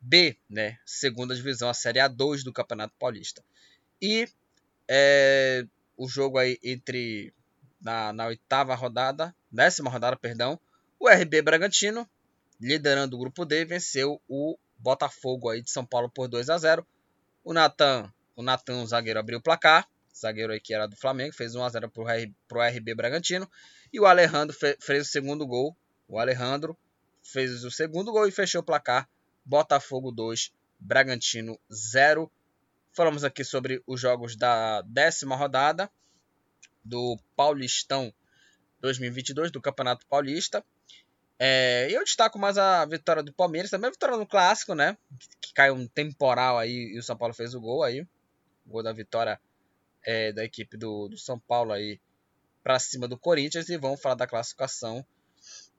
B, 0.00 0.36
né? 0.48 0.78
Segunda 0.86 1.34
divisão, 1.34 1.68
a 1.68 1.74
Série 1.74 1.98
A2 1.98 2.42
do 2.42 2.52
Campeonato 2.52 2.94
Paulista. 2.98 3.44
E 4.00 4.26
é, 4.88 5.66
o 5.96 6.08
jogo 6.08 6.38
aí 6.38 6.58
entre 6.62 7.34
na, 7.80 8.12
na 8.12 8.26
oitava 8.26 8.74
rodada, 8.74 9.34
décima 9.52 9.90
rodada, 9.90 10.16
perdão, 10.16 10.58
o 10.98 11.08
RB 11.08 11.42
Bragantino, 11.42 12.08
liderando 12.58 13.16
o 13.16 13.18
grupo 13.18 13.44
D, 13.44 13.64
venceu 13.64 14.20
o 14.26 14.58
Botafogo 14.80 15.48
aí 15.48 15.62
de 15.62 15.70
São 15.70 15.84
Paulo 15.84 16.10
por 16.10 16.28
2 16.28 16.50
a 16.50 16.58
0. 16.58 16.86
O 17.44 17.52
Natan, 17.52 18.12
o 18.34 18.42
Natan, 18.42 18.82
o 18.82 18.86
zagueiro, 18.86 19.20
abriu 19.20 19.38
o 19.38 19.42
placar. 19.42 19.86
O 20.12 20.18
zagueiro 20.18 20.52
aí 20.52 20.60
que 20.60 20.74
era 20.74 20.86
do 20.86 20.96
Flamengo, 20.96 21.34
fez 21.34 21.54
1 21.54 21.62
a 21.62 21.68
0 21.68 21.90
pro, 21.90 22.04
pro 22.48 22.60
RB 22.60 22.94
Bragantino. 22.94 23.48
E 23.92 24.00
o 24.00 24.06
Alejandro 24.06 24.56
fe, 24.56 24.76
fez 24.80 25.06
o 25.06 25.10
segundo 25.10 25.46
gol. 25.46 25.76
O 26.08 26.18
Alejandro 26.18 26.76
fez 27.22 27.64
o 27.64 27.70
segundo 27.70 28.10
gol 28.12 28.26
e 28.26 28.32
fechou 28.32 28.60
o 28.60 28.64
placar. 28.64 29.08
Botafogo 29.44 30.10
2, 30.10 30.52
Bragantino 30.78 31.58
0. 31.72 32.30
Falamos 32.92 33.24
aqui 33.24 33.44
sobre 33.44 33.82
os 33.86 34.00
jogos 34.00 34.36
da 34.36 34.82
décima 34.82 35.36
rodada 35.36 35.90
do 36.84 37.18
Paulistão 37.36 38.12
2022 38.80 39.50
do 39.50 39.60
Campeonato 39.60 40.06
Paulista. 40.06 40.64
É, 41.42 41.88
eu 41.90 42.04
destaco 42.04 42.38
mais 42.38 42.58
a 42.58 42.84
vitória 42.84 43.22
do 43.22 43.32
Palmeiras, 43.32 43.70
também 43.70 43.88
a 43.88 43.92
vitória 43.92 44.14
no 44.14 44.26
clássico, 44.26 44.74
né? 44.74 44.98
Que, 45.18 45.28
que 45.40 45.54
caiu 45.54 45.72
um 45.74 45.88
temporal 45.88 46.58
aí 46.58 46.92
e 46.94 46.98
o 46.98 47.02
São 47.02 47.16
Paulo 47.16 47.32
fez 47.32 47.54
o 47.54 47.60
gol 47.60 47.82
aí. 47.82 48.02
O 48.66 48.72
gol 48.72 48.82
da 48.82 48.92
vitória 48.92 49.40
é, 50.02 50.32
da 50.34 50.44
equipe 50.44 50.76
do, 50.76 51.08
do 51.08 51.16
São 51.16 51.38
Paulo 51.38 51.72
aí 51.72 51.98
para 52.62 52.78
cima 52.78 53.08
do 53.08 53.18
Corinthians. 53.18 53.70
E 53.70 53.78
vamos 53.78 54.02
falar 54.02 54.16
da 54.16 54.26
classificação 54.26 55.02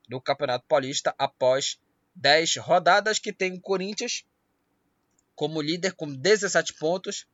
do 0.09 0.19
Campeonato 0.19 0.65
Paulista 0.67 1.13
após 1.15 1.79
10 2.15 2.55
rodadas 2.55 3.19
que 3.19 3.31
tem 3.31 3.53
o 3.53 3.61
Corinthians 3.61 4.25
como 5.35 5.61
líder 5.61 5.93
com 5.93 6.11
17 6.11 6.73
pontos. 6.73 7.27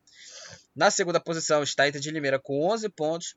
Na 0.76 0.90
segunda 0.90 1.18
posição 1.18 1.62
está 1.62 1.88
Inter 1.88 1.98
de 1.98 2.10
Limeira 2.10 2.38
com 2.38 2.62
11 2.70 2.90
pontos. 2.90 3.36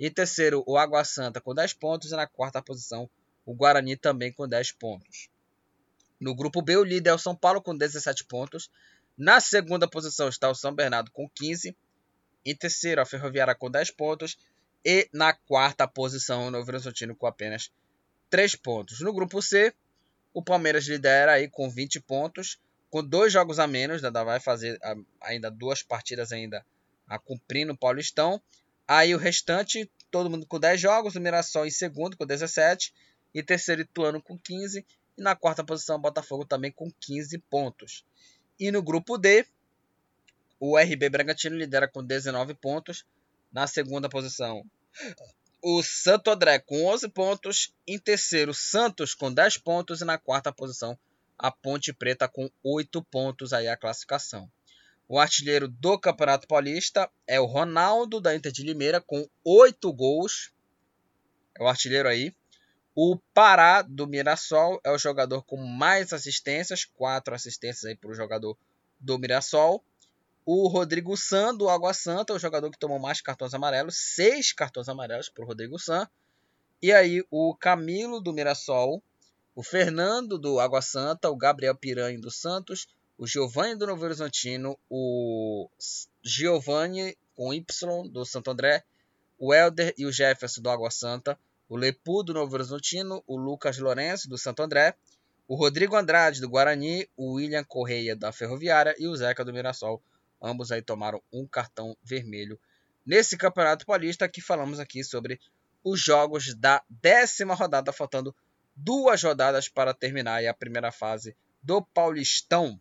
Em 0.00 0.10
terceiro, 0.10 0.64
o 0.66 0.76
Água 0.76 1.04
Santa 1.04 1.40
com 1.40 1.54
10 1.54 1.74
pontos. 1.74 2.10
E 2.10 2.16
na 2.16 2.26
quarta 2.26 2.60
posição, 2.60 3.04
o 3.04 3.10
Guarani 3.46 3.96
também 3.96 4.32
com 4.32 4.46
10 4.46 4.72
pontos. 4.72 5.28
No 6.20 6.34
grupo 6.34 6.62
B, 6.62 6.76
o 6.76 6.84
líder 6.84 7.10
é 7.10 7.14
o 7.14 7.18
São 7.18 7.34
Paulo 7.34 7.60
com 7.60 7.76
17 7.76 8.24
pontos. 8.24 8.70
Na 9.18 9.40
segunda 9.40 9.88
posição 9.88 10.28
está 10.28 10.48
o 10.48 10.54
São 10.54 10.72
Bernardo 10.72 11.10
com 11.10 11.28
15. 11.28 11.76
Em 12.44 12.54
terceiro, 12.54 13.00
a 13.00 13.04
Ferroviária 13.04 13.54
com 13.54 13.70
10 13.70 13.90
pontos. 13.90 14.38
E 14.84 15.08
na 15.12 15.32
quarta 15.32 15.86
posição, 15.86 16.46
o 16.46 16.50
Novo 16.50 16.68
Horizontino 16.70 17.16
com 17.16 17.26
apenas 17.26 17.72
3 18.30 18.54
pontos. 18.56 19.00
No 19.00 19.12
grupo 19.12 19.42
C, 19.42 19.74
o 20.32 20.42
Palmeiras 20.42 20.86
lidera 20.86 21.32
aí 21.32 21.48
com 21.48 21.68
20 21.68 22.00
pontos. 22.00 22.58
Com 22.88 23.02
dois 23.02 23.32
jogos 23.32 23.58
a 23.58 23.66
menos, 23.66 24.04
ainda 24.04 24.22
vai 24.22 24.38
fazer 24.38 24.78
ainda 25.20 25.50
duas 25.50 25.82
partidas 25.82 26.30
ainda 26.30 26.64
a 27.08 27.18
cumprir 27.18 27.64
no 27.64 27.76
Paulistão. 27.76 28.40
Aí 28.86 29.14
o 29.14 29.18
restante, 29.18 29.90
todo 30.10 30.28
mundo 30.28 30.46
com 30.46 30.60
10 30.60 30.80
jogos, 30.80 31.14
o 31.14 31.20
Mirassol 31.20 31.66
em 31.66 31.70
segundo 31.70 32.16
com 32.16 32.26
17, 32.26 32.92
e 33.34 33.42
terceiro 33.42 33.82
Ituano 33.82 34.22
com 34.22 34.38
15, 34.38 34.84
e 35.16 35.22
na 35.22 35.34
quarta 35.34 35.64
posição 35.64 36.00
Botafogo 36.00 36.44
também 36.44 36.70
com 36.70 36.90
15 37.00 37.38
pontos. 37.38 38.04
E 38.58 38.70
no 38.70 38.82
grupo 38.82 39.18
D, 39.18 39.46
o 40.60 40.78
RB 40.78 41.08
Bragantino 41.08 41.56
lidera 41.56 41.88
com 41.88 42.04
19 42.04 42.54
pontos, 42.54 43.04
na 43.52 43.66
segunda 43.66 44.08
posição 44.08 44.64
o 45.62 45.80
Santo 45.80 46.28
André 46.28 46.58
com 46.58 46.86
11 46.86 47.08
pontos, 47.10 47.72
em 47.86 47.96
terceiro 47.96 48.52
Santos 48.52 49.14
com 49.14 49.32
10 49.32 49.58
pontos 49.58 50.00
e 50.00 50.04
na 50.04 50.18
quarta 50.18 50.52
posição 50.52 50.98
a 51.38 51.52
Ponte 51.52 51.92
Preta 51.92 52.28
com 52.28 52.50
8 52.64 53.02
pontos 53.04 53.52
aí 53.52 53.68
a 53.68 53.76
classificação. 53.76 54.50
O 55.08 55.20
artilheiro 55.20 55.68
do 55.68 55.98
Campeonato 55.98 56.48
Paulista 56.48 57.08
é 57.26 57.40
o 57.40 57.46
Ronaldo 57.46 58.20
da 58.20 58.34
Inter 58.34 58.50
de 58.50 58.64
Limeira 58.64 59.00
com 59.00 59.28
8 59.44 59.92
gols. 59.92 60.52
É 61.56 61.62
o 61.62 61.68
artilheiro 61.68 62.08
aí. 62.08 62.34
O 62.94 63.16
Pará 63.32 63.80
do 63.80 64.06
Mirassol 64.06 64.78
é 64.84 64.90
o 64.90 64.98
jogador 64.98 65.42
com 65.44 65.56
mais 65.56 66.12
assistências, 66.12 66.84
quatro 66.84 67.34
assistências 67.34 67.86
aí 67.86 67.96
para 67.96 68.10
o 68.10 68.14
jogador 68.14 68.56
do 69.00 69.18
Mirassol. 69.18 69.82
O 70.44 70.68
Rodrigo 70.68 71.16
San 71.16 71.54
do 71.54 71.70
Água 71.70 71.94
Santa, 71.94 72.34
é 72.34 72.36
o 72.36 72.38
jogador 72.38 72.70
que 72.70 72.78
tomou 72.78 72.98
mais 72.98 73.22
cartões 73.22 73.54
amarelos, 73.54 73.96
seis 73.96 74.52
cartões 74.52 74.90
amarelos 74.90 75.30
para 75.30 75.42
o 75.42 75.46
Rodrigo 75.46 75.78
San. 75.78 76.06
E 76.82 76.92
aí 76.92 77.24
o 77.30 77.54
Camilo 77.54 78.20
do 78.20 78.32
Mirassol, 78.32 79.02
o 79.54 79.62
Fernando 79.62 80.38
do 80.38 80.60
Água 80.60 80.82
Santa, 80.82 81.30
o 81.30 81.36
Gabriel 81.36 81.74
Piranha 81.74 82.18
do 82.18 82.30
Santos, 82.30 82.88
o 83.16 83.26
Giovanni 83.26 83.76
do 83.76 83.86
Novo 83.86 84.04
Horizontino, 84.04 84.78
o 84.90 85.70
Giovanni 86.22 87.16
com 87.34 87.54
Y 87.54 88.08
do 88.10 88.26
Santo 88.26 88.50
André, 88.50 88.84
o 89.38 89.54
Elder 89.54 89.94
e 89.96 90.04
o 90.04 90.12
Jefferson 90.12 90.60
do 90.60 90.68
Água 90.68 90.90
Santa, 90.90 91.38
o 91.72 91.76
Lepu 91.78 92.22
do 92.22 92.34
Novo 92.34 92.54
Horizontino, 92.54 93.24
o 93.26 93.34
Lucas 93.34 93.78
Lourenço 93.78 94.28
do 94.28 94.36
Santo 94.36 94.62
André, 94.62 94.94
o 95.48 95.56
Rodrigo 95.56 95.96
Andrade 95.96 96.38
do 96.38 96.46
Guarani, 96.46 97.08
o 97.16 97.36
William 97.36 97.64
Correia 97.64 98.14
da 98.14 98.30
Ferroviária 98.30 98.94
e 98.98 99.08
o 99.08 99.16
Zeca 99.16 99.42
do 99.42 99.54
Mirassol. 99.54 100.02
Ambos 100.42 100.70
aí 100.70 100.82
tomaram 100.82 101.22
um 101.32 101.46
cartão 101.46 101.96
vermelho 102.04 102.60
nesse 103.06 103.38
Campeonato 103.38 103.86
Paulista 103.86 104.28
que 104.28 104.42
falamos 104.42 104.78
aqui 104.78 105.02
sobre 105.02 105.40
os 105.82 105.98
jogos 105.98 106.54
da 106.54 106.82
décima 106.90 107.54
rodada, 107.54 107.90
faltando 107.90 108.36
duas 108.76 109.22
rodadas 109.22 109.66
para 109.66 109.94
terminar 109.94 110.44
a 110.44 110.52
primeira 110.52 110.92
fase 110.92 111.34
do 111.62 111.80
Paulistão. 111.80 112.78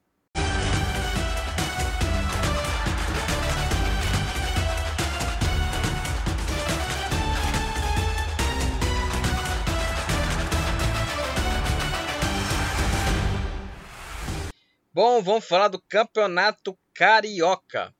Bom, 14.93 15.23
vamos 15.23 15.45
falar 15.45 15.69
do 15.69 15.81
Campeonato 15.81 16.77
Carioca. 16.93 17.95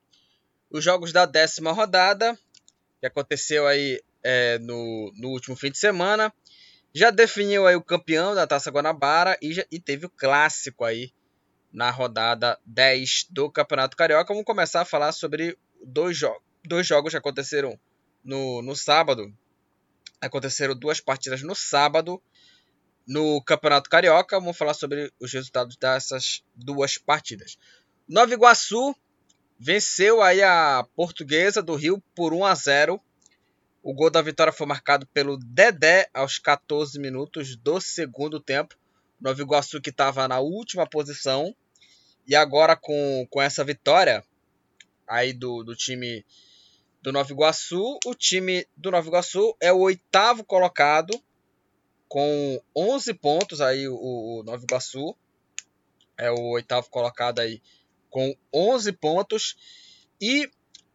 Os 0.70 0.84
jogos 0.84 1.10
da 1.10 1.24
décima 1.24 1.72
rodada, 1.72 2.38
que 3.00 3.06
aconteceu 3.06 3.66
aí 3.66 3.98
é, 4.22 4.58
no, 4.58 5.10
no 5.16 5.30
último 5.30 5.56
fim 5.56 5.70
de 5.70 5.78
semana, 5.78 6.30
já 6.94 7.10
definiu 7.10 7.66
aí 7.66 7.74
o 7.74 7.82
campeão 7.82 8.34
da 8.34 8.46
Taça 8.46 8.70
Guanabara 8.70 9.38
e, 9.40 9.54
já, 9.54 9.64
e 9.72 9.80
teve 9.80 10.04
o 10.04 10.10
clássico 10.10 10.84
aí 10.84 11.10
na 11.72 11.90
rodada 11.90 12.60
10 12.66 13.28
do 13.30 13.50
Campeonato 13.50 13.96
Carioca. 13.96 14.34
Vamos 14.34 14.44
começar 14.44 14.82
a 14.82 14.84
falar 14.84 15.12
sobre 15.12 15.56
dois, 15.82 16.18
jo 16.18 16.30
dois 16.62 16.86
jogos 16.86 17.12
que 17.12 17.16
aconteceram 17.16 17.80
no, 18.22 18.60
no 18.60 18.76
sábado. 18.76 19.34
Aconteceram 20.20 20.76
duas 20.76 21.00
partidas 21.00 21.40
no 21.40 21.54
sábado 21.54 22.22
no 23.06 23.42
Campeonato 23.42 23.90
Carioca. 23.90 24.38
Vamos 24.38 24.56
falar 24.56 24.74
sobre 24.74 25.12
os 25.20 25.32
resultados 25.32 25.76
dessas 25.76 26.42
duas 26.54 26.98
partidas. 26.98 27.58
Nova 28.08 28.32
Iguaçu 28.32 28.94
venceu 29.58 30.22
aí 30.22 30.42
a 30.42 30.86
Portuguesa 30.96 31.62
do 31.62 31.74
Rio 31.74 32.02
por 32.14 32.32
1 32.32 32.44
a 32.44 32.54
0 32.54 33.00
o 33.82 33.92
gol 33.92 34.10
da 34.10 34.22
vitória 34.22 34.52
foi 34.52 34.64
marcado 34.64 35.04
pelo 35.08 35.36
Dedé 35.36 36.08
aos 36.14 36.38
14 36.38 37.00
minutos 37.00 37.56
do 37.56 37.80
segundo 37.80 38.38
tempo. 38.38 38.76
Nova 39.20 39.42
Iguaçu 39.42 39.80
que 39.80 39.90
estava 39.90 40.28
na 40.28 40.38
última 40.38 40.86
posição. 40.86 41.52
E 42.24 42.36
agora 42.36 42.76
com, 42.76 43.26
com 43.28 43.42
essa 43.42 43.64
vitória 43.64 44.24
aí 45.04 45.32
do, 45.32 45.64
do 45.64 45.74
time 45.74 46.24
do 47.02 47.10
Nova 47.10 47.32
Iguaçu, 47.32 47.98
o 48.06 48.14
time 48.14 48.64
do 48.76 48.92
Nova 48.92 49.08
Iguaçu 49.08 49.56
é 49.60 49.72
o 49.72 49.80
oitavo 49.80 50.44
colocado 50.44 51.20
com 52.12 52.62
11 52.76 53.14
pontos 53.14 53.62
aí 53.62 53.88
o, 53.88 53.94
o 53.94 54.42
Nova 54.44 54.62
Iguaçu. 54.62 55.16
É 56.18 56.30
o 56.30 56.50
oitavo 56.50 56.90
colocado 56.90 57.38
aí 57.38 57.62
com 58.10 58.36
11 58.54 58.92
pontos. 58.92 59.56
E 60.20 60.50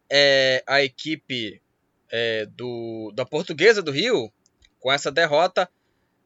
é, 0.08 0.62
a 0.64 0.80
equipe 0.80 1.60
é, 2.08 2.46
do, 2.46 3.10
da 3.16 3.26
Portuguesa 3.26 3.82
do 3.82 3.90
Rio, 3.90 4.32
com 4.78 4.92
essa 4.92 5.10
derrota, 5.10 5.68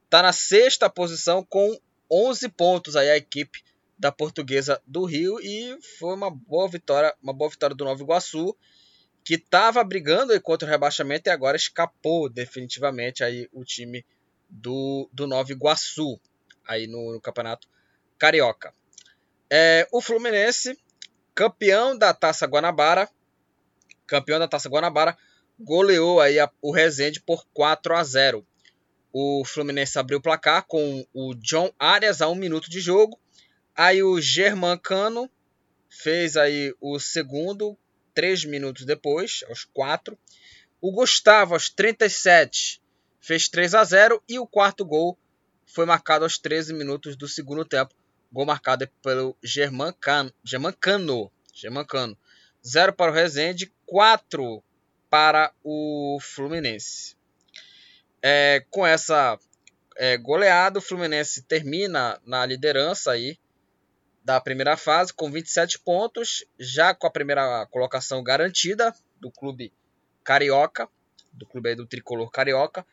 está 0.04 0.20
na 0.20 0.30
sexta 0.30 0.90
posição 0.90 1.42
com 1.42 1.74
11 2.10 2.50
pontos 2.50 2.94
aí 2.94 3.08
a 3.08 3.16
equipe 3.16 3.64
da 3.98 4.12
Portuguesa 4.12 4.78
do 4.86 5.06
Rio. 5.06 5.40
E 5.40 5.74
foi 5.98 6.14
uma 6.14 6.30
boa 6.30 6.68
vitória, 6.68 7.16
uma 7.22 7.32
boa 7.32 7.48
vitória 7.48 7.74
do 7.74 7.86
Nova 7.86 8.02
Iguaçu, 8.02 8.54
que 9.24 9.36
estava 9.36 9.82
brigando 9.82 10.38
contra 10.42 10.68
o 10.68 10.70
rebaixamento 10.70 11.30
e 11.30 11.32
agora 11.32 11.56
escapou 11.56 12.28
definitivamente 12.28 13.24
aí 13.24 13.48
o 13.54 13.64
time 13.64 14.04
do, 14.52 15.08
do 15.12 15.26
Nova 15.26 15.50
Iguaçu 15.50 16.20
aí 16.68 16.86
no, 16.86 17.12
no 17.12 17.20
Campeonato 17.20 17.66
Carioca. 18.18 18.74
É, 19.50 19.88
o 19.90 20.00
Fluminense, 20.00 20.78
campeão 21.34 21.96
da 21.96 22.12
Taça 22.12 22.46
Guanabara, 22.46 23.08
campeão 24.06 24.38
da 24.38 24.46
Taça 24.46 24.68
Guanabara, 24.68 25.16
goleou 25.58 26.20
aí 26.20 26.38
a, 26.38 26.50
o 26.60 26.70
Resende 26.70 27.20
por 27.20 27.46
4 27.52 27.96
a 27.96 28.04
0. 28.04 28.46
O 29.12 29.44
Fluminense 29.44 29.98
abriu 29.98 30.18
o 30.18 30.22
placar 30.22 30.64
com 30.66 31.06
o 31.12 31.34
John 31.34 31.72
Arias 31.78 32.22
a 32.22 32.28
um 32.28 32.34
minuto 32.34 32.70
de 32.70 32.80
jogo. 32.80 33.18
Aí 33.74 34.02
o 34.02 34.20
German 34.20 34.78
Cano 34.78 35.30
fez 35.88 36.36
aí 36.36 36.74
o 36.80 36.98
segundo, 36.98 37.76
três 38.14 38.44
minutos 38.44 38.84
depois, 38.84 39.44
aos 39.48 39.64
4. 39.64 40.18
O 40.80 40.92
Gustavo, 40.92 41.54
aos 41.54 41.68
37, 41.68 42.81
fez 43.22 43.48
3 43.48 43.74
a 43.74 43.84
0. 43.84 44.22
E 44.28 44.38
o 44.38 44.46
quarto 44.46 44.84
gol 44.84 45.16
foi 45.64 45.86
marcado 45.86 46.24
aos 46.24 46.36
13 46.36 46.74
minutos 46.74 47.16
do 47.16 47.26
segundo 47.26 47.64
tempo. 47.64 47.94
Gol 48.30 48.44
marcado 48.44 48.86
pelo 49.02 49.34
German 49.42 49.94
Cano. 49.98 50.30
German 50.44 50.72
Cano. 50.72 51.32
German 51.54 51.86
Cano. 51.86 52.18
0 52.66 52.92
para 52.92 53.10
o 53.10 53.14
Resende, 53.14 53.72
4 53.86 54.62
para 55.08 55.52
o 55.64 56.18
Fluminense. 56.20 57.16
É, 58.22 58.64
com 58.70 58.86
essa 58.86 59.38
é, 59.96 60.16
goleada, 60.16 60.78
o 60.78 60.82
Fluminense 60.82 61.42
termina 61.42 62.20
na 62.24 62.46
liderança 62.46 63.12
aí 63.12 63.38
da 64.24 64.40
primeira 64.40 64.76
fase 64.76 65.12
com 65.12 65.30
27 65.30 65.80
pontos, 65.80 66.44
já 66.58 66.94
com 66.94 67.06
a 67.06 67.10
primeira 67.10 67.66
colocação 67.66 68.22
garantida 68.22 68.94
do 69.20 69.30
clube 69.30 69.72
carioca, 70.22 70.88
do 71.32 71.44
clube 71.44 71.74
do 71.74 71.86
tricolor 71.86 72.30
carioca, 72.30 72.86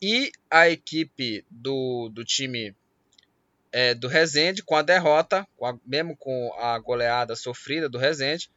e 0.00 0.30
a 0.50 0.68
equipe 0.68 1.44
do, 1.50 2.08
do 2.08 2.24
time 2.24 2.74
é, 3.72 3.94
do 3.94 4.08
Resende 4.08 4.62
com 4.62 4.76
a 4.76 4.82
derrota, 4.82 5.46
com 5.56 5.66
a, 5.66 5.78
mesmo 5.84 6.16
com 6.16 6.52
a 6.58 6.78
goleada 6.78 7.34
sofrida 7.36 7.88
do 7.88 7.98
Resende, 7.98 8.50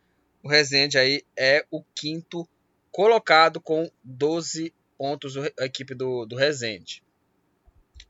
o 0.43 0.47
Resende 0.47 0.97
aí 0.97 1.23
é 1.37 1.65
o 1.69 1.83
quinto 1.95 2.47
colocado 2.91 3.59
com 3.59 3.89
12 4.03 4.73
pontos 4.97 5.35
a 5.37 5.65
equipe 5.65 5.95
do, 5.95 6.25
do 6.25 6.35
Resende. 6.35 7.03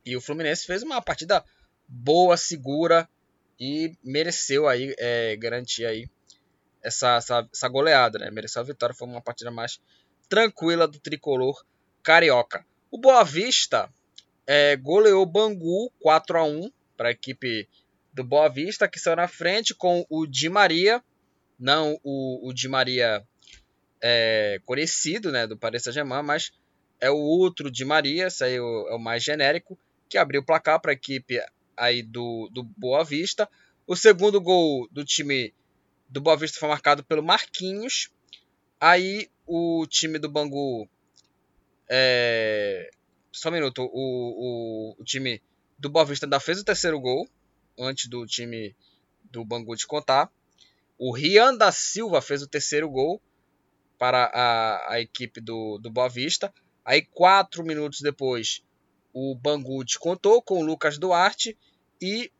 E 0.06 0.16
o 0.16 0.22
Fluminense 0.22 0.66
fez 0.66 0.84
uma 0.84 1.02
partida 1.02 1.44
boa, 1.88 2.36
segura 2.38 3.08
e 3.60 3.96
mereceu 4.04 4.68
aí 4.68 4.96
é, 4.98 5.36
garantir 5.36 5.86
aí 5.86 6.10
essa, 6.82 7.18
essa, 7.18 7.48
essa, 7.54 7.68
goleada, 7.68 8.18
né? 8.18 8.32
Mereceu 8.32 8.62
a 8.62 8.66
vitória, 8.66 8.96
foi 8.96 9.08
uma 9.08 9.22
partida 9.22 9.52
mais 9.52 9.80
tranquila 10.28 10.88
do 10.88 11.00
tricolor 11.00 11.64
carioca. 12.02 12.66
O 12.92 12.98
Boa 12.98 13.24
Vista 13.24 13.90
é, 14.46 14.76
goleou 14.76 15.26
Bangu 15.26 15.90
4 16.02 16.38
a 16.38 16.44
1 16.44 16.72
para 16.98 17.08
a 17.08 17.12
equipe 17.12 17.68
do 18.14 18.24
Boa 18.24 18.50
Vista, 18.50 18.88
que 18.88 19.00
saiu 19.00 19.16
na 19.16 19.28
frente 19.28 19.74
com 19.74 20.06
o 20.10 20.28
Di 20.28 20.50
Maria, 20.50 21.02
não 21.58 21.98
o, 22.04 22.50
o 22.50 22.54
Di 22.54 22.68
Maria 22.68 23.26
é, 24.02 24.60
conhecido 24.66 25.32
né, 25.32 25.48
do 25.48 25.58
Paris 25.58 25.84
Saint-Germain, 25.84 26.22
mas 26.22 26.52
é 27.00 27.10
o 27.10 27.18
outro 27.18 27.72
de 27.72 27.86
Maria, 27.86 28.28
aí 28.42 28.56
é 28.56 28.62
o, 28.62 28.90
é 28.90 28.96
o 28.96 29.00
mais 29.00 29.24
genérico, 29.24 29.78
que 30.10 30.18
abriu 30.18 30.42
o 30.42 30.46
placar 30.46 30.80
para 30.82 30.92
a 30.92 30.94
equipe 30.94 31.42
aí 31.78 32.04
do, 32.04 32.50
do 32.52 32.64
Boa 32.64 33.04
Vista. 33.04 33.50
O 33.88 33.96
segundo 33.96 34.42
gol 34.42 34.88
do 34.92 35.06
time 35.06 35.54
do 36.10 36.20
Boa 36.20 36.36
Vista 36.36 36.60
foi 36.60 36.68
marcado 36.68 37.04
pelo 37.04 37.24
Marquinhos. 37.24 38.10
Aí 38.80 39.30
o 39.48 39.86
time 39.88 40.20
do 40.20 40.30
Bangu. 40.30 40.88
É... 41.94 42.90
Só 43.34 43.50
um 43.50 43.52
minuto. 43.52 43.84
O, 43.84 44.96
o, 44.96 45.02
o 45.02 45.04
time 45.04 45.42
do 45.78 45.90
Boa 45.90 46.06
Vista 46.06 46.26
ainda 46.26 46.40
fez 46.40 46.60
o 46.60 46.64
terceiro 46.64 46.98
gol. 47.00 47.28
Antes 47.78 48.08
do 48.08 48.26
time 48.26 48.74
do 49.24 49.44
Bangu 49.44 49.76
descontar. 49.76 50.32
O 50.98 51.12
Rian 51.12 51.56
da 51.56 51.72
Silva 51.72 52.22
fez 52.22 52.42
o 52.42 52.48
terceiro 52.48 52.90
gol 52.90 53.22
para 53.98 54.32
a, 54.34 54.94
a 54.94 55.02
equipe 55.02 55.42
do, 55.42 55.78
do 55.78 55.90
Boa 55.90 56.08
Vista. 56.08 56.54
Aí, 56.86 57.02
quatro 57.02 57.64
minutos 57.64 58.02
depois, 58.02 58.64
o 59.14 59.36
Bangu 59.36 59.84
descontou 59.84 60.42
com 60.42 60.60
o 60.60 60.64
Lucas 60.64 60.98
Duarte 60.98 61.58
e 62.02 62.32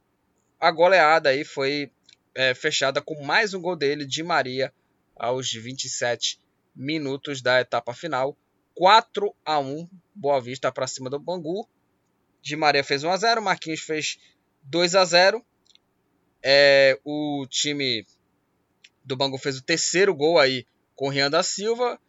a 0.60 0.72
goleada 0.72 1.30
aí 1.30 1.44
foi 1.44 1.92
é, 2.34 2.54
fechada 2.54 3.02
com 3.02 3.24
mais 3.24 3.54
um 3.54 3.62
gol 3.62 3.76
dele, 3.76 4.06
de 4.06 4.24
Maria, 4.24 4.74
aos 5.16 5.52
27 5.52 6.40
minutos 6.76 7.42
da 7.42 7.62
etapa 7.62 7.94
final. 7.94 8.38
4 8.82 9.32
a 9.46 9.60
1 9.60 9.88
Boa 10.16 10.42
Vista 10.42 10.72
para 10.72 10.88
cima 10.88 11.08
do 11.08 11.20
Bangu. 11.20 11.70
De 12.42 12.56
Maria 12.56 12.84
fez 12.84 13.04
1 13.04 13.12
a 13.12 13.16
0 13.16 13.40
Marquinhos 13.40 13.82
fez 13.82 14.18
2 14.64 14.96
a 14.96 15.06
0 15.06 15.46
é, 16.42 17.00
O 17.04 17.46
time 17.48 18.04
do 19.06 19.16
Bangu 19.16 19.38
fez 19.38 19.60
o 19.60 19.64
terceiro 19.64 20.16
gol 20.16 20.40
aí 20.40 20.66
com 20.96 21.10
Rian 21.10 21.30
da 21.30 21.44
Silva, 21.44 22.00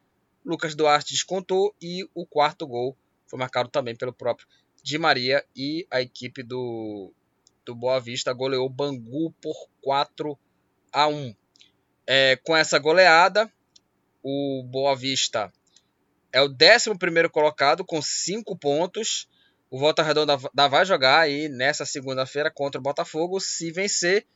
Lucas 0.42 0.74
Duarte 0.74 1.12
descontou 1.12 1.74
e 1.78 2.08
o 2.14 2.24
quarto 2.24 2.66
gol 2.66 2.96
foi 3.26 3.38
marcado 3.38 3.68
também 3.68 3.94
pelo 3.94 4.14
próprio 4.14 4.48
Di 4.82 4.96
Maria 4.96 5.44
e 5.54 5.86
a 5.90 6.00
equipe 6.00 6.42
do, 6.42 7.12
do 7.66 7.74
Boa 7.74 8.00
Vista 8.00 8.32
goleou 8.32 8.70
Bangu 8.70 9.30
por 9.42 9.68
4 9.82 10.38
a 10.90 11.06
1. 11.06 11.36
É, 12.06 12.36
com 12.36 12.56
essa 12.56 12.78
goleada, 12.78 13.52
o 14.22 14.62
Boa 14.70 14.96
Vista 14.96 15.52
é 16.32 16.40
o 16.40 16.48
11 16.48 17.28
colocado 17.30 17.84
com 17.84 18.00
5 18.00 18.56
pontos. 18.56 19.28
O 19.70 19.78
Volta 19.78 20.02
Redonda 20.02 20.36
vai 20.68 20.84
jogar 20.84 21.20
aí 21.20 21.48
nessa 21.48 21.84
segunda-feira 21.84 22.50
contra 22.50 22.78
o 22.78 22.82
Botafogo. 22.82 23.40
Se 23.40 23.70
vencer, 23.70 24.26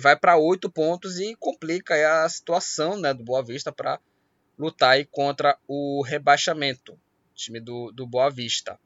vai 0.00 0.16
para 0.16 0.36
oito 0.36 0.70
pontos 0.70 1.20
e 1.20 1.34
complica 1.36 2.24
a 2.24 2.28
situação 2.28 2.98
né, 2.98 3.14
do 3.14 3.22
Boa 3.22 3.42
Vista 3.42 3.70
para 3.70 4.00
lutar 4.58 4.92
aí 4.92 5.04
contra 5.04 5.58
o 5.66 6.02
rebaixamento, 6.02 6.98
time 7.34 7.60
do, 7.60 7.92
do 7.92 8.06
Boa 8.06 8.30
Vista. 8.30 8.78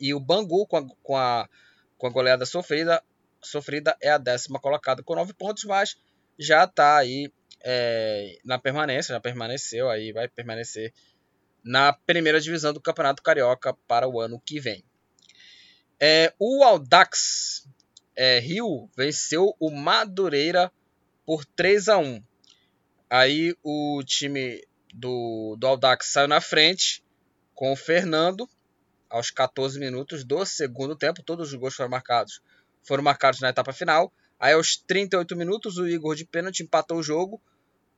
E 0.00 0.14
o 0.14 0.20
Bangu, 0.20 0.66
com 0.66 0.76
a, 0.76 0.86
com 1.02 1.16
a, 1.16 1.48
com 1.96 2.06
a 2.06 2.10
goleada 2.10 2.44
sofrida, 2.44 3.02
sofrida, 3.40 3.96
é 4.00 4.10
a 4.10 4.18
décima 4.18 4.60
colocada 4.60 5.02
com 5.02 5.14
nove 5.14 5.32
pontos, 5.32 5.64
mas 5.64 5.96
já 6.38 6.64
está 6.64 6.96
aí 6.96 7.32
é, 7.64 8.38
na 8.44 8.58
permanência, 8.58 9.14
já 9.14 9.20
permaneceu 9.20 9.88
aí, 9.88 10.12
vai 10.12 10.28
permanecer 10.28 10.92
na 11.64 11.92
primeira 11.92 12.40
divisão 12.40 12.72
do 12.72 12.80
Campeonato 12.80 13.22
Carioca 13.22 13.74
para 13.86 14.08
o 14.08 14.20
ano 14.20 14.40
que 14.44 14.58
vem. 14.60 14.84
É, 16.00 16.32
o 16.38 16.64
Aldax 16.64 17.68
é, 18.16 18.38
Rio 18.40 18.90
venceu 18.96 19.54
o 19.60 19.70
Madureira 19.70 20.72
por 21.24 21.44
3 21.44 21.88
a 21.88 21.98
1 21.98 22.22
Aí 23.14 23.54
o 23.62 24.02
time 24.06 24.66
do, 24.94 25.54
do 25.58 25.66
Aldax 25.66 26.06
saiu 26.06 26.26
na 26.26 26.40
frente 26.40 27.04
com 27.54 27.70
o 27.70 27.76
Fernando 27.76 28.48
aos 29.10 29.30
14 29.30 29.78
minutos 29.78 30.24
do 30.24 30.42
segundo 30.46 30.96
tempo. 30.96 31.22
Todos 31.22 31.52
os 31.52 31.54
gols 31.54 31.74
foram 31.74 31.90
marcados, 31.90 32.40
foram 32.82 33.02
marcados 33.02 33.38
na 33.40 33.50
etapa 33.50 33.70
final. 33.70 34.10
Aí 34.40 34.54
aos 34.54 34.78
38 34.78 35.36
minutos 35.36 35.76
o 35.76 35.86
Igor 35.86 36.16
de 36.16 36.24
pênalti 36.24 36.62
empatou 36.62 36.96
o 36.96 37.02
jogo. 37.02 37.38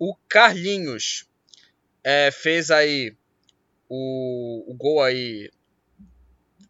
O 0.01 0.17
Carlinhos 0.29 1.29
é, 2.03 2.33
fez 2.33 2.73
aí 2.73 3.17
o, 3.95 4.73
o 4.73 4.75
gol 4.75 5.03
aí 5.03 5.51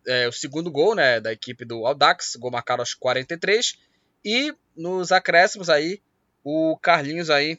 é, 0.06 0.28
o 0.28 0.32
segundo 0.32 0.70
gol 0.70 0.94
né, 0.94 1.20
da 1.20 1.32
equipe 1.32 1.64
do 1.64 1.86
Audax, 1.86 2.36
gol 2.36 2.50
marcado 2.50 2.82
aos 2.82 2.94
43. 2.94 3.78
E 4.24 4.54
nos 4.76 5.12
acréscimos 5.12 5.70
aí, 5.70 6.00
o 6.42 6.76
Carlinhos 6.78 7.30
aí 7.30 7.58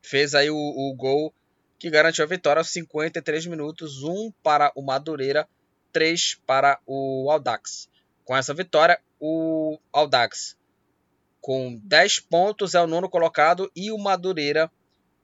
fez 0.00 0.34
aí 0.34 0.50
o, 0.50 0.56
o 0.56 0.94
gol 0.94 1.34
que 1.78 1.90
garantiu 1.90 2.24
a 2.24 2.28
vitória 2.28 2.60
aos 2.60 2.70
53 2.70 3.46
minutos, 3.46 4.02
1 4.04 4.32
para 4.42 4.70
o 4.76 4.82
Madureira, 4.82 5.48
3 5.92 6.40
para 6.46 6.78
o 6.86 7.28
Audax. 7.30 7.88
Com 8.24 8.36
essa 8.36 8.54
vitória, 8.54 9.00
o 9.18 9.78
Audax 9.92 10.56
com 11.40 11.76
10 11.82 12.20
pontos 12.20 12.74
é 12.74 12.80
o 12.80 12.86
nono 12.86 13.08
colocado 13.08 13.70
e 13.74 13.90
o 13.90 13.98
Madureira 13.98 14.70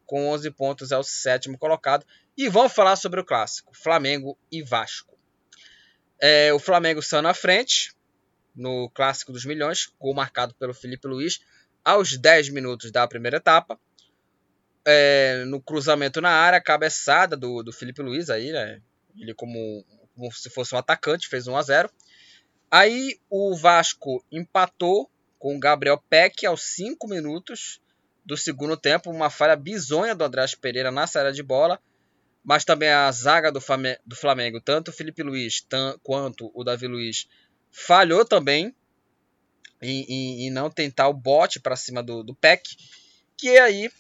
com 0.05 0.29
11 0.31 0.51
pontos 0.51 0.91
é 0.91 0.99
o 0.99 1.05
sétimo 1.05 1.57
colocado. 1.57 2.05
E 2.39 2.49
vamos 2.49 2.73
falar 2.73 2.95
sobre 2.95 3.19
o 3.19 3.25
clássico, 3.25 3.77
Flamengo 3.77 4.39
e 4.49 4.63
Vasco. 4.63 5.19
É, 6.23 6.53
o 6.53 6.61
Flamengo 6.61 7.03
saiu 7.03 7.21
na 7.21 7.35
frente 7.35 7.93
no 8.55 8.89
Clássico 8.91 9.33
dos 9.33 9.45
Milhões, 9.45 9.93
gol 9.99 10.15
marcado 10.15 10.55
pelo 10.55 10.73
Felipe 10.73 11.09
Luiz 11.09 11.41
aos 11.85 12.17
10 12.17 12.51
minutos 12.51 12.93
da 12.93 13.09
primeira 13.09 13.39
etapa. 13.39 13.77
É, 14.87 15.43
no 15.49 15.61
cruzamento 15.61 16.21
na 16.21 16.31
área, 16.31 16.61
cabeçada 16.61 17.37
do, 17.37 17.61
do 17.65 17.73
Felipe 17.73 18.03
Luiz 18.03 18.31
aí, 18.31 18.53
né? 18.53 18.81
Ele 19.19 19.35
como, 19.35 19.85
como 20.15 20.31
se 20.31 20.49
fosse 20.49 20.77
um 20.77 20.79
atacante, 20.79 21.27
fez 21.27 21.49
1 21.49 21.57
a 21.57 21.63
0. 21.63 21.91
Aí 22.71 23.19
o 23.29 23.57
Vasco 23.57 24.25
empatou 24.31 25.11
com 25.41 25.57
o 25.57 25.61
Gabriel 25.61 26.01
Peck 26.09 26.47
aos 26.47 26.63
5 26.63 27.09
minutos 27.09 27.81
do 28.25 28.37
segundo 28.37 28.77
tempo, 28.77 29.11
uma 29.11 29.29
falha 29.29 29.57
bizonha 29.57 30.15
do 30.15 30.23
Andrés 30.23 30.55
Pereira 30.55 30.93
na 30.93 31.05
saída 31.09 31.33
de 31.33 31.43
bola 31.43 31.81
mas 32.49 32.65
também 32.65 32.89
a 32.89 33.13
zaga 33.13 33.53
do 33.53 33.61
Flamengo, 33.61 34.01
do 34.07 34.17
Flamengo 34.17 34.59
tanto 34.59 34.89
o 34.89 34.93
Felipe 34.93 35.23
Luiz 35.23 35.63
quanto 36.03 36.51
o 36.55 36.65
Davi 36.65 36.87
Luiz, 36.87 37.29
falhou 37.71 38.25
também 38.25 38.75
em, 39.83 40.07
em, 40.09 40.47
em 40.47 40.51
não 40.51 40.71
tentar 40.71 41.09
o 41.09 41.13
bote 41.13 41.61
para 41.61 41.77
cima 41.77 42.03
do, 42.03 42.23
do 42.23 42.35
que 43.37 43.59
aí 43.59 43.91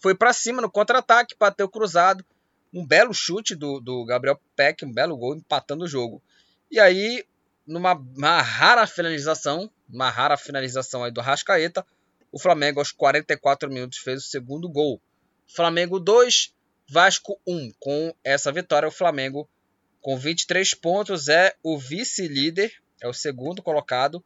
foi 0.00 0.14
para 0.14 0.32
cima 0.32 0.62
no 0.62 0.70
contra-ataque, 0.70 1.36
bateu 1.38 1.68
cruzado, 1.68 2.24
um 2.72 2.86
belo 2.86 3.12
chute 3.12 3.54
do, 3.54 3.78
do 3.80 4.02
Gabriel 4.06 4.40
Peck, 4.56 4.82
um 4.82 4.92
belo 4.92 5.14
gol, 5.14 5.36
empatando 5.36 5.84
o 5.84 5.88
jogo. 5.88 6.22
E 6.70 6.80
aí, 6.80 7.26
numa 7.66 8.40
rara 8.40 8.86
finalização, 8.86 9.70
uma 9.86 10.08
rara 10.08 10.38
finalização 10.38 11.04
aí 11.04 11.10
do 11.10 11.20
Rascaeta, 11.20 11.84
o 12.32 12.38
Flamengo 12.38 12.78
aos 12.78 12.92
44 12.92 13.68
minutos 13.68 13.98
fez 13.98 14.24
o 14.24 14.26
segundo 14.26 14.70
gol. 14.70 15.02
Flamengo 15.46 16.00
2, 16.00 16.54
Vasco 16.90 17.40
1. 17.46 17.70
Com 17.78 18.12
essa 18.24 18.50
vitória, 18.50 18.88
o 18.88 18.92
Flamengo, 18.92 19.48
com 20.00 20.16
23 20.18 20.74
pontos, 20.74 21.28
é 21.28 21.54
o 21.62 21.78
vice-líder, 21.78 22.72
é 23.00 23.06
o 23.06 23.12
segundo 23.12 23.62
colocado 23.62 24.24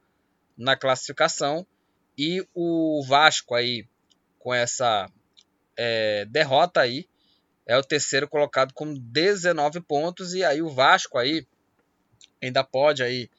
na 0.57 0.75
classificação. 0.75 1.65
E 2.17 2.43
o 2.55 3.05
Vasco 3.07 3.53
aí, 3.53 3.87
com 4.39 4.51
essa 4.51 5.07
é, 5.77 6.25
derrota 6.25 6.81
aí, 6.81 7.07
é 7.67 7.77
o 7.77 7.83
terceiro 7.83 8.27
colocado 8.27 8.73
com 8.73 8.95
19 8.95 9.81
pontos. 9.81 10.33
E 10.33 10.43
aí 10.43 10.63
o 10.63 10.69
Vasco 10.69 11.19
aí 11.19 11.45
ainda 12.41 12.63
pode 12.63 13.03
aí 13.03 13.29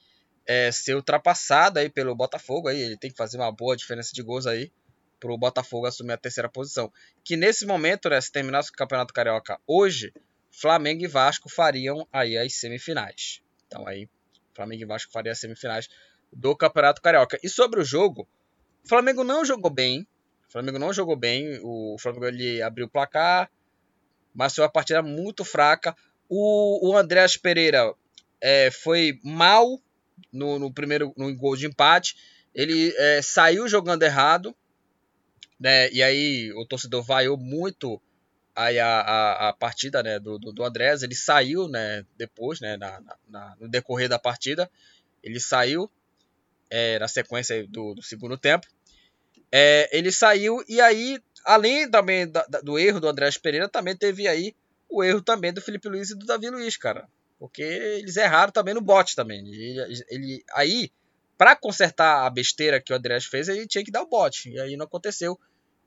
é, 0.46 0.70
ser 0.70 0.94
ultrapassado 0.94 1.80
aí 1.80 1.88
pelo 1.88 2.14
Botafogo. 2.14 2.68
Aí 2.68 2.80
ele 2.80 2.96
tem 2.96 3.10
que 3.10 3.16
fazer 3.16 3.38
uma 3.38 3.50
boa 3.50 3.76
diferença 3.76 4.12
de 4.14 4.22
gols 4.22 4.46
aí 4.46 4.70
para 5.18 5.32
o 5.32 5.38
Botafogo 5.38 5.86
assumir 5.86 6.12
a 6.12 6.18
terceira 6.18 6.48
posição. 6.48 6.92
Que 7.24 7.36
nesse 7.36 7.66
momento, 7.66 8.08
né, 8.08 8.20
se 8.20 8.30
terminasse 8.30 8.70
o 8.70 8.72
Campeonato 8.72 9.12
Carioca 9.12 9.58
hoje, 9.66 10.12
Flamengo 10.50 11.04
e 11.04 11.06
Vasco 11.06 11.48
fariam 11.48 12.06
aí 12.12 12.36
as 12.36 12.54
semifinais. 12.54 13.42
Então 13.66 13.86
aí, 13.86 14.08
Flamengo 14.54 14.82
e 14.82 14.86
Vasco 14.86 15.12
fariam 15.12 15.32
as 15.32 15.38
semifinais 15.38 15.88
do 16.32 16.56
Campeonato 16.56 17.02
Carioca. 17.02 17.38
E 17.42 17.48
sobre 17.48 17.80
o 17.80 17.84
jogo, 17.84 18.28
o 18.84 18.88
Flamengo 18.88 19.24
não 19.24 19.44
jogou 19.44 19.70
bem. 19.70 20.06
O 20.48 20.52
Flamengo 20.52 20.78
não 20.78 20.92
jogou 20.92 21.16
bem. 21.16 21.60
O 21.62 21.96
Flamengo 21.98 22.26
ele 22.26 22.62
abriu 22.62 22.86
o 22.86 22.90
placar, 22.90 23.50
mas 24.34 24.54
foi 24.54 24.64
uma 24.64 24.70
partida 24.70 25.02
muito 25.02 25.44
fraca. 25.44 25.96
O, 26.28 26.90
o 26.90 27.40
Pereira 27.42 27.94
é, 28.40 28.70
foi 28.70 29.18
mal 29.22 29.80
no, 30.32 30.58
no, 30.58 30.72
primeiro 30.72 31.12
no 31.16 31.34
gol 31.36 31.56
de 31.56 31.66
empate. 31.66 32.16
Ele 32.54 32.94
é, 32.96 33.20
saiu 33.22 33.68
jogando 33.68 34.02
errado 34.02 34.56
né? 35.58 35.90
E 35.90 36.02
aí 36.02 36.52
o 36.52 36.64
torcedor 36.66 37.02
vaiou 37.02 37.36
muito 37.36 38.00
aí 38.54 38.78
a, 38.78 39.00
a, 39.00 39.48
a 39.48 39.52
partida 39.52 40.02
né, 40.02 40.18
do, 40.18 40.38
do, 40.38 40.52
do, 40.52 40.64
Andrés. 40.64 41.02
Ele 41.02 41.14
saiu 41.14 41.68
né, 41.68 42.04
depois, 42.16 42.60
né, 42.60 42.76
na, 42.76 43.02
na, 43.28 43.56
no 43.60 43.68
decorrer 43.68 44.08
da 44.08 44.18
partida. 44.18 44.70
Ele 45.22 45.38
saiu 45.38 45.90
é, 46.70 46.98
na 46.98 47.08
sequência 47.08 47.66
do, 47.68 47.94
do 47.94 48.02
segundo 48.02 48.38
tempo. 48.38 48.66
É, 49.52 49.88
ele 49.96 50.10
saiu 50.10 50.64
e 50.68 50.80
aí, 50.80 51.20
além 51.44 51.88
também 51.90 52.26
da, 52.26 52.44
da, 52.46 52.60
do 52.60 52.78
erro 52.78 53.00
do 53.00 53.08
Andrés 53.08 53.38
Pereira, 53.38 53.68
também 53.68 53.96
teve 53.96 54.26
aí 54.26 54.54
o 54.88 55.04
erro 55.04 55.22
também 55.22 55.52
do 55.52 55.60
Felipe 55.60 55.88
Luiz 55.88 56.10
e 56.10 56.18
do 56.18 56.26
Davi 56.26 56.48
Luiz, 56.50 56.76
cara. 56.76 57.08
Porque 57.38 57.62
eles 57.62 58.16
erraram 58.16 58.52
também 58.52 58.74
no 58.74 58.80
bote 58.80 59.14
também. 59.14 59.40
Ele, 59.46 60.04
ele 60.08 60.44
aí 60.54 60.90
para 61.36 61.54
consertar 61.54 62.26
a 62.26 62.30
besteira 62.30 62.80
que 62.80 62.92
o 62.92 62.96
Andrés 62.96 63.26
fez, 63.26 63.48
ele 63.48 63.66
tinha 63.66 63.84
que 63.84 63.90
dar 63.90 64.02
o 64.02 64.08
bote. 64.08 64.50
E 64.50 64.60
aí 64.60 64.76
não 64.76 64.86
aconteceu. 64.86 65.38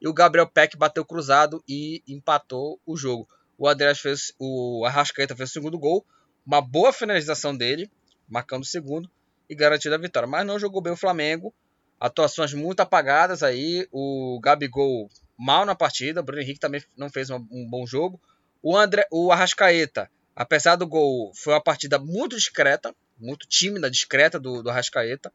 E 0.01 0.07
o 0.07 0.13
Gabriel 0.13 0.47
Peck 0.47 0.77
bateu 0.77 1.03
cruzado 1.03 1.63
e 1.67 2.03
empatou 2.07 2.79
o 2.85 2.95
jogo. 2.95 3.27
O 3.57 3.67
Andrés 3.67 3.99
fez. 3.99 4.33
O 4.39 4.85
Arrascaeta 4.85 5.35
fez 5.35 5.49
o 5.49 5.53
segundo 5.53 5.77
gol. 5.77 6.05
Uma 6.45 6.61
boa 6.61 6.93
finalização 6.93 7.55
dele, 7.55 7.91
marcando 8.27 8.63
o 8.63 8.65
segundo 8.65 9.09
e 9.49 9.55
garantindo 9.55 9.95
a 9.95 9.97
vitória. 9.97 10.27
Mas 10.27 10.45
não 10.45 10.59
jogou 10.59 10.81
bem 10.81 10.93
o 10.93 10.97
Flamengo. 10.97 11.53
Atuações 11.99 12.53
muito 12.53 12.79
apagadas 12.79 13.43
aí. 13.43 13.87
O 13.91 14.39
Gabigol 14.41 15.09
mal 15.37 15.65
na 15.65 15.75
partida. 15.75 16.21
O 16.21 16.23
Bruno 16.23 16.41
Henrique 16.41 16.59
também 16.59 16.81
não 16.95 17.09
fez 17.09 17.29
um, 17.29 17.45
um 17.51 17.67
bom 17.69 17.85
jogo. 17.85 18.21
O, 18.61 18.77
André, 18.77 19.05
o 19.11 19.31
Arrascaeta, 19.31 20.09
apesar 20.35 20.75
do 20.75 20.87
gol, 20.87 21.33
foi 21.35 21.53
uma 21.53 21.63
partida 21.63 21.97
muito 21.97 22.35
discreta 22.35 22.95
muito 23.19 23.47
tímida, 23.47 23.89
discreta 23.89 24.39
do, 24.39 24.63
do 24.63 24.69
Rascaeta, 24.69 25.31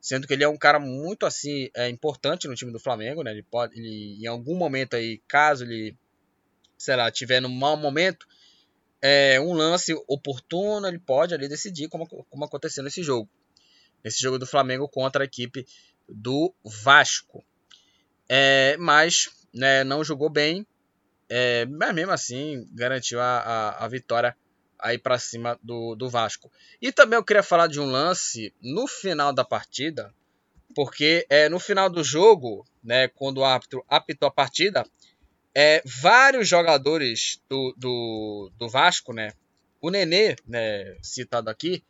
sendo 0.00 0.26
que 0.26 0.32
ele 0.32 0.44
é 0.44 0.48
um 0.48 0.56
cara 0.56 0.80
muito 0.80 1.24
assim 1.24 1.70
é, 1.74 1.88
importante 1.88 2.48
no 2.48 2.54
time 2.54 2.72
do 2.72 2.80
Flamengo, 2.80 3.22
né? 3.22 3.30
Ele 3.30 3.42
pode, 3.42 3.78
ele, 3.78 4.18
em 4.20 4.26
algum 4.26 4.56
momento 4.56 4.96
aí, 4.96 5.22
caso 5.28 5.64
ele, 5.64 5.96
sei 6.76 6.96
lá, 6.96 7.10
tiver 7.10 7.40
num 7.40 7.48
mau 7.48 7.76
momento, 7.76 8.26
é, 9.00 9.40
um 9.40 9.52
lance 9.52 9.94
oportuno, 10.08 10.86
ele 10.86 10.98
pode 10.98 11.34
ali 11.34 11.48
decidir 11.48 11.88
como, 11.88 12.06
como 12.06 12.44
aconteceu 12.44 12.82
nesse 12.82 13.02
jogo, 13.02 13.28
nesse 14.02 14.20
jogo 14.20 14.38
do 14.38 14.46
Flamengo 14.46 14.88
contra 14.88 15.22
a 15.22 15.26
equipe 15.26 15.66
do 16.08 16.52
Vasco. 16.64 17.44
É, 18.28 18.76
mas 18.78 19.30
né, 19.52 19.84
não 19.84 20.02
jogou 20.02 20.30
bem, 20.30 20.66
é, 21.28 21.66
mas 21.66 21.94
mesmo 21.94 22.12
assim 22.12 22.68
garantiu 22.72 23.20
a, 23.20 23.38
a, 23.38 23.84
a 23.84 23.88
vitória 23.88 24.36
aí 24.82 24.98
para 24.98 25.18
cima 25.18 25.58
do, 25.62 25.94
do 25.94 26.10
Vasco. 26.10 26.50
E 26.80 26.90
também 26.90 27.16
eu 27.16 27.24
queria 27.24 27.42
falar 27.42 27.68
de 27.68 27.80
um 27.80 27.86
lance 27.86 28.52
no 28.60 28.86
final 28.88 29.32
da 29.32 29.44
partida, 29.44 30.12
porque 30.74 31.24
é, 31.30 31.48
no 31.48 31.60
final 31.60 31.88
do 31.88 32.02
jogo, 32.02 32.66
né, 32.82 33.08
quando 33.08 33.38
o 33.38 33.44
árbitro 33.44 33.84
apitou 33.88 34.26
a 34.26 34.32
partida, 34.32 34.84
é, 35.54 35.82
vários 35.84 36.48
jogadores 36.48 37.40
do, 37.48 37.74
do, 37.76 38.50
do 38.58 38.68
Vasco, 38.68 39.12
né, 39.12 39.32
o 39.80 39.90
Nenê, 39.90 40.36
né, 40.46 40.96
citado 41.02 41.48
aqui, 41.48 41.84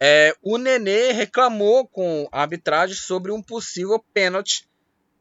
é, 0.00 0.34
o 0.42 0.58
Nenê 0.58 1.10
reclamou 1.12 1.88
com 1.88 2.28
a 2.30 2.42
arbitragem 2.42 2.94
sobre 2.94 3.32
um 3.32 3.42
possível 3.42 3.98
pênalti 4.12 4.68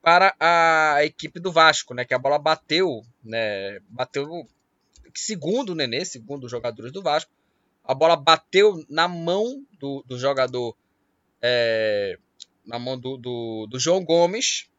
para 0.01 0.35
a 0.39 1.03
equipe 1.03 1.39
do 1.39 1.51
Vasco, 1.51 1.93
né, 1.93 2.05
que 2.05 2.13
a 2.13 2.19
bola 2.19 2.37
bateu, 2.37 3.01
né, 3.23 3.79
bateu 3.89 4.47
segundo 5.17 5.71
o 5.71 5.75
Nenê, 5.75 6.05
segundo 6.05 6.45
os 6.45 6.51
jogadores 6.51 6.91
do 6.91 7.01
Vasco, 7.01 7.31
a 7.83 7.93
bola 7.93 8.15
bateu 8.15 8.85
na 8.89 9.07
mão 9.07 9.65
do, 9.79 10.03
do 10.05 10.19
jogador, 10.19 10.77
é, 11.41 12.17
na 12.65 12.77
mão 12.77 12.99
do, 12.99 13.17
do, 13.17 13.67
do, 13.67 13.79
João 13.79 14.03
Gomes, 14.03 14.69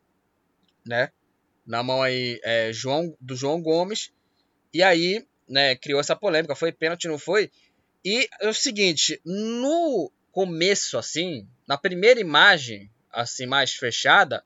né? 0.86 1.10
Na 1.66 1.82
mão 1.82 2.02
aí 2.02 2.40
é, 2.44 2.72
João, 2.72 3.16
do 3.20 3.34
João 3.34 3.60
Gomes, 3.60 4.12
e 4.72 4.82
aí 4.82 5.26
né, 5.48 5.74
criou 5.74 6.00
essa 6.00 6.14
polêmica, 6.14 6.54
foi 6.54 6.70
pênalti, 6.70 7.08
não 7.08 7.18
foi? 7.18 7.50
E 8.04 8.28
é 8.40 8.48
o 8.48 8.54
seguinte, 8.54 9.20
no 9.24 10.12
começo, 10.30 10.98
assim, 10.98 11.48
na 11.66 11.76
primeira 11.76 12.20
imagem, 12.20 12.90
assim 13.10 13.46
mais 13.46 13.72
fechada, 13.72 14.44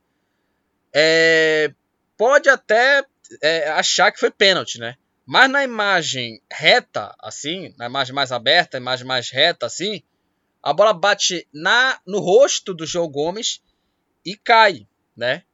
é, 0.95 1.73
pode 2.17 2.49
até 2.49 3.05
é, 3.41 3.69
achar 3.71 4.13
que 4.13 4.21
foi 4.21 4.31
pênalti, 4.31 4.79
né? 4.79 4.97
Mas 5.25 5.51
na 5.51 5.63
imagem 5.63 6.43
reta, 6.51 7.15
assim, 7.21 7.75
na 7.79 7.87
imagem 7.87 8.15
mais 8.15 8.33
aberta, 8.33 8.77
imagem 8.77 9.07
mais 9.07 9.31
reta, 9.31 9.67
assim, 9.67 10.03
a 10.63 10.73
bola 10.73 10.93
bate 10.93 11.47
na 11.53 12.01
no 12.07 12.19
rosto 12.19 12.75
do 12.75 12.87
João 12.87 13.09
Gomes 13.09 13.63
e 14.25 14.37
cai, 14.37 14.87
né? 15.17 15.45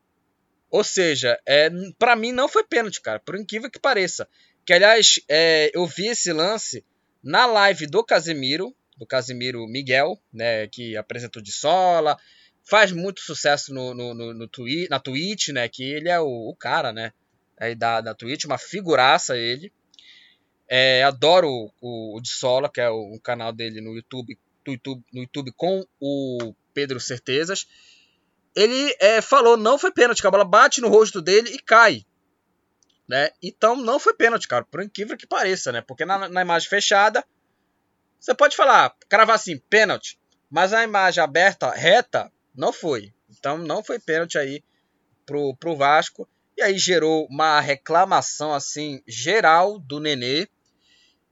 Ou 0.71 0.85
seja, 0.85 1.39
é, 1.47 1.71
para 1.99 2.15
mim 2.15 2.33
não 2.33 2.49
foi 2.49 2.65
pênalti, 2.65 3.01
cara, 3.01 3.19
por 3.19 3.37
incrível 3.37 3.71
que 3.71 3.79
pareça. 3.79 4.29
Que 4.67 4.75
aliás, 4.75 5.21
é, 5.29 5.71
eu 5.75 5.87
vi 5.87 6.09
esse 6.09 6.33
lance 6.33 6.85
na 7.23 7.47
live 7.47 7.87
do 7.87 8.05
Casemiro, 8.05 8.75
do 8.97 9.07
Casemiro 9.07 9.67
Miguel, 9.67 10.21
né, 10.33 10.67
que 10.69 10.97
apresentou 10.97 11.41
de 11.41 11.53
sola, 11.53 12.19
faz 12.63 12.93
muito 12.93 13.21
sucesso 13.21 13.73
no, 13.73 13.95
no, 13.95 14.13
no, 14.13 14.35
no 14.35 14.49
twi 14.49 14.87
na 14.91 15.01
Twitch, 15.01 15.49
né, 15.49 15.69
que 15.69 15.83
ele 15.83 16.09
é 16.11 16.21
o, 16.21 16.51
o 16.51 16.55
cara, 16.55 16.93
né, 16.93 17.13
aí 17.59 17.75
da, 17.75 18.01
da 18.01 18.15
Twitch, 18.15 18.45
uma 18.45 18.59
figuraça 18.59 19.37
ele. 19.37 19.73
É, 20.69 21.03
adoro 21.03 21.49
o, 21.81 22.17
o, 22.17 22.21
de 22.21 22.29
Sola, 22.29 22.71
que 22.71 22.81
é 22.81 22.91
o, 22.91 23.15
o 23.15 23.21
canal 23.21 23.53
dele 23.53 23.81
no 23.81 23.95
YouTube, 23.95 24.39
no 24.67 24.73
YouTube, 24.73 25.05
no 25.13 25.21
YouTube 25.23 25.53
com 25.57 25.87
o 26.01 26.55
Pedro 26.75 27.01
Certezas. 27.01 27.67
Ele 28.55 28.95
é, 29.01 29.21
falou, 29.21 29.57
não 29.57 29.79
foi 29.79 29.91
pênalti, 29.91 30.27
a 30.27 30.31
bola 30.31 30.45
bate 30.45 30.81
no 30.81 30.89
rosto 30.89 31.23
dele 31.23 31.51
e 31.51 31.59
cai. 31.59 32.05
Né? 33.09 33.31
Então 33.43 33.75
não 33.77 33.99
foi 33.99 34.13
pênalti, 34.13 34.47
cara, 34.47 34.65
por 34.65 34.83
incrível 34.83 35.17
que 35.17 35.27
pareça, 35.27 35.73
né? 35.73 35.81
Porque 35.81 36.05
na, 36.05 36.29
na 36.29 36.43
imagem 36.43 36.69
fechada, 36.69 37.25
você 38.21 38.35
pode 38.35 38.55
falar, 38.55 38.95
cravar 39.09 39.37
assim, 39.37 39.59
pênalti. 39.59 40.19
Mas 40.51 40.73
a 40.73 40.85
imagem 40.85 41.23
aberta, 41.23 41.71
reta, 41.71 42.31
não 42.55 42.73
foi. 42.73 43.13
Então 43.31 43.57
não 43.57 43.83
foi 43.83 43.99
pênalti 43.99 44.37
aí 44.37 44.63
pro, 45.25 45.55
pro 45.57 45.77
Vasco. 45.77 46.29
E 46.59 46.63
aí 46.63 46.77
gerou 46.77 47.25
uma 47.31 47.61
reclamação 47.61 48.53
assim 48.53 49.01
geral 49.07 49.79
do 49.79 50.01
Nenê. 50.01 50.49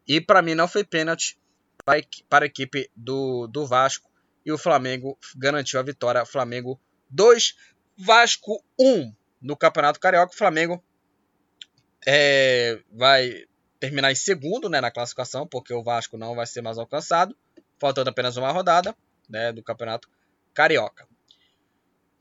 E 0.06 0.20
para 0.20 0.40
mim 0.40 0.54
não 0.54 0.68
foi 0.68 0.84
pênalti 0.84 1.36
para, 1.84 2.44
a 2.44 2.46
equipe 2.46 2.88
do, 2.94 3.48
do 3.48 3.66
Vasco. 3.66 4.08
E 4.44 4.52
o 4.52 4.56
Flamengo 4.56 5.18
garantiu 5.36 5.80
a 5.80 5.82
vitória. 5.82 6.24
Flamengo 6.24 6.80
2, 7.10 7.56
Vasco 7.98 8.64
1 8.78 9.12
no 9.42 9.56
Campeonato 9.56 9.98
Carioca. 9.98 10.32
O 10.32 10.36
Flamengo 10.36 10.80
é, 12.06 12.78
vai 12.92 13.46
terminar 13.80 14.12
em 14.12 14.14
segundo 14.14 14.68
né, 14.68 14.80
na 14.80 14.92
classificação, 14.92 15.44
porque 15.44 15.74
o 15.74 15.82
Vasco 15.82 16.16
não 16.16 16.36
vai 16.36 16.46
ser 16.46 16.62
mais 16.62 16.78
alcançado, 16.78 17.36
faltando 17.80 18.10
apenas 18.10 18.36
uma 18.36 18.52
rodada 18.52 18.94
né, 19.28 19.50
do 19.52 19.60
Campeonato 19.60 20.08
Carioca. 20.54 21.04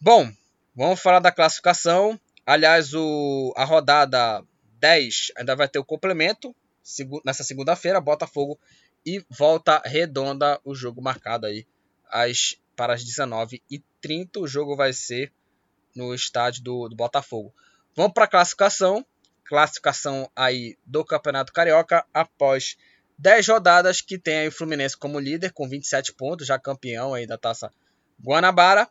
Bom, 0.01 0.28
vamos 0.76 0.99
falar 0.99 1.20
da 1.20 1.32
classificação. 1.32 2.20
Aliás, 2.45 2.93
o, 2.93 3.53
a 3.55 3.63
rodada 3.63 4.43
10 4.79 5.31
ainda 5.37 5.55
vai 5.55 5.67
ter 5.67 5.79
o 5.79 5.85
complemento. 5.85 6.55
Nessa 7.25 7.43
segunda-feira, 7.43 7.99
Botafogo 7.99 8.59
e 9.05 9.25
Volta 9.29 9.81
Redonda, 9.83 10.59
o 10.63 10.75
jogo 10.75 11.01
marcado 11.01 11.47
aí 11.47 11.65
às, 12.09 12.55
para 12.75 12.93
as 12.93 13.03
19h30. 13.03 14.37
O 14.37 14.47
jogo 14.47 14.75
vai 14.75 14.93
ser 14.93 15.31
no 15.95 16.13
estádio 16.13 16.63
do, 16.63 16.89
do 16.89 16.95
Botafogo. 16.95 17.53
Vamos 17.95 18.13
para 18.13 18.25
a 18.25 18.29
classificação 18.29 19.05
classificação 19.45 20.29
aí 20.35 20.75
do 20.85 21.05
Campeonato 21.05 21.53
Carioca 21.53 22.05
após 22.13 22.75
10 23.17 23.47
rodadas 23.47 24.01
que 24.01 24.17
tem 24.17 24.39
aí 24.39 24.47
o 24.47 24.51
Fluminense 24.51 24.97
como 24.97 25.19
líder 25.19 25.53
com 25.53 25.69
27 25.69 26.13
pontos, 26.13 26.47
já 26.47 26.59
campeão 26.59 27.13
aí 27.13 27.25
da 27.25 27.37
Taça 27.37 27.71
Guanabara. 28.21 28.89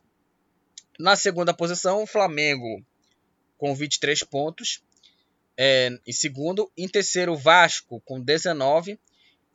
Na 0.97 1.15
segunda 1.15 1.53
posição, 1.53 2.01
o 2.01 2.07
Flamengo 2.07 2.81
com 3.57 3.73
23 3.75 4.23
pontos. 4.23 4.83
É, 5.57 5.89
em 6.05 6.11
segundo, 6.11 6.71
em 6.77 6.87
terceiro, 6.87 7.35
Vasco 7.35 8.01
com 8.01 8.19
19. 8.19 8.99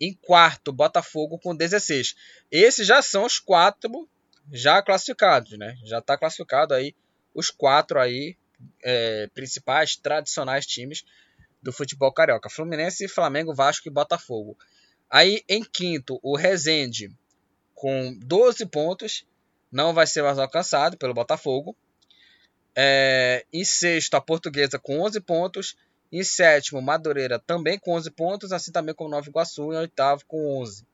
Em 0.00 0.14
quarto, 0.14 0.72
Botafogo 0.72 1.38
com 1.38 1.54
16. 1.54 2.14
Esses 2.50 2.86
já 2.86 3.02
são 3.02 3.24
os 3.24 3.38
quatro 3.38 4.08
já 4.50 4.82
classificados, 4.82 5.58
né? 5.58 5.76
Já 5.84 5.98
está 5.98 6.16
classificado 6.16 6.72
aí 6.74 6.94
os 7.34 7.50
quatro 7.50 8.00
aí 8.00 8.36
é, 8.82 9.28
principais, 9.34 9.96
tradicionais 9.96 10.66
times 10.66 11.04
do 11.62 11.72
futebol 11.72 12.12
carioca: 12.12 12.48
Fluminense, 12.48 13.08
Flamengo, 13.08 13.54
Vasco 13.54 13.88
e 13.88 13.92
Botafogo. 13.92 14.56
Aí 15.08 15.42
em 15.48 15.62
quinto, 15.62 16.18
o 16.22 16.36
Rezende 16.36 17.10
com 17.74 18.14
12 18.18 18.66
pontos, 18.66 19.26
não 19.72 19.94
vai 19.94 20.06
ser 20.06 20.22
mais 20.22 20.38
alcançado 20.38 20.98
pelo 20.98 21.14
Botafogo. 21.14 21.74
É, 22.74 23.44
em 23.52 23.64
sexto, 23.64 24.14
a 24.14 24.20
Portuguesa 24.20 24.78
com 24.78 25.00
11 25.00 25.20
pontos. 25.20 25.76
Em 26.12 26.24
sétimo, 26.24 26.82
Madureira 26.82 27.38
também 27.38 27.78
com 27.78 27.92
11 27.94 28.10
pontos, 28.10 28.52
assim 28.52 28.72
também 28.72 28.94
como 28.94 29.10
Nova 29.10 29.28
Iguaçu. 29.28 29.72
Em 29.72 29.76
oitavo, 29.76 30.24
com 30.26 30.60
11. 30.60 30.84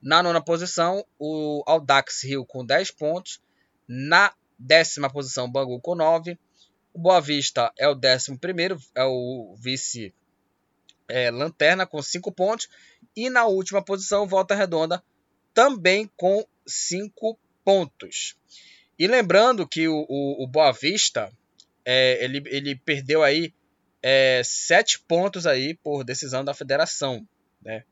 Na 0.00 0.22
nona 0.22 0.40
posição, 0.40 1.04
o 1.18 1.62
Audax 1.66 2.24
Rio 2.24 2.44
com 2.44 2.64
10 2.64 2.90
pontos. 2.92 3.40
Na 3.86 4.32
décima 4.58 5.10
posição, 5.10 5.50
Bangu 5.50 5.80
com 5.80 5.94
9. 5.94 6.38
O 6.94 6.98
Boa 6.98 7.20
Vista 7.20 7.72
é 7.78 7.86
o 7.88 7.92
11, 7.92 8.38
é 8.94 9.04
o 9.04 9.54
vice 9.58 10.14
é, 11.08 11.30
lanterna 11.30 11.86
com 11.86 12.00
5 12.00 12.32
pontos. 12.32 12.68
E 13.14 13.28
na 13.28 13.44
última 13.46 13.82
posição, 13.82 14.26
Volta 14.26 14.54
Redonda, 14.54 15.02
também 15.52 16.10
com 16.16 16.46
5 16.66 17.38
pontos. 17.64 18.36
E 18.98 19.06
lembrando 19.06 19.66
que 19.66 19.88
o, 19.88 20.06
o, 20.08 20.44
o 20.44 20.46
Boa 20.46 20.72
Vista 20.72 21.30
é, 21.84 22.22
ele, 22.24 22.42
ele 22.46 22.74
perdeu 22.74 23.22
aí 23.22 23.52
é, 24.02 24.42
7 24.44 25.00
pontos 25.06 25.46
aí 25.46 25.74
por 25.74 26.04
decisão 26.04 26.44
da 26.44 26.54
federação. 26.54 27.26
Né? 27.62 27.84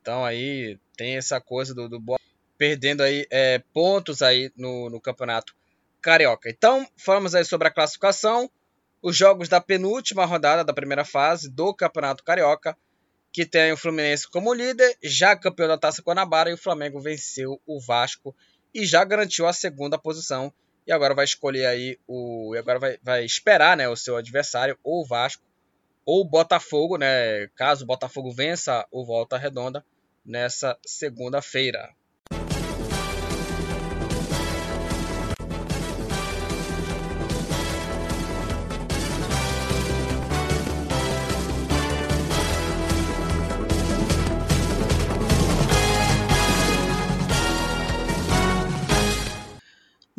Então 0.00 0.24
aí 0.24 0.78
tem 0.96 1.16
essa 1.16 1.40
coisa 1.40 1.74
do, 1.74 1.88
do 1.88 2.00
Boa 2.00 2.18
perdendo 2.56 3.02
aí 3.02 3.26
é, 3.30 3.58
pontos 3.72 4.22
aí 4.22 4.50
no, 4.56 4.88
no 4.88 5.00
campeonato 5.00 5.54
Carioca. 6.00 6.48
Então, 6.48 6.88
falamos 6.96 7.34
aí 7.34 7.44
sobre 7.44 7.68
a 7.68 7.70
classificação, 7.70 8.50
os 9.02 9.16
jogos 9.16 9.48
da 9.48 9.60
penúltima 9.60 10.24
rodada 10.24 10.64
da 10.64 10.72
primeira 10.72 11.04
fase 11.04 11.50
do 11.50 11.74
Campeonato 11.74 12.24
Carioca, 12.24 12.76
que 13.32 13.44
tem 13.44 13.72
o 13.72 13.76
Fluminense 13.76 14.28
como 14.30 14.54
líder, 14.54 14.96
já 15.02 15.36
campeão 15.36 15.68
da 15.68 15.76
Taça 15.76 16.02
Guanabara, 16.02 16.48
e 16.48 16.54
o 16.54 16.58
Flamengo 16.58 17.00
venceu 17.00 17.60
o 17.66 17.80
Vasco 17.80 18.34
e 18.76 18.84
já 18.84 19.02
garantiu 19.02 19.46
a 19.46 19.52
segunda 19.54 19.98
posição. 19.98 20.52
E 20.86 20.92
agora 20.92 21.14
vai 21.14 21.24
escolher 21.24 21.66
aí 21.66 21.98
o. 22.06 22.54
E 22.54 22.58
agora 22.58 22.78
vai, 22.78 22.98
vai 23.02 23.24
esperar 23.24 23.76
né, 23.76 23.88
o 23.88 23.96
seu 23.96 24.16
adversário, 24.16 24.78
ou 24.84 25.02
o 25.02 25.06
Vasco, 25.06 25.42
ou 26.04 26.20
o 26.20 26.28
Botafogo, 26.28 26.98
né? 26.98 27.48
Caso 27.56 27.84
o 27.84 27.86
Botafogo 27.86 28.30
vença 28.30 28.86
o 28.92 29.04
Volta 29.04 29.38
Redonda 29.38 29.84
nessa 30.24 30.78
segunda-feira. 30.86 31.90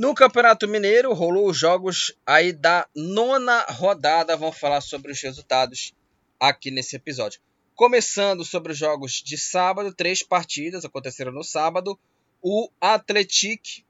No 0.08 0.16
Campeonato 0.16 0.70
Mineiro 0.70 1.12
rolou 1.14 1.50
os 1.50 1.58
jogos 1.58 2.16
aí 2.26 2.54
da 2.54 2.88
nona 2.96 3.64
rodada. 3.64 4.38
Vamos 4.38 4.58
falar 4.58 4.80
sobre 4.80 5.12
os 5.12 5.22
resultados 5.22 5.94
aqui 6.40 6.72
nesse 6.72 6.96
episódio. 6.96 7.42
Começando 7.76 8.46
sobre 8.46 8.72
os 8.72 8.78
jogos 8.78 9.22
de 9.22 9.38
sábado, 9.38 9.94
três 9.94 10.24
partidas 10.24 10.86
aconteceram 10.86 11.34
no 11.34 11.44
sábado. 11.44 12.00
O 12.42 12.70
Atletic 12.80 13.84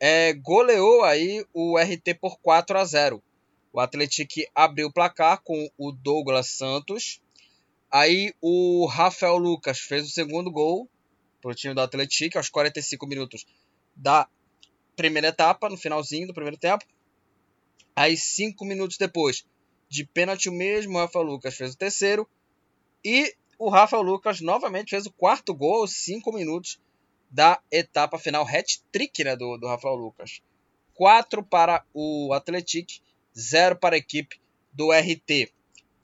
é, 0.00 0.32
goleou 0.32 1.04
aí 1.04 1.44
o 1.52 1.76
RT 1.76 2.14
por 2.18 2.38
4 2.40 2.78
a 2.78 2.84
0. 2.86 3.22
O 3.74 3.78
Atletic 3.78 4.48
abriu 4.54 4.86
o 4.86 4.92
placar 4.92 5.42
com 5.42 5.70
o 5.76 5.92
Douglas 5.92 6.48
Santos. 6.48 7.20
Aí 7.90 8.32
o 8.40 8.86
Rafael 8.86 9.36
Lucas 9.36 9.80
fez 9.80 10.06
o 10.06 10.10
segundo 10.10 10.50
gol 10.50 10.88
para 11.42 11.50
o 11.50 11.54
time 11.54 11.74
do 11.74 11.82
Atletic 11.82 12.36
aos 12.36 12.48
45 12.48 13.06
minutos 13.06 13.44
da 13.94 14.26
primeira 14.96 15.28
etapa, 15.28 15.68
no 15.68 15.76
finalzinho 15.76 16.26
do 16.26 16.34
primeiro 16.34 16.56
tempo. 16.56 16.84
Aí, 17.94 18.16
cinco 18.16 18.64
minutos 18.64 18.96
depois, 18.96 19.44
de 19.88 20.04
pênalti 20.04 20.50
mesmo, 20.50 20.96
o 20.96 21.00
Rafael 21.00 21.24
Lucas 21.24 21.54
fez 21.54 21.74
o 21.74 21.76
terceiro. 21.78 22.28
E 23.04 23.34
o 23.58 23.68
Rafael 23.68 24.02
Lucas 24.02 24.40
novamente 24.40 24.90
fez 24.90 25.06
o 25.06 25.12
quarto 25.12 25.54
gol, 25.54 25.86
cinco 25.86 26.32
minutos 26.32 26.80
da 27.30 27.60
etapa 27.70 28.18
final. 28.18 28.46
Hat-trick 28.46 29.24
né, 29.24 29.36
do, 29.36 29.56
do 29.56 29.66
Rafael 29.66 29.94
Lucas. 29.94 30.40
4 30.94 31.42
para 31.42 31.84
o 31.92 32.32
Atletic, 32.32 33.00
0 33.36 33.76
para 33.76 33.94
a 33.96 33.98
equipe 33.98 34.40
do 34.72 34.92
RT. 34.92 35.52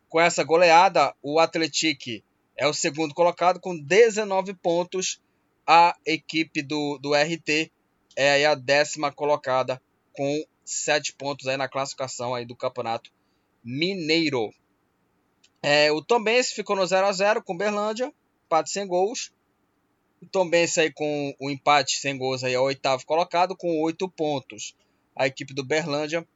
Com 0.08 0.20
essa 0.20 0.42
goleada, 0.42 1.14
o 1.22 1.38
Atletic 1.38 2.22
é 2.56 2.66
o 2.66 2.74
segundo 2.74 3.14
colocado 3.14 3.60
com 3.60 3.78
19 3.78 4.54
pontos. 4.54 5.20
A 5.66 5.96
equipe 6.06 6.62
do, 6.62 6.98
do 6.98 7.14
RT 7.14 7.70
é 8.18 8.46
a 8.46 8.56
décima 8.56 9.12
colocada 9.12 9.80
com 10.12 10.44
7 10.64 11.14
pontos 11.14 11.46
aí 11.46 11.56
na 11.56 11.68
classificação 11.68 12.34
aí 12.34 12.44
do 12.44 12.56
Campeonato 12.56 13.12
Mineiro. 13.62 14.52
É, 15.62 15.92
o 15.92 16.02
Tombense 16.02 16.52
ficou 16.52 16.74
no 16.74 16.84
0 16.84 17.06
a 17.06 17.12
0 17.12 17.42
com 17.42 17.56
Berlândia, 17.56 18.12
empate 18.44 18.70
sem 18.70 18.88
gols. 18.88 19.32
O 20.20 20.26
Tombense 20.26 20.80
aí 20.80 20.92
com 20.92 21.32
o 21.38 21.48
empate 21.48 21.98
sem 21.98 22.18
gols 22.18 22.42
aí 22.42 22.54
é 22.54 22.58
o 22.58 22.64
oitavo 22.64 23.06
colocado 23.06 23.56
com 23.56 23.80
8 23.82 24.08
pontos. 24.08 24.74
A 25.14 25.28
equipe 25.28 25.54
do 25.54 25.64
Berlândia 25.64 26.26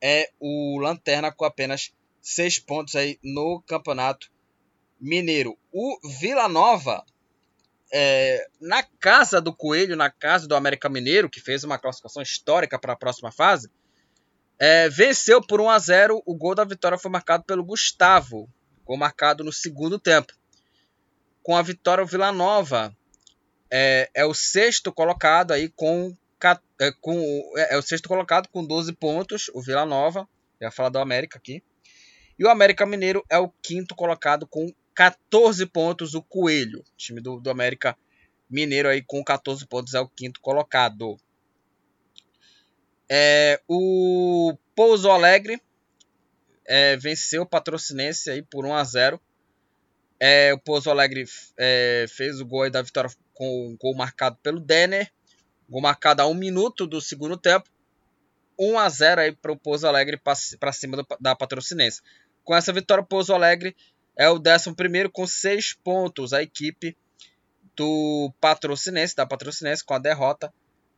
é 0.00 0.30
o 0.40 0.78
lanterna 0.78 1.30
com 1.30 1.44
apenas 1.44 1.92
6 2.22 2.60
pontos 2.60 2.96
aí 2.96 3.18
no 3.22 3.60
Campeonato 3.66 4.30
Mineiro. 4.98 5.58
O 5.70 5.98
Vila 6.18 6.48
Nova 6.48 7.04
é, 7.92 8.46
na 8.60 8.82
casa 8.82 9.40
do 9.40 9.54
Coelho, 9.54 9.96
na 9.96 10.10
casa 10.10 10.46
do 10.46 10.54
América 10.54 10.88
Mineiro, 10.88 11.28
que 11.28 11.40
fez 11.40 11.64
uma 11.64 11.78
classificação 11.78 12.22
histórica 12.22 12.78
para 12.78 12.92
a 12.92 12.96
próxima 12.96 13.32
fase, 13.32 13.70
é, 14.58 14.88
venceu 14.88 15.40
por 15.40 15.60
1 15.60 15.70
a 15.70 15.78
0. 15.78 16.22
O 16.24 16.34
gol 16.34 16.54
da 16.54 16.64
vitória 16.64 16.98
foi 16.98 17.10
marcado 17.10 17.44
pelo 17.44 17.64
Gustavo, 17.64 18.48
gol 18.84 18.96
marcado 18.96 19.42
no 19.42 19.52
segundo 19.52 19.98
tempo. 19.98 20.32
Com 21.42 21.56
a 21.56 21.62
vitória, 21.62 22.04
o 22.04 22.06
Vila 22.06 22.30
Nova 22.30 22.94
é, 23.70 24.10
é 24.14 24.24
o 24.24 24.34
sexto 24.34 24.92
colocado 24.92 25.52
aí 25.52 25.68
com, 25.68 26.14
é, 26.78 26.92
com 27.00 27.18
é, 27.56 27.74
é, 27.74 27.78
o 27.78 27.82
sexto 27.82 28.08
colocado 28.08 28.48
com 28.48 28.64
12 28.64 28.92
pontos, 28.92 29.50
o 29.54 29.62
Vila 29.62 29.86
Nova. 29.86 30.28
Já 30.60 30.70
falar 30.70 30.90
do 30.90 30.98
América 30.98 31.38
aqui. 31.38 31.62
E 32.38 32.44
o 32.44 32.50
América 32.50 32.84
Mineiro 32.84 33.24
é 33.30 33.38
o 33.38 33.48
quinto 33.48 33.94
colocado 33.94 34.46
com 34.46 34.70
14 35.00 35.64
pontos 35.64 36.12
o 36.12 36.20
Coelho. 36.20 36.84
Time 36.94 37.22
do, 37.22 37.40
do 37.40 37.48
América 37.48 37.96
Mineiro 38.50 38.86
aí 38.86 39.00
com 39.00 39.24
14 39.24 39.66
pontos 39.66 39.94
é 39.94 40.00
o 40.00 40.06
quinto 40.06 40.42
colocado. 40.42 41.18
É, 43.08 43.62
o 43.66 44.54
Pouso 44.76 45.10
Alegre 45.10 45.58
é, 46.66 46.98
venceu 46.98 47.44
o 47.44 47.46
Patrocinense 47.46 48.28
aí 48.28 48.42
por 48.42 48.66
1 48.66 48.74
a 48.74 48.84
0. 48.84 49.20
É, 50.20 50.52
o 50.52 50.58
Pouso 50.58 50.90
Alegre 50.90 51.24
é, 51.56 52.04
fez 52.06 52.38
o 52.38 52.44
gol 52.44 52.68
da 52.68 52.82
vitória 52.82 53.10
com 53.32 53.72
o 53.72 53.78
gol 53.78 53.96
marcado 53.96 54.36
pelo 54.42 54.60
Denner. 54.60 55.10
Gol 55.66 55.80
marcado 55.80 56.20
a 56.20 56.26
um 56.26 56.34
minuto 56.34 56.86
do 56.86 57.00
segundo 57.00 57.38
tempo. 57.38 57.70
1 58.58 58.78
a 58.78 58.86
0 58.90 59.20
aí 59.22 59.32
para 59.32 59.50
o 59.52 59.58
Pouso 59.58 59.86
Alegre 59.86 60.18
para 60.18 60.72
cima 60.74 60.98
do, 60.98 61.06
da 61.18 61.34
Patrocinense. 61.34 62.02
Com 62.44 62.54
essa 62.54 62.70
vitória, 62.70 63.02
o 63.02 63.06
Pouso 63.06 63.32
Alegre 63.32 63.74
é 64.20 64.28
o 64.28 64.34
11 64.34 65.08
com 65.10 65.26
6 65.26 65.72
pontos. 65.82 66.34
A 66.34 66.42
equipe 66.42 66.94
do 67.74 68.30
Patrocinense, 68.38 69.16
da 69.16 69.24
Patrocinense, 69.24 69.82
com 69.82 69.94
a 69.94 69.98
derrota, 69.98 70.52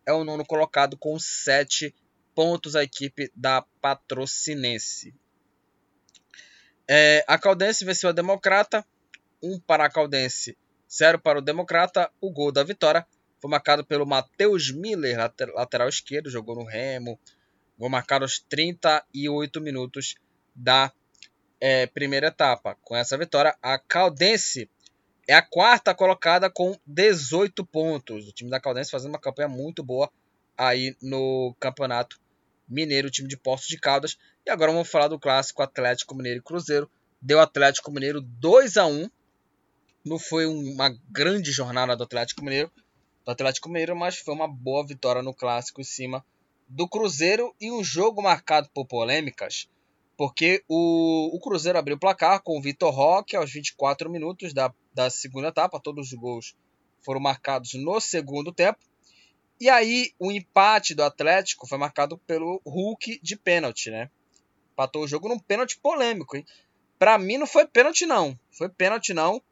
é 0.04 0.12
o 0.12 0.24
nono 0.24 0.44
colocado 0.44 0.96
com 0.96 1.16
7 1.16 1.94
pontos. 2.34 2.74
A 2.74 2.82
equipe 2.82 3.30
da 3.36 3.62
Patrocinense. 3.80 5.14
É, 6.90 7.24
a 7.28 7.38
Caldense 7.38 7.84
venceu 7.84 8.10
a 8.10 8.12
Democrata. 8.12 8.84
1 9.40 9.54
um 9.54 9.60
para 9.60 9.84
a 9.84 9.90
Caldense, 9.90 10.58
0 10.90 11.20
para 11.20 11.38
o 11.38 11.42
Democrata. 11.42 12.10
O 12.20 12.28
gol 12.28 12.50
da 12.50 12.64
vitória 12.64 13.06
foi 13.40 13.48
marcado 13.48 13.84
pelo 13.84 14.04
Matheus 14.04 14.72
Miller, 14.72 15.16
lateral 15.54 15.88
esquerdo, 15.88 16.28
jogou 16.28 16.56
no 16.56 16.64
Remo. 16.64 17.16
Gol 17.78 17.88
marcado 17.88 18.24
aos 18.24 18.40
38 18.40 19.60
minutos 19.60 20.16
da 20.56 20.92
é, 21.62 21.86
primeira 21.86 22.26
etapa. 22.26 22.76
Com 22.82 22.96
essa 22.96 23.16
vitória, 23.16 23.56
a 23.62 23.78
Caldense 23.78 24.68
é 25.28 25.34
a 25.34 25.40
quarta 25.40 25.94
colocada 25.94 26.50
com 26.50 26.76
18 26.84 27.64
pontos. 27.64 28.26
O 28.26 28.32
time 28.32 28.50
da 28.50 28.58
Caldense 28.58 28.90
fazendo 28.90 29.12
uma 29.12 29.20
campanha 29.20 29.46
muito 29.46 29.80
boa 29.80 30.10
aí 30.58 30.96
no 31.00 31.54
Campeonato 31.60 32.20
Mineiro, 32.68 33.06
o 33.06 33.10
time 33.12 33.28
de 33.28 33.36
Poços 33.36 33.68
de 33.68 33.78
Caldas. 33.78 34.18
E 34.44 34.50
agora 34.50 34.72
vamos 34.72 34.90
falar 34.90 35.06
do 35.06 35.20
clássico 35.20 35.62
Atlético 35.62 36.16
Mineiro 36.16 36.40
e 36.40 36.42
Cruzeiro. 36.42 36.90
Deu 37.20 37.38
Atlético 37.38 37.92
Mineiro 37.92 38.20
2 38.20 38.76
a 38.76 38.86
1 38.86 39.08
Não 40.04 40.18
foi 40.18 40.46
uma 40.46 40.92
grande 41.12 41.52
jornada 41.52 41.96
do 41.96 42.02
Atlético 42.02 42.42
Mineiro, 42.42 42.72
do 43.24 43.30
Atlético 43.30 43.68
Mineiro, 43.68 43.94
mas 43.94 44.18
foi 44.18 44.34
uma 44.34 44.48
boa 44.48 44.84
vitória 44.84 45.22
no 45.22 45.32
clássico 45.32 45.80
em 45.80 45.84
cima 45.84 46.24
do 46.68 46.88
Cruzeiro 46.88 47.54
e 47.60 47.70
um 47.70 47.84
jogo 47.84 48.20
marcado 48.20 48.68
por 48.74 48.84
polêmicas 48.84 49.68
porque 50.16 50.62
o, 50.68 51.34
o 51.34 51.40
Cruzeiro 51.40 51.78
abriu 51.78 51.96
o 51.96 52.00
placar 52.00 52.42
com 52.42 52.58
o 52.58 52.62
Vitor 52.62 52.92
Roque 52.92 53.36
aos 53.36 53.52
24 53.52 54.10
minutos 54.10 54.52
da, 54.52 54.72
da 54.94 55.10
segunda 55.10 55.48
etapa. 55.48 55.80
Todos 55.80 56.12
os 56.12 56.18
gols 56.18 56.54
foram 57.04 57.20
marcados 57.20 57.74
no 57.74 58.00
segundo 58.00 58.52
tempo. 58.52 58.78
E 59.60 59.68
aí 59.68 60.12
o 60.18 60.32
empate 60.32 60.94
do 60.94 61.02
Atlético 61.02 61.66
foi 61.66 61.78
marcado 61.78 62.18
pelo 62.18 62.60
Hulk 62.66 63.20
de 63.22 63.36
pênalti, 63.36 63.90
né? 63.90 64.10
Empatou 64.72 65.04
o 65.04 65.08
jogo 65.08 65.28
num 65.28 65.38
pênalti 65.38 65.78
polêmico, 65.78 66.36
hein? 66.36 66.44
Pra 66.98 67.18
mim 67.18 67.36
não 67.36 67.46
foi 67.46 67.66
pênalti 67.66 68.06
não, 68.06 68.38
foi 68.50 68.68
pênalti 68.68 69.14
não. 69.14 69.42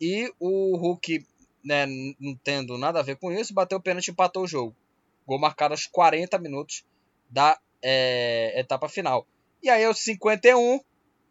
E 0.00 0.32
o 0.38 0.76
Hulk, 0.76 1.26
né, 1.64 1.86
não 2.20 2.34
tendo 2.36 2.78
nada 2.78 3.00
a 3.00 3.02
ver 3.02 3.16
com 3.16 3.32
isso, 3.32 3.54
bateu 3.54 3.78
o 3.78 3.82
pênalti 3.82 4.08
e 4.08 4.10
empatou 4.10 4.44
o 4.44 4.46
jogo. 4.46 4.76
Gol 5.26 5.38
marcado 5.38 5.74
aos 5.74 5.86
40 5.86 6.38
minutos 6.38 6.84
da 7.28 7.58
é, 7.82 8.58
etapa 8.58 8.88
final. 8.88 9.26
E 9.62 9.68
aí 9.68 9.84
aos 9.84 9.98
51, 10.00 10.80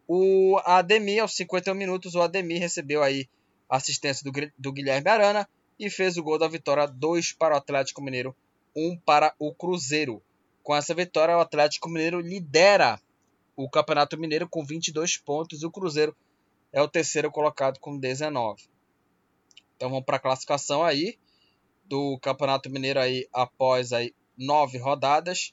o 0.06 0.60
Ademir, 0.64 1.22
aos 1.22 1.34
51 1.36 1.74
minutos, 1.74 2.14
o 2.14 2.20
Ademir 2.20 2.60
recebeu 2.60 3.02
aí 3.02 3.28
assistência 3.68 4.24
do, 4.24 4.32
do 4.56 4.72
Guilherme 4.72 5.08
Arana 5.08 5.48
e 5.78 5.88
fez 5.90 6.16
o 6.16 6.22
gol 6.22 6.38
da 6.38 6.48
vitória 6.48 6.86
2 6.86 7.32
para 7.32 7.54
o 7.54 7.58
Atlético 7.58 8.02
Mineiro, 8.02 8.34
1 8.74 8.86
um 8.86 8.98
para 8.98 9.34
o 9.38 9.54
Cruzeiro. 9.54 10.22
Com 10.62 10.74
essa 10.74 10.94
vitória, 10.94 11.36
o 11.36 11.40
Atlético 11.40 11.88
Mineiro 11.88 12.20
lidera 12.20 13.00
o 13.56 13.68
Campeonato 13.68 14.18
Mineiro 14.18 14.48
com 14.48 14.64
22 14.64 15.16
pontos 15.16 15.62
e 15.62 15.66
o 15.66 15.70
Cruzeiro 15.70 16.16
é 16.72 16.82
o 16.82 16.88
terceiro 16.88 17.30
colocado 17.30 17.78
com 17.80 17.98
19. 17.98 18.62
Então 19.76 19.90
vamos 19.90 20.04
para 20.04 20.16
a 20.16 20.20
classificação 20.20 20.84
aí 20.84 21.18
do 21.84 22.18
Campeonato 22.18 22.68
Mineiro 22.68 23.00
aí 23.00 23.26
após 23.32 23.92
aí 23.92 24.14
nove 24.36 24.78
rodadas 24.78 25.52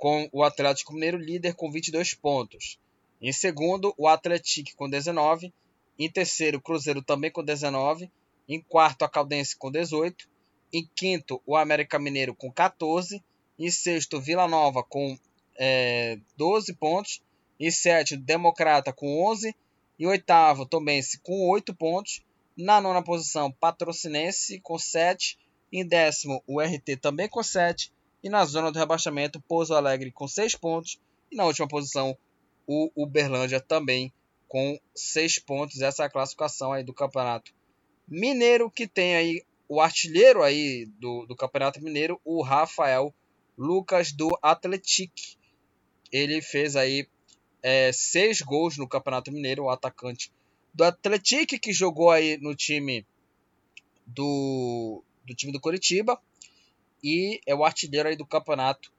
com 0.00 0.26
o 0.32 0.42
Atlético 0.42 0.94
Mineiro 0.94 1.18
líder 1.18 1.54
com 1.54 1.70
22 1.70 2.14
pontos. 2.14 2.78
Em 3.20 3.32
segundo, 3.34 3.94
o 3.98 4.08
Atlético 4.08 4.74
com 4.74 4.88
19. 4.88 5.52
Em 5.98 6.10
terceiro, 6.10 6.56
o 6.56 6.60
Cruzeiro 6.60 7.02
também 7.02 7.30
com 7.30 7.44
19. 7.44 8.10
Em 8.48 8.62
quarto, 8.62 9.04
a 9.04 9.08
Caldense 9.10 9.54
com 9.54 9.70
18. 9.70 10.26
Em 10.72 10.88
quinto, 10.96 11.42
o 11.44 11.54
América 11.54 11.98
Mineiro 11.98 12.34
com 12.34 12.50
14. 12.50 13.22
Em 13.58 13.70
sexto, 13.70 14.18
Vila 14.18 14.48
Nova 14.48 14.82
com 14.82 15.18
é, 15.58 16.18
12 16.34 16.72
pontos. 16.76 17.22
Em 17.60 17.70
sétimo, 17.70 18.22
Democrata 18.22 18.94
com 18.94 19.22
11. 19.30 19.54
Em 19.98 20.06
oitavo, 20.06 20.64
Tombense 20.64 21.18
com 21.18 21.46
8 21.50 21.74
pontos. 21.74 22.22
Na 22.56 22.80
nona 22.80 23.02
posição, 23.02 23.52
Patrocinense 23.52 24.60
com 24.60 24.78
7. 24.78 25.38
Em 25.70 25.86
décimo, 25.86 26.42
o 26.46 26.58
RT 26.58 26.96
também 26.96 27.28
com 27.28 27.42
7. 27.42 27.92
E 28.22 28.28
na 28.28 28.44
zona 28.44 28.70
do 28.70 28.78
rebaixamento, 28.78 29.40
Pouso 29.40 29.74
Alegre 29.74 30.10
com 30.10 30.28
6 30.28 30.54
pontos. 30.56 31.00
E 31.30 31.36
na 31.36 31.44
última 31.44 31.66
posição, 31.66 32.16
o 32.66 32.90
Uberlândia 32.94 33.60
também 33.60 34.12
com 34.46 34.78
6 34.94 35.38
pontos. 35.40 35.80
Essa 35.80 36.02
é 36.02 36.06
a 36.06 36.10
classificação 36.10 36.72
aí 36.72 36.84
do 36.84 36.92
Campeonato 36.92 37.52
Mineiro, 38.06 38.70
que 38.70 38.86
tem 38.86 39.16
aí 39.16 39.44
o 39.68 39.80
artilheiro 39.80 40.42
aí 40.42 40.86
do, 40.98 41.24
do 41.26 41.36
Campeonato 41.36 41.82
Mineiro, 41.82 42.20
o 42.24 42.42
Rafael 42.42 43.14
Lucas 43.56 44.12
do 44.12 44.28
Atletic. 44.42 45.12
Ele 46.12 46.42
fez 46.42 46.76
aí 46.76 47.08
é, 47.62 47.92
seis 47.92 48.40
gols 48.40 48.76
no 48.76 48.88
Campeonato 48.88 49.32
Mineiro, 49.32 49.64
o 49.64 49.70
atacante 49.70 50.30
do 50.74 50.84
Atletic, 50.84 51.58
que 51.60 51.72
jogou 51.72 52.10
aí 52.10 52.36
no 52.38 52.54
time 52.54 53.06
do, 54.06 55.02
do 55.24 55.34
time 55.34 55.52
do 55.52 55.60
Curitiba 55.60 56.20
e 57.02 57.40
é 57.46 57.54
o 57.54 57.64
artilheiro 57.64 58.08
aí 58.08 58.16
do 58.16 58.26
campeonato 58.26 58.92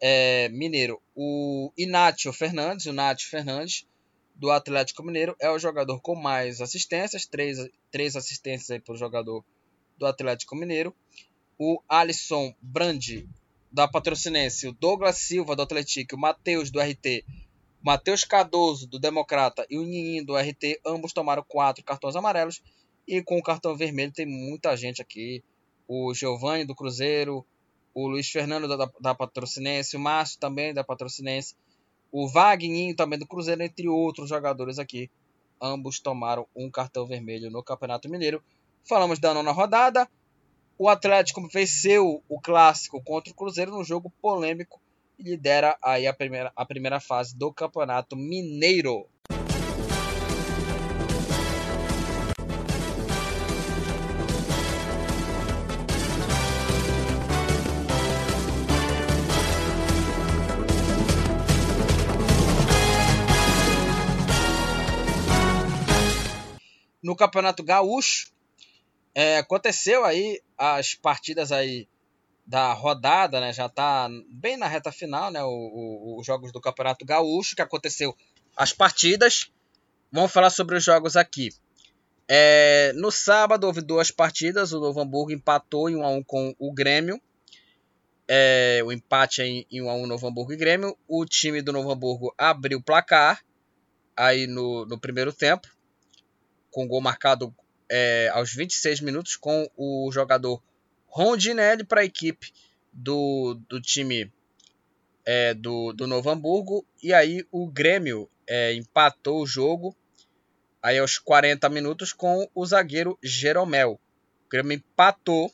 é, 0.00 0.48
mineiro. 0.48 1.00
O 1.14 1.72
Inácio 1.76 2.32
Fernandes, 2.32 2.86
o 2.86 2.90
Inácio 2.90 3.28
Fernandes, 3.28 3.86
do 4.34 4.50
Atlético 4.50 5.02
Mineiro, 5.02 5.36
é 5.38 5.50
o 5.50 5.58
jogador 5.58 6.00
com 6.00 6.14
mais 6.14 6.60
assistências, 6.60 7.26
três, 7.26 7.58
três 7.90 8.16
assistências 8.16 8.70
aí 8.70 8.80
para 8.80 8.94
o 8.94 8.96
jogador 8.96 9.44
do 9.96 10.06
Atlético 10.06 10.56
Mineiro. 10.56 10.94
O 11.58 11.80
Alisson 11.88 12.54
Brandi, 12.60 13.28
da 13.70 13.86
Patrocinense, 13.86 14.66
o 14.66 14.72
Douglas 14.72 15.18
Silva, 15.18 15.54
do 15.54 15.62
Atlético, 15.62 16.16
o 16.16 16.18
Matheus, 16.18 16.70
do 16.70 16.80
RT, 16.80 17.24
Matheus 17.80 18.24
Cardoso, 18.24 18.86
do 18.86 18.98
Democrata, 18.98 19.66
e 19.68 19.78
o 19.78 19.84
Ninho, 19.84 20.24
do 20.24 20.36
RT, 20.36 20.80
ambos 20.84 21.12
tomaram 21.12 21.44
quatro 21.46 21.84
cartões 21.84 22.16
amarelos. 22.16 22.62
E 23.06 23.22
com 23.22 23.38
o 23.38 23.42
cartão 23.42 23.76
vermelho 23.76 24.12
tem 24.12 24.26
muita 24.26 24.76
gente 24.76 25.02
aqui 25.02 25.42
o 25.94 26.14
Giovanni 26.14 26.64
do 26.64 26.74
Cruzeiro, 26.74 27.44
o 27.94 28.08
Luiz 28.08 28.30
Fernando 28.30 28.66
da, 28.66 28.90
da 28.98 29.14
Patrocinense, 29.14 29.94
o 29.94 30.00
Márcio 30.00 30.40
também 30.40 30.72
da 30.72 30.82
Patrocinense, 30.82 31.54
o 32.10 32.26
Wagninho 32.26 32.96
também 32.96 33.18
do 33.18 33.26
Cruzeiro, 33.26 33.62
entre 33.62 33.88
outros 33.88 34.30
jogadores 34.30 34.78
aqui. 34.78 35.10
Ambos 35.60 36.00
tomaram 36.00 36.46
um 36.56 36.70
cartão 36.70 37.06
vermelho 37.06 37.50
no 37.50 37.62
Campeonato 37.62 38.08
Mineiro. 38.08 38.42
Falamos 38.88 39.18
da 39.18 39.34
nona 39.34 39.52
rodada. 39.52 40.08
O 40.78 40.88
Atlético 40.88 41.46
venceu 41.48 42.22
o 42.26 42.40
clássico 42.40 43.02
contra 43.02 43.30
o 43.30 43.36
Cruzeiro 43.36 43.72
no 43.72 43.84
jogo 43.84 44.10
polêmico 44.22 44.80
e 45.18 45.22
lidera 45.22 45.76
aí 45.82 46.06
a 46.06 46.14
primeira, 46.14 46.50
a 46.56 46.64
primeira 46.64 47.00
fase 47.00 47.36
do 47.36 47.52
Campeonato 47.52 48.16
Mineiro. 48.16 49.06
No 67.12 67.16
Campeonato 67.16 67.62
Gaúcho. 67.62 68.32
É, 69.14 69.36
aconteceu 69.36 70.04
aí 70.04 70.40
as 70.56 70.94
partidas 70.94 71.52
aí 71.52 71.86
da 72.46 72.72
rodada, 72.72 73.38
né? 73.38 73.52
Já 73.52 73.68
tá 73.68 74.08
bem 74.30 74.56
na 74.56 74.66
reta 74.66 74.90
final, 74.90 75.30
né? 75.30 75.40
Os 75.44 76.26
jogos 76.26 76.50
do 76.50 76.60
Campeonato 76.60 77.04
Gaúcho, 77.04 77.54
que 77.54 77.60
aconteceu 77.60 78.16
as 78.56 78.72
partidas. 78.72 79.50
Vamos 80.10 80.32
falar 80.32 80.48
sobre 80.48 80.76
os 80.76 80.82
jogos 80.82 81.16
aqui. 81.16 81.50
É, 82.26 82.92
no 82.94 83.10
sábado 83.10 83.64
houve 83.66 83.82
duas 83.82 84.10
partidas. 84.10 84.72
O 84.72 84.80
Novo 84.80 85.00
Hamburgo 85.00 85.32
empatou 85.32 85.90
em 85.90 85.96
1 85.96 86.02
a 86.02 86.08
1 86.08 86.22
com 86.22 86.54
o 86.58 86.72
Grêmio. 86.72 87.20
É, 88.26 88.80
o 88.84 88.90
empate 88.90 89.42
em, 89.42 89.66
em 89.70 89.82
1 89.82 89.90
a 89.90 89.94
1 89.94 90.06
Novo 90.06 90.26
Hamburgo 90.26 90.54
e 90.54 90.56
Grêmio. 90.56 90.96
O 91.06 91.26
time 91.26 91.60
do 91.60 91.72
Novo 91.72 91.90
Hamburgo 91.90 92.34
abriu 92.38 92.78
o 92.78 92.82
placar 92.82 93.44
aí 94.16 94.46
no, 94.46 94.86
no 94.86 94.98
primeiro 94.98 95.32
tempo 95.32 95.68
com 96.72 96.88
gol 96.88 97.00
marcado 97.00 97.54
é, 97.88 98.28
aos 98.32 98.52
26 98.52 99.00
minutos 99.00 99.36
com 99.36 99.70
o 99.76 100.10
jogador 100.10 100.60
Rondinelli 101.06 101.84
para 101.84 102.00
a 102.00 102.04
equipe 102.04 102.52
do, 102.92 103.54
do 103.68 103.80
time 103.80 104.32
é, 105.24 105.54
do, 105.54 105.92
do 105.92 106.06
Novo 106.06 106.30
Hamburgo. 106.30 106.84
E 107.02 107.12
aí 107.12 107.46
o 107.52 107.68
Grêmio 107.68 108.28
é, 108.46 108.72
empatou 108.74 109.42
o 109.42 109.46
jogo 109.46 109.94
aí 110.82 110.98
aos 110.98 111.18
40 111.18 111.68
minutos 111.68 112.12
com 112.12 112.48
o 112.54 112.66
zagueiro 112.66 113.18
Jeromel. 113.22 114.00
O 114.46 114.48
Grêmio 114.48 114.72
empatou. 114.72 115.52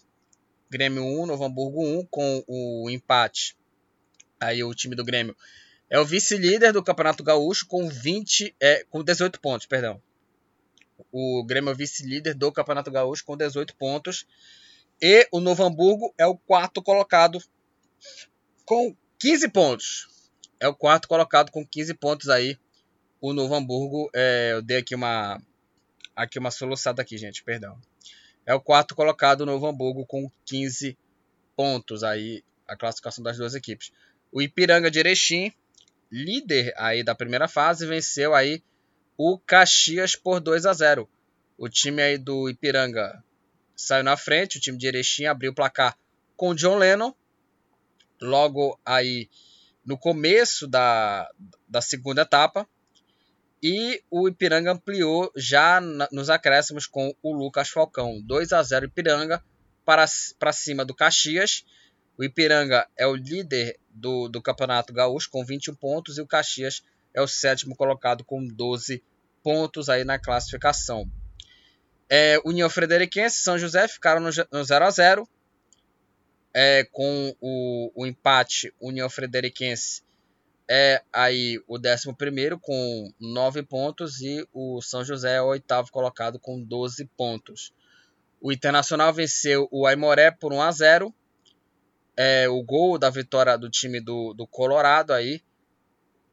Grêmio 0.70 1.02
1, 1.02 1.26
Novo 1.26 1.44
Hamburgo 1.44 1.82
1 1.82 2.06
com 2.06 2.44
o 2.46 2.90
empate. 2.90 3.56
Aí 4.38 4.62
o 4.62 4.74
time 4.74 4.94
do 4.94 5.04
Grêmio 5.04 5.34
é 5.90 5.98
o 5.98 6.04
vice-líder 6.04 6.72
do 6.72 6.82
Campeonato 6.82 7.24
Gaúcho 7.24 7.66
com 7.66 7.88
20 7.88 8.54
é, 8.60 8.84
com 8.90 9.02
18 9.02 9.40
pontos, 9.40 9.66
perdão. 9.66 10.00
O 11.12 11.44
Grêmio 11.44 11.70
é 11.70 11.74
vice-líder 11.74 12.34
do 12.34 12.52
Campeonato 12.52 12.90
Gaúcho 12.90 13.24
com 13.24 13.36
18 13.36 13.74
pontos. 13.76 14.26
E 15.00 15.28
o 15.32 15.40
Novo 15.40 15.64
Hamburgo 15.64 16.12
é 16.18 16.26
o 16.26 16.36
quarto 16.36 16.82
colocado 16.82 17.42
com 18.64 18.94
15 19.18 19.48
pontos. 19.48 20.08
É 20.60 20.66
o 20.66 20.74
quarto 20.74 21.06
colocado 21.06 21.50
com 21.50 21.66
15 21.66 21.94
pontos 21.94 22.28
aí. 22.28 22.58
O 23.20 23.32
Novo 23.32 23.54
Hamburgo, 23.54 24.10
é, 24.14 24.52
eu 24.52 24.62
dei 24.62 24.78
aqui 24.78 24.94
uma 24.94 25.40
aqui 26.14 26.38
uma 26.38 26.50
soluçada 26.50 27.00
aqui, 27.00 27.16
gente, 27.16 27.44
perdão. 27.44 27.80
É 28.44 28.52
o 28.52 28.60
quarto 28.60 28.94
colocado 28.94 29.42
o 29.42 29.46
Novo 29.46 29.66
Hamburgo 29.66 30.04
com 30.04 30.30
15 30.44 30.98
pontos 31.56 32.02
aí 32.02 32.42
a 32.66 32.76
classificação 32.76 33.22
das 33.22 33.36
duas 33.36 33.54
equipes. 33.54 33.92
O 34.32 34.42
Ipiranga 34.42 34.90
de 34.90 34.98
Erechim, 34.98 35.52
líder 36.10 36.72
aí 36.76 37.02
da 37.02 37.14
primeira 37.14 37.46
fase, 37.46 37.86
venceu 37.86 38.34
aí 38.34 38.62
o 39.18 39.36
Caxias 39.36 40.14
por 40.14 40.38
2 40.38 40.64
a 40.64 40.72
0. 40.72 41.08
O 41.58 41.68
time 41.68 42.00
aí 42.00 42.16
do 42.16 42.48
Ipiranga 42.48 43.22
saiu 43.74 44.04
na 44.04 44.16
frente, 44.16 44.58
o 44.58 44.60
time 44.60 44.78
de 44.78 44.86
Erechim 44.86 45.24
abriu 45.24 45.50
o 45.50 45.54
placar 45.54 45.98
com 46.36 46.50
o 46.50 46.54
John 46.54 46.76
Lennon. 46.76 47.12
Logo 48.22 48.78
aí 48.86 49.28
no 49.84 49.98
começo 49.98 50.68
da, 50.68 51.28
da 51.68 51.80
segunda 51.80 52.22
etapa. 52.22 52.66
E 53.60 54.00
o 54.08 54.28
Ipiranga 54.28 54.70
ampliou 54.70 55.32
já 55.34 55.80
na, 55.80 56.08
nos 56.12 56.30
acréscimos 56.30 56.86
com 56.86 57.12
o 57.20 57.32
Lucas 57.32 57.70
Falcão. 57.70 58.22
2 58.22 58.52
a 58.52 58.62
0 58.62 58.86
Ipiranga 58.86 59.42
para, 59.84 60.04
para 60.38 60.52
cima 60.52 60.84
do 60.84 60.94
Caxias. 60.94 61.64
O 62.16 62.22
Ipiranga 62.22 62.86
é 62.96 63.04
o 63.04 63.16
líder 63.16 63.80
do, 63.90 64.28
do 64.28 64.40
Campeonato 64.40 64.92
Gaúcho 64.92 65.28
com 65.28 65.44
21 65.44 65.74
pontos 65.74 66.18
e 66.18 66.20
o 66.20 66.26
Caxias 66.26 66.84
é 67.18 67.22
o 67.22 67.26
sétimo 67.26 67.74
colocado 67.74 68.24
com 68.24 68.46
12 68.46 69.02
pontos 69.42 69.88
aí 69.88 70.04
na 70.04 70.18
classificação. 70.18 71.10
É, 72.08 72.40
União 72.44 72.70
Frederiquense 72.70 73.40
e 73.40 73.42
São 73.42 73.58
José 73.58 73.88
ficaram 73.88 74.20
no, 74.20 74.30
0 74.30 74.84
a 74.84 74.90
0 74.90 75.28
é, 76.54 76.84
com 76.92 77.36
o, 77.40 77.92
o, 77.94 78.06
empate 78.06 78.72
União 78.80 79.10
Frederiquense 79.10 80.02
é 80.70 81.02
aí 81.12 81.62
o 81.66 81.76
11 81.76 82.56
com 82.60 83.12
9 83.20 83.62
pontos 83.64 84.20
e 84.20 84.46
o 84.52 84.80
São 84.80 85.04
José 85.04 85.36
é 85.36 85.42
o 85.42 85.46
oitavo 85.46 85.90
colocado 85.90 86.38
com 86.38 86.62
12 86.62 87.04
pontos. 87.16 87.72
O 88.40 88.52
Internacional 88.52 89.12
venceu 89.12 89.68
o 89.72 89.86
Aimoré 89.86 90.30
por 90.30 90.52
1 90.52 90.62
a 90.62 90.70
0 90.70 91.14
é, 92.16 92.48
o 92.48 92.62
gol 92.62 92.96
da 92.98 93.10
vitória 93.10 93.56
do 93.58 93.68
time 93.68 94.00
do, 94.00 94.32
do 94.34 94.46
Colorado 94.46 95.12
aí 95.12 95.42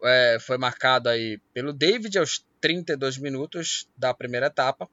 é, 0.03 0.37
foi 0.39 0.57
marcado 0.57 1.09
aí 1.09 1.39
pelo 1.53 1.73
David 1.73 2.17
aos 2.17 2.45
32 2.61 3.17
minutos 3.17 3.87
da 3.97 4.13
primeira 4.13 4.47
etapa. 4.47 4.89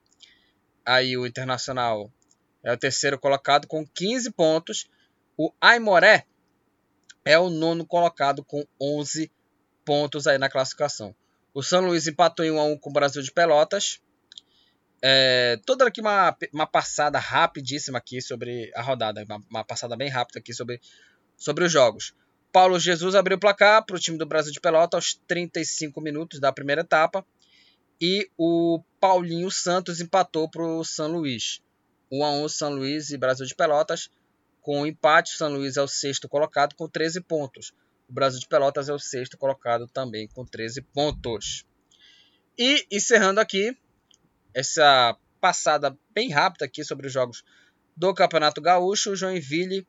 Aí 0.84 1.16
o 1.16 1.26
Internacional 1.26 2.11
é 2.62 2.72
o 2.72 2.76
terceiro 2.76 3.18
colocado 3.18 3.66
com 3.66 3.86
15 3.86 4.30
pontos. 4.32 4.88
O 5.36 5.53
Aimoré 5.61 6.26
é 7.24 7.38
o 7.38 7.48
nono 7.48 7.86
colocado 7.86 8.44
com 8.44 8.66
11 8.80 9.30
pontos 9.84 10.26
aí 10.26 10.38
na 10.38 10.48
classificação. 10.48 11.14
O 11.55 11.62
São 11.62 11.84
Luís 11.84 12.07
empatou 12.07 12.44
em 12.44 12.50
1 12.50 12.61
a 12.61 12.64
1 12.64 12.78
com 12.78 12.90
o 12.90 12.92
Brasil 12.92 13.22
de 13.22 13.30
Pelotas. 13.30 14.00
É, 15.05 15.59
toda 15.66 15.86
aqui 15.86 16.00
uma, 16.00 16.36
uma 16.53 16.66
passada 16.66 17.18
rapidíssima 17.18 17.98
aqui 17.98 18.22
sobre 18.22 18.70
a 18.74 18.82
rodada, 18.82 19.24
uma, 19.24 19.42
uma 19.50 19.64
passada 19.64 19.96
bem 19.96 20.09
rápida 20.09 20.38
aqui 20.38 20.55
sobre, 20.55 20.80
sobre 21.36 21.64
os 21.64 21.72
jogos. 21.72 22.14
Paulo 22.53 22.78
Jesus 22.78 23.14
abriu 23.14 23.38
o 23.38 23.40
placar 23.40 23.84
para 23.84 23.96
o 23.96 23.98
time 23.98 24.18
do 24.18 24.26
Brasil 24.26 24.53
de 24.53 24.61
Pelota 24.61 24.98
aos 24.98 25.14
35 25.26 25.98
minutos 26.03 26.38
da 26.38 26.53
primeira 26.53 26.82
etapa. 26.82 27.24
E 27.98 28.30
o 28.36 28.82
Paulinho 29.00 29.50
Santos 29.50 30.00
empatou 30.00 30.48
para 30.50 30.62
o 30.62 30.84
São 30.84 31.11
Luís. 31.11 31.62
1 32.11 32.24
a 32.24 32.30
1 32.30 32.48
São 32.50 32.70
Luís 32.70 33.11
e 33.11 33.16
Brasil 33.16 33.46
de 33.46 33.55
Pelotas. 33.55 34.11
Com 34.61 34.82
o 34.82 34.86
empate, 34.86 35.34
o 35.34 35.38
São 35.38 35.48
Luís 35.48 35.78
é 35.78 35.82
o 35.82 35.88
sexto 35.88 36.28
colocado 36.28 36.74
com 36.74 36.86
13 36.86 37.22
pontos. 37.22 37.72
O 38.07 38.12
Brasil 38.12 38.38
de 38.38 38.46
Pelotas 38.46 38.90
é 38.90 38.92
o 38.92 38.98
sexto 38.98 39.38
colocado 39.38 39.88
também 39.88 40.28
com 40.28 40.44
13 40.44 40.82
pontos. 40.82 41.64
E 42.59 42.86
encerrando 42.90 43.40
aqui 43.40 43.74
essa 44.53 45.16
passada 45.40 45.96
bem 46.11 46.30
rápida 46.30 46.66
aqui 46.66 46.84
sobre 46.84 47.07
os 47.07 47.12
jogos 47.12 47.42
do 47.96 48.12
Campeonato 48.12 48.61
Gaúcho, 48.61 49.16
Joinville, 49.16 49.86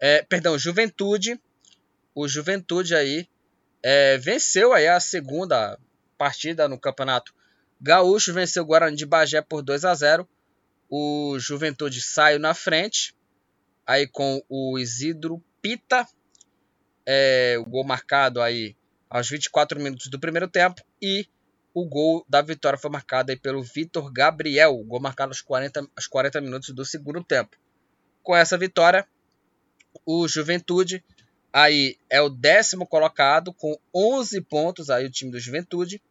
é, 0.00 0.22
perdão, 0.22 0.58
Juventude 0.58 1.38
o 2.20 2.26
Juventude 2.26 2.96
aí 2.96 3.28
é, 3.80 4.18
venceu 4.18 4.72
aí 4.72 4.88
a 4.88 4.98
segunda 4.98 5.78
partida 6.16 6.68
no 6.68 6.76
Campeonato 6.76 7.32
Gaúcho, 7.80 8.34
venceu 8.34 8.64
o 8.64 8.66
Guarani 8.66 8.96
de 8.96 9.06
Bagé 9.06 9.40
por 9.40 9.62
2 9.62 9.84
a 9.84 9.94
0. 9.94 10.28
O 10.90 11.38
Juventude 11.38 12.02
saiu 12.02 12.40
na 12.40 12.54
frente, 12.54 13.14
aí 13.86 14.04
com 14.04 14.42
o 14.48 14.80
Isidro 14.80 15.40
Pita, 15.62 16.08
é, 17.06 17.56
o 17.56 17.64
gol 17.64 17.84
marcado 17.84 18.42
aí 18.42 18.74
aos 19.08 19.30
24 19.30 19.78
minutos 19.80 20.08
do 20.08 20.18
primeiro 20.18 20.48
tempo 20.48 20.82
e 21.00 21.28
o 21.72 21.86
gol 21.86 22.26
da 22.28 22.42
vitória 22.42 22.76
foi 22.76 22.90
marcado 22.90 23.30
aí 23.30 23.38
pelo 23.38 23.62
Vitor 23.62 24.12
Gabriel, 24.12 24.74
o 24.74 24.84
gol 24.84 25.00
marcado 25.00 25.30
aos 25.30 25.40
40, 25.40 25.88
aos 25.96 26.08
40 26.08 26.40
minutos 26.40 26.70
do 26.70 26.84
segundo 26.84 27.22
tempo. 27.22 27.56
Com 28.24 28.34
essa 28.34 28.58
vitória, 28.58 29.06
o 30.04 30.26
Juventude 30.26 31.04
Aí 31.52 31.96
é 32.10 32.20
o 32.20 32.28
décimo 32.28 32.86
colocado 32.86 33.52
com 33.52 33.78
11 33.94 34.40
pontos 34.42 34.90
aí 34.90 35.06
o 35.06 35.10
time 35.10 35.30
do 35.30 35.40
Juventude. 35.40 36.02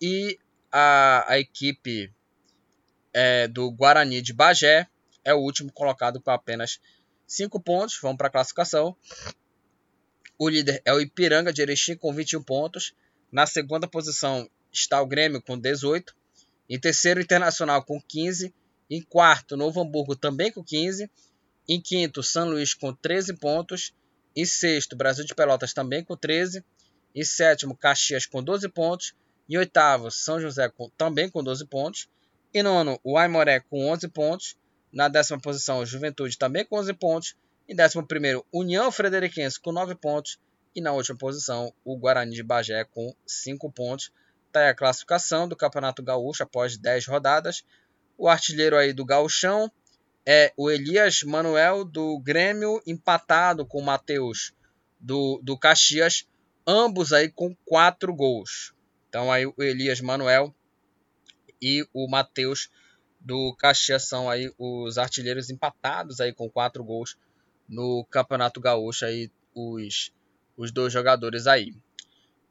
E 0.00 0.38
a, 0.70 1.24
a 1.32 1.38
equipe 1.38 2.12
é, 3.12 3.48
do 3.48 3.70
Guarani 3.70 4.20
de 4.20 4.32
Bagé 4.32 4.86
é 5.24 5.34
o 5.34 5.38
último 5.38 5.72
colocado 5.72 6.20
com 6.20 6.30
apenas 6.30 6.80
5 7.26 7.60
pontos. 7.60 7.98
Vamos 8.00 8.18
para 8.18 8.28
a 8.28 8.30
classificação. 8.30 8.96
O 10.38 10.48
líder 10.48 10.80
é 10.84 10.92
o 10.92 11.00
Ipiranga 11.00 11.52
de 11.52 11.62
Erechim 11.62 11.96
com 11.96 12.12
21 12.12 12.42
pontos. 12.42 12.94
Na 13.32 13.46
segunda 13.46 13.88
posição 13.88 14.48
está 14.72 15.00
o 15.02 15.06
Grêmio 15.06 15.42
com 15.42 15.58
18. 15.58 16.14
Em 16.68 16.78
terceiro, 16.78 17.20
Internacional 17.20 17.82
com 17.82 18.00
15. 18.00 18.54
Em 18.90 19.02
quarto, 19.02 19.56
Novo 19.56 19.80
Hamburgo 19.80 20.14
também 20.14 20.52
com 20.52 20.62
15. 20.62 21.10
Em 21.68 21.80
quinto, 21.80 22.22
São 22.22 22.48
Luís 22.48 22.72
com 22.72 22.94
13 22.94 23.34
pontos. 23.34 23.92
Em 24.38 24.44
sexto, 24.44 24.94
Brasil 24.94 25.24
de 25.24 25.34
Pelotas 25.34 25.72
também 25.72 26.04
com 26.04 26.16
13. 26.16 26.64
Em 27.12 27.24
sétimo, 27.24 27.76
Caxias 27.76 28.24
com 28.24 28.40
12 28.40 28.68
pontos. 28.68 29.12
Em 29.48 29.56
oitavo, 29.56 30.12
São 30.12 30.40
José 30.40 30.68
com, 30.68 30.88
também 30.90 31.28
com 31.28 31.42
12 31.42 31.66
pontos. 31.66 32.08
Em 32.54 32.62
nono, 32.62 33.00
o 33.02 33.18
Aimoré 33.18 33.58
com 33.58 33.90
11 33.90 34.06
pontos. 34.06 34.56
Na 34.92 35.08
décima 35.08 35.40
posição, 35.40 35.84
Juventude 35.84 36.38
também 36.38 36.64
com 36.64 36.78
11 36.78 36.94
pontos. 36.94 37.36
Em 37.68 37.74
décimo 37.74 38.06
primeiro, 38.06 38.46
União 38.52 38.92
Frederiquense 38.92 39.58
com 39.58 39.72
9 39.72 39.96
pontos. 39.96 40.38
E 40.72 40.80
na 40.80 40.92
última 40.92 41.18
posição, 41.18 41.74
o 41.84 41.98
Guarani 41.98 42.36
de 42.36 42.44
Bagé 42.44 42.84
com 42.84 43.12
5 43.26 43.72
pontos. 43.72 44.12
Está 44.46 44.60
aí 44.60 44.68
a 44.68 44.74
classificação 44.74 45.48
do 45.48 45.56
Campeonato 45.56 46.00
Gaúcho 46.00 46.44
após 46.44 46.78
10 46.78 47.08
rodadas. 47.08 47.64
O 48.16 48.28
artilheiro 48.28 48.76
aí 48.76 48.92
do 48.92 49.04
Gauchão 49.04 49.68
é 50.30 50.52
o 50.58 50.70
Elias 50.70 51.22
Manuel 51.22 51.86
do 51.86 52.18
Grêmio, 52.18 52.82
empatado 52.86 53.64
com 53.64 53.80
o 53.80 53.82
Matheus 53.82 54.52
do, 55.00 55.40
do 55.42 55.56
Caxias, 55.56 56.28
ambos 56.66 57.14
aí 57.14 57.30
com 57.30 57.56
4 57.64 58.14
gols. 58.14 58.74
Então 59.08 59.32
aí 59.32 59.46
o 59.46 59.54
Elias 59.58 60.02
Manuel 60.02 60.54
e 61.62 61.82
o 61.94 62.06
Matheus 62.06 62.68
do 63.18 63.56
Caxias 63.58 64.06
são 64.06 64.28
aí 64.28 64.52
os 64.58 64.98
artilheiros 64.98 65.48
empatados 65.48 66.20
aí 66.20 66.30
com 66.30 66.50
4 66.50 66.84
gols 66.84 67.16
no 67.66 68.04
Campeonato 68.10 68.60
Gaúcho 68.60 69.06
aí 69.06 69.30
os, 69.54 70.12
os 70.58 70.70
dois 70.70 70.92
jogadores 70.92 71.46
aí. 71.46 71.74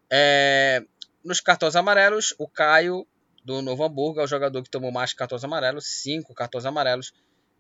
É, 0.10 0.84
nos 1.24 1.40
cartões 1.40 1.76
amarelos, 1.76 2.34
o 2.40 2.48
Caio 2.48 3.06
do 3.46 3.62
Novo 3.62 3.84
Hamburgo 3.84 4.20
é 4.20 4.24
o 4.24 4.28
jogador 4.28 4.64
que 4.64 4.70
tomou 4.72 4.92
mais 4.92 5.14
cartões 5.14 5.44
amarelos, 5.44 5.86
cinco 5.86 6.34
cartões 6.34 6.66
amarelos. 6.66 7.14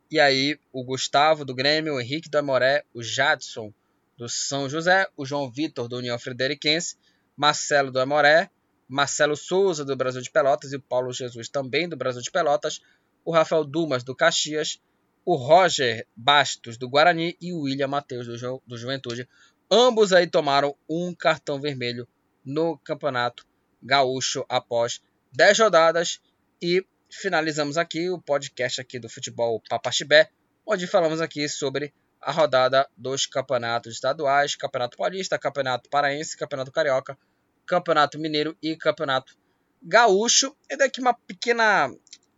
E 0.10 0.20
aí 0.20 0.58
o 0.72 0.84
Gustavo 0.84 1.44
do 1.44 1.54
Grêmio, 1.54 1.96
o 1.96 2.02
Henrique 2.02 2.30
do 2.30 2.38
Amoré, 2.38 2.84
o 2.94 3.04
Jadson 3.04 3.74
do 4.18 4.30
São 4.30 4.70
José, 4.70 5.08
o 5.18 5.26
João 5.26 5.52
Vitor 5.52 5.88
do 5.88 5.98
União 5.98 6.18
Frederiquense, 6.18 6.96
Marcelo 7.36 7.92
do 7.92 8.00
Amoré, 8.00 8.50
Marcelo 8.88 9.36
Souza 9.36 9.84
do 9.84 9.96
Brasil 9.96 10.22
de 10.22 10.32
Pelotas 10.32 10.72
e 10.72 10.78
o 10.78 10.82
Paulo 10.82 11.12
Jesus 11.12 11.50
também 11.50 11.90
do 11.90 11.98
Brasil 11.98 12.22
de 12.22 12.32
Pelotas, 12.32 12.82
o 13.26 13.32
Rafael 13.32 13.66
Dumas 13.66 14.04
do 14.04 14.16
Caxias, 14.16 14.80
o 15.26 15.36
Roger 15.36 16.08
Bastos 16.16 16.78
do 16.78 16.90
Guarani 16.90 17.36
e 17.42 17.52
o 17.52 17.64
William 17.64 17.90
Matheus 17.90 18.28
do, 18.28 18.38
Ju 18.38 18.62
do 18.66 18.78
Juventude. 18.78 19.28
Ambos 19.70 20.14
aí 20.14 20.26
tomaram 20.26 20.74
um 20.90 21.14
cartão 21.14 21.60
vermelho 21.60 22.08
no 22.46 22.78
Campeonato 22.78 23.46
Gaúcho 23.84 24.46
após 24.48 25.02
10 25.34 25.60
rodadas 25.60 26.22
e 26.62 26.86
finalizamos 27.10 27.78
aqui 27.78 28.10
o 28.10 28.20
podcast 28.20 28.82
aqui 28.82 29.00
do 29.00 29.10
Futebol 29.10 29.62
Papaxibé, 29.70 30.30
onde 30.66 30.88
falamos 30.88 31.22
aqui 31.22 31.48
sobre 31.48 31.94
a 32.22 32.32
rodada 32.32 32.88
dos 32.98 33.26
campeonatos 33.26 33.94
estaduais, 33.94 34.56
Campeonato 34.56 34.98
Paulista, 34.98 35.38
Campeonato 35.38 35.90
Paraense, 35.90 36.38
Campeonato 36.38 36.72
Carioca, 36.72 37.18
Campeonato 37.66 38.20
Mineiro 38.20 38.58
e 38.62 38.76
Campeonato 38.76 39.38
Gaúcho. 39.82 40.56
E 40.70 40.76
daqui 40.76 41.00
uma 41.00 41.14
pequena 41.14 41.90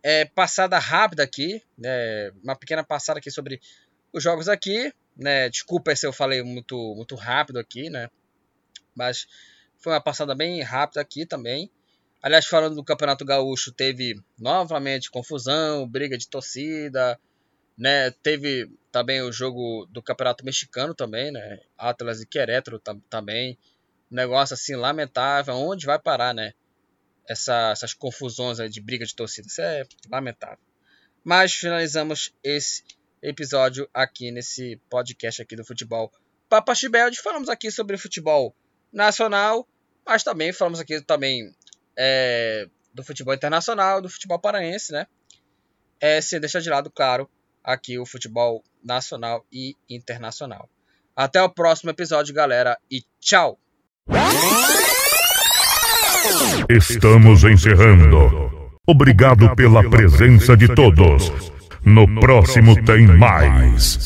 é, 0.02 0.24
passada 0.24 0.78
rápida 0.78 1.22
aqui, 1.22 1.62
né, 1.76 2.30
uma 2.42 2.56
pequena 2.56 2.84
passada 2.84 3.18
aqui 3.18 3.30
sobre 3.30 3.60
os 4.12 4.22
jogos 4.22 4.48
aqui, 4.48 4.92
né, 5.16 5.48
desculpa 5.48 5.94
se 5.94 6.06
eu 6.06 6.12
falei 6.12 6.42
muito, 6.42 6.94
muito 6.94 7.14
rápido 7.14 7.58
aqui, 7.58 7.90
né, 7.90 8.08
mas 8.94 9.26
foi 9.78 9.92
uma 9.92 10.00
passada 10.00 10.34
bem 10.34 10.62
rápida 10.62 11.00
aqui 11.00 11.24
também. 11.26 11.70
Aliás, 12.22 12.46
falando 12.46 12.74
do 12.74 12.84
Campeonato 12.84 13.24
Gaúcho, 13.24 13.72
teve 13.72 14.14
novamente 14.38 15.10
confusão, 15.10 15.88
briga 15.88 16.18
de 16.18 16.28
torcida, 16.28 17.18
né? 17.76 18.10
Teve 18.10 18.70
também 18.92 19.22
o 19.22 19.32
jogo 19.32 19.86
do 19.90 20.02
Campeonato 20.02 20.44
Mexicano 20.44 20.94
também, 20.94 21.32
né? 21.32 21.60
Atlas 21.78 22.20
e 22.20 22.26
Querétaro 22.26 22.80
também. 23.08 23.58
Um 24.12 24.16
negócio 24.16 24.54
assim 24.54 24.76
lamentável. 24.76 25.54
Onde 25.54 25.86
vai 25.86 25.98
parar, 25.98 26.34
né? 26.34 26.52
Essa, 27.26 27.70
essas 27.70 27.94
confusões 27.94 28.58
de 28.70 28.80
briga 28.80 29.06
de 29.06 29.14
torcida. 29.14 29.46
Isso 29.48 29.62
é 29.62 29.84
lamentável. 30.10 30.58
Mas 31.24 31.54
finalizamos 31.54 32.34
esse 32.42 32.82
episódio 33.22 33.88
aqui 33.94 34.30
nesse 34.30 34.80
podcast 34.90 35.40
aqui 35.40 35.56
do 35.56 35.64
futebol 35.64 36.12
Papa 36.50 36.72
onde 37.06 37.20
falamos 37.20 37.48
aqui 37.48 37.70
sobre 37.70 37.96
futebol 37.96 38.52
nacional, 38.92 39.68
mas 40.04 40.24
também 40.24 40.52
falamos 40.52 40.80
aqui 40.80 41.00
também 41.00 41.54
é, 41.96 42.66
do 42.94 43.02
futebol 43.02 43.34
internacional, 43.34 44.00
do 44.00 44.08
futebol 44.08 44.38
paraense, 44.38 44.92
né? 44.92 45.06
É, 46.00 46.20
sem 46.20 46.40
deixar 46.40 46.60
de 46.60 46.70
lado, 46.70 46.90
claro, 46.90 47.28
aqui 47.62 47.98
o 47.98 48.06
futebol 48.06 48.64
nacional 48.82 49.44
e 49.52 49.76
internacional. 49.88 50.68
Até 51.14 51.42
o 51.42 51.50
próximo 51.50 51.90
episódio, 51.90 52.34
galera, 52.34 52.78
e 52.90 53.02
tchau! 53.20 53.58
Estamos 56.68 57.44
encerrando. 57.44 58.76
Obrigado 58.86 59.54
pela 59.54 59.88
presença 59.88 60.56
de 60.56 60.74
todos. 60.74 61.30
No 61.84 62.06
próximo 62.20 62.82
tem 62.84 63.06
mais. 63.06 63.98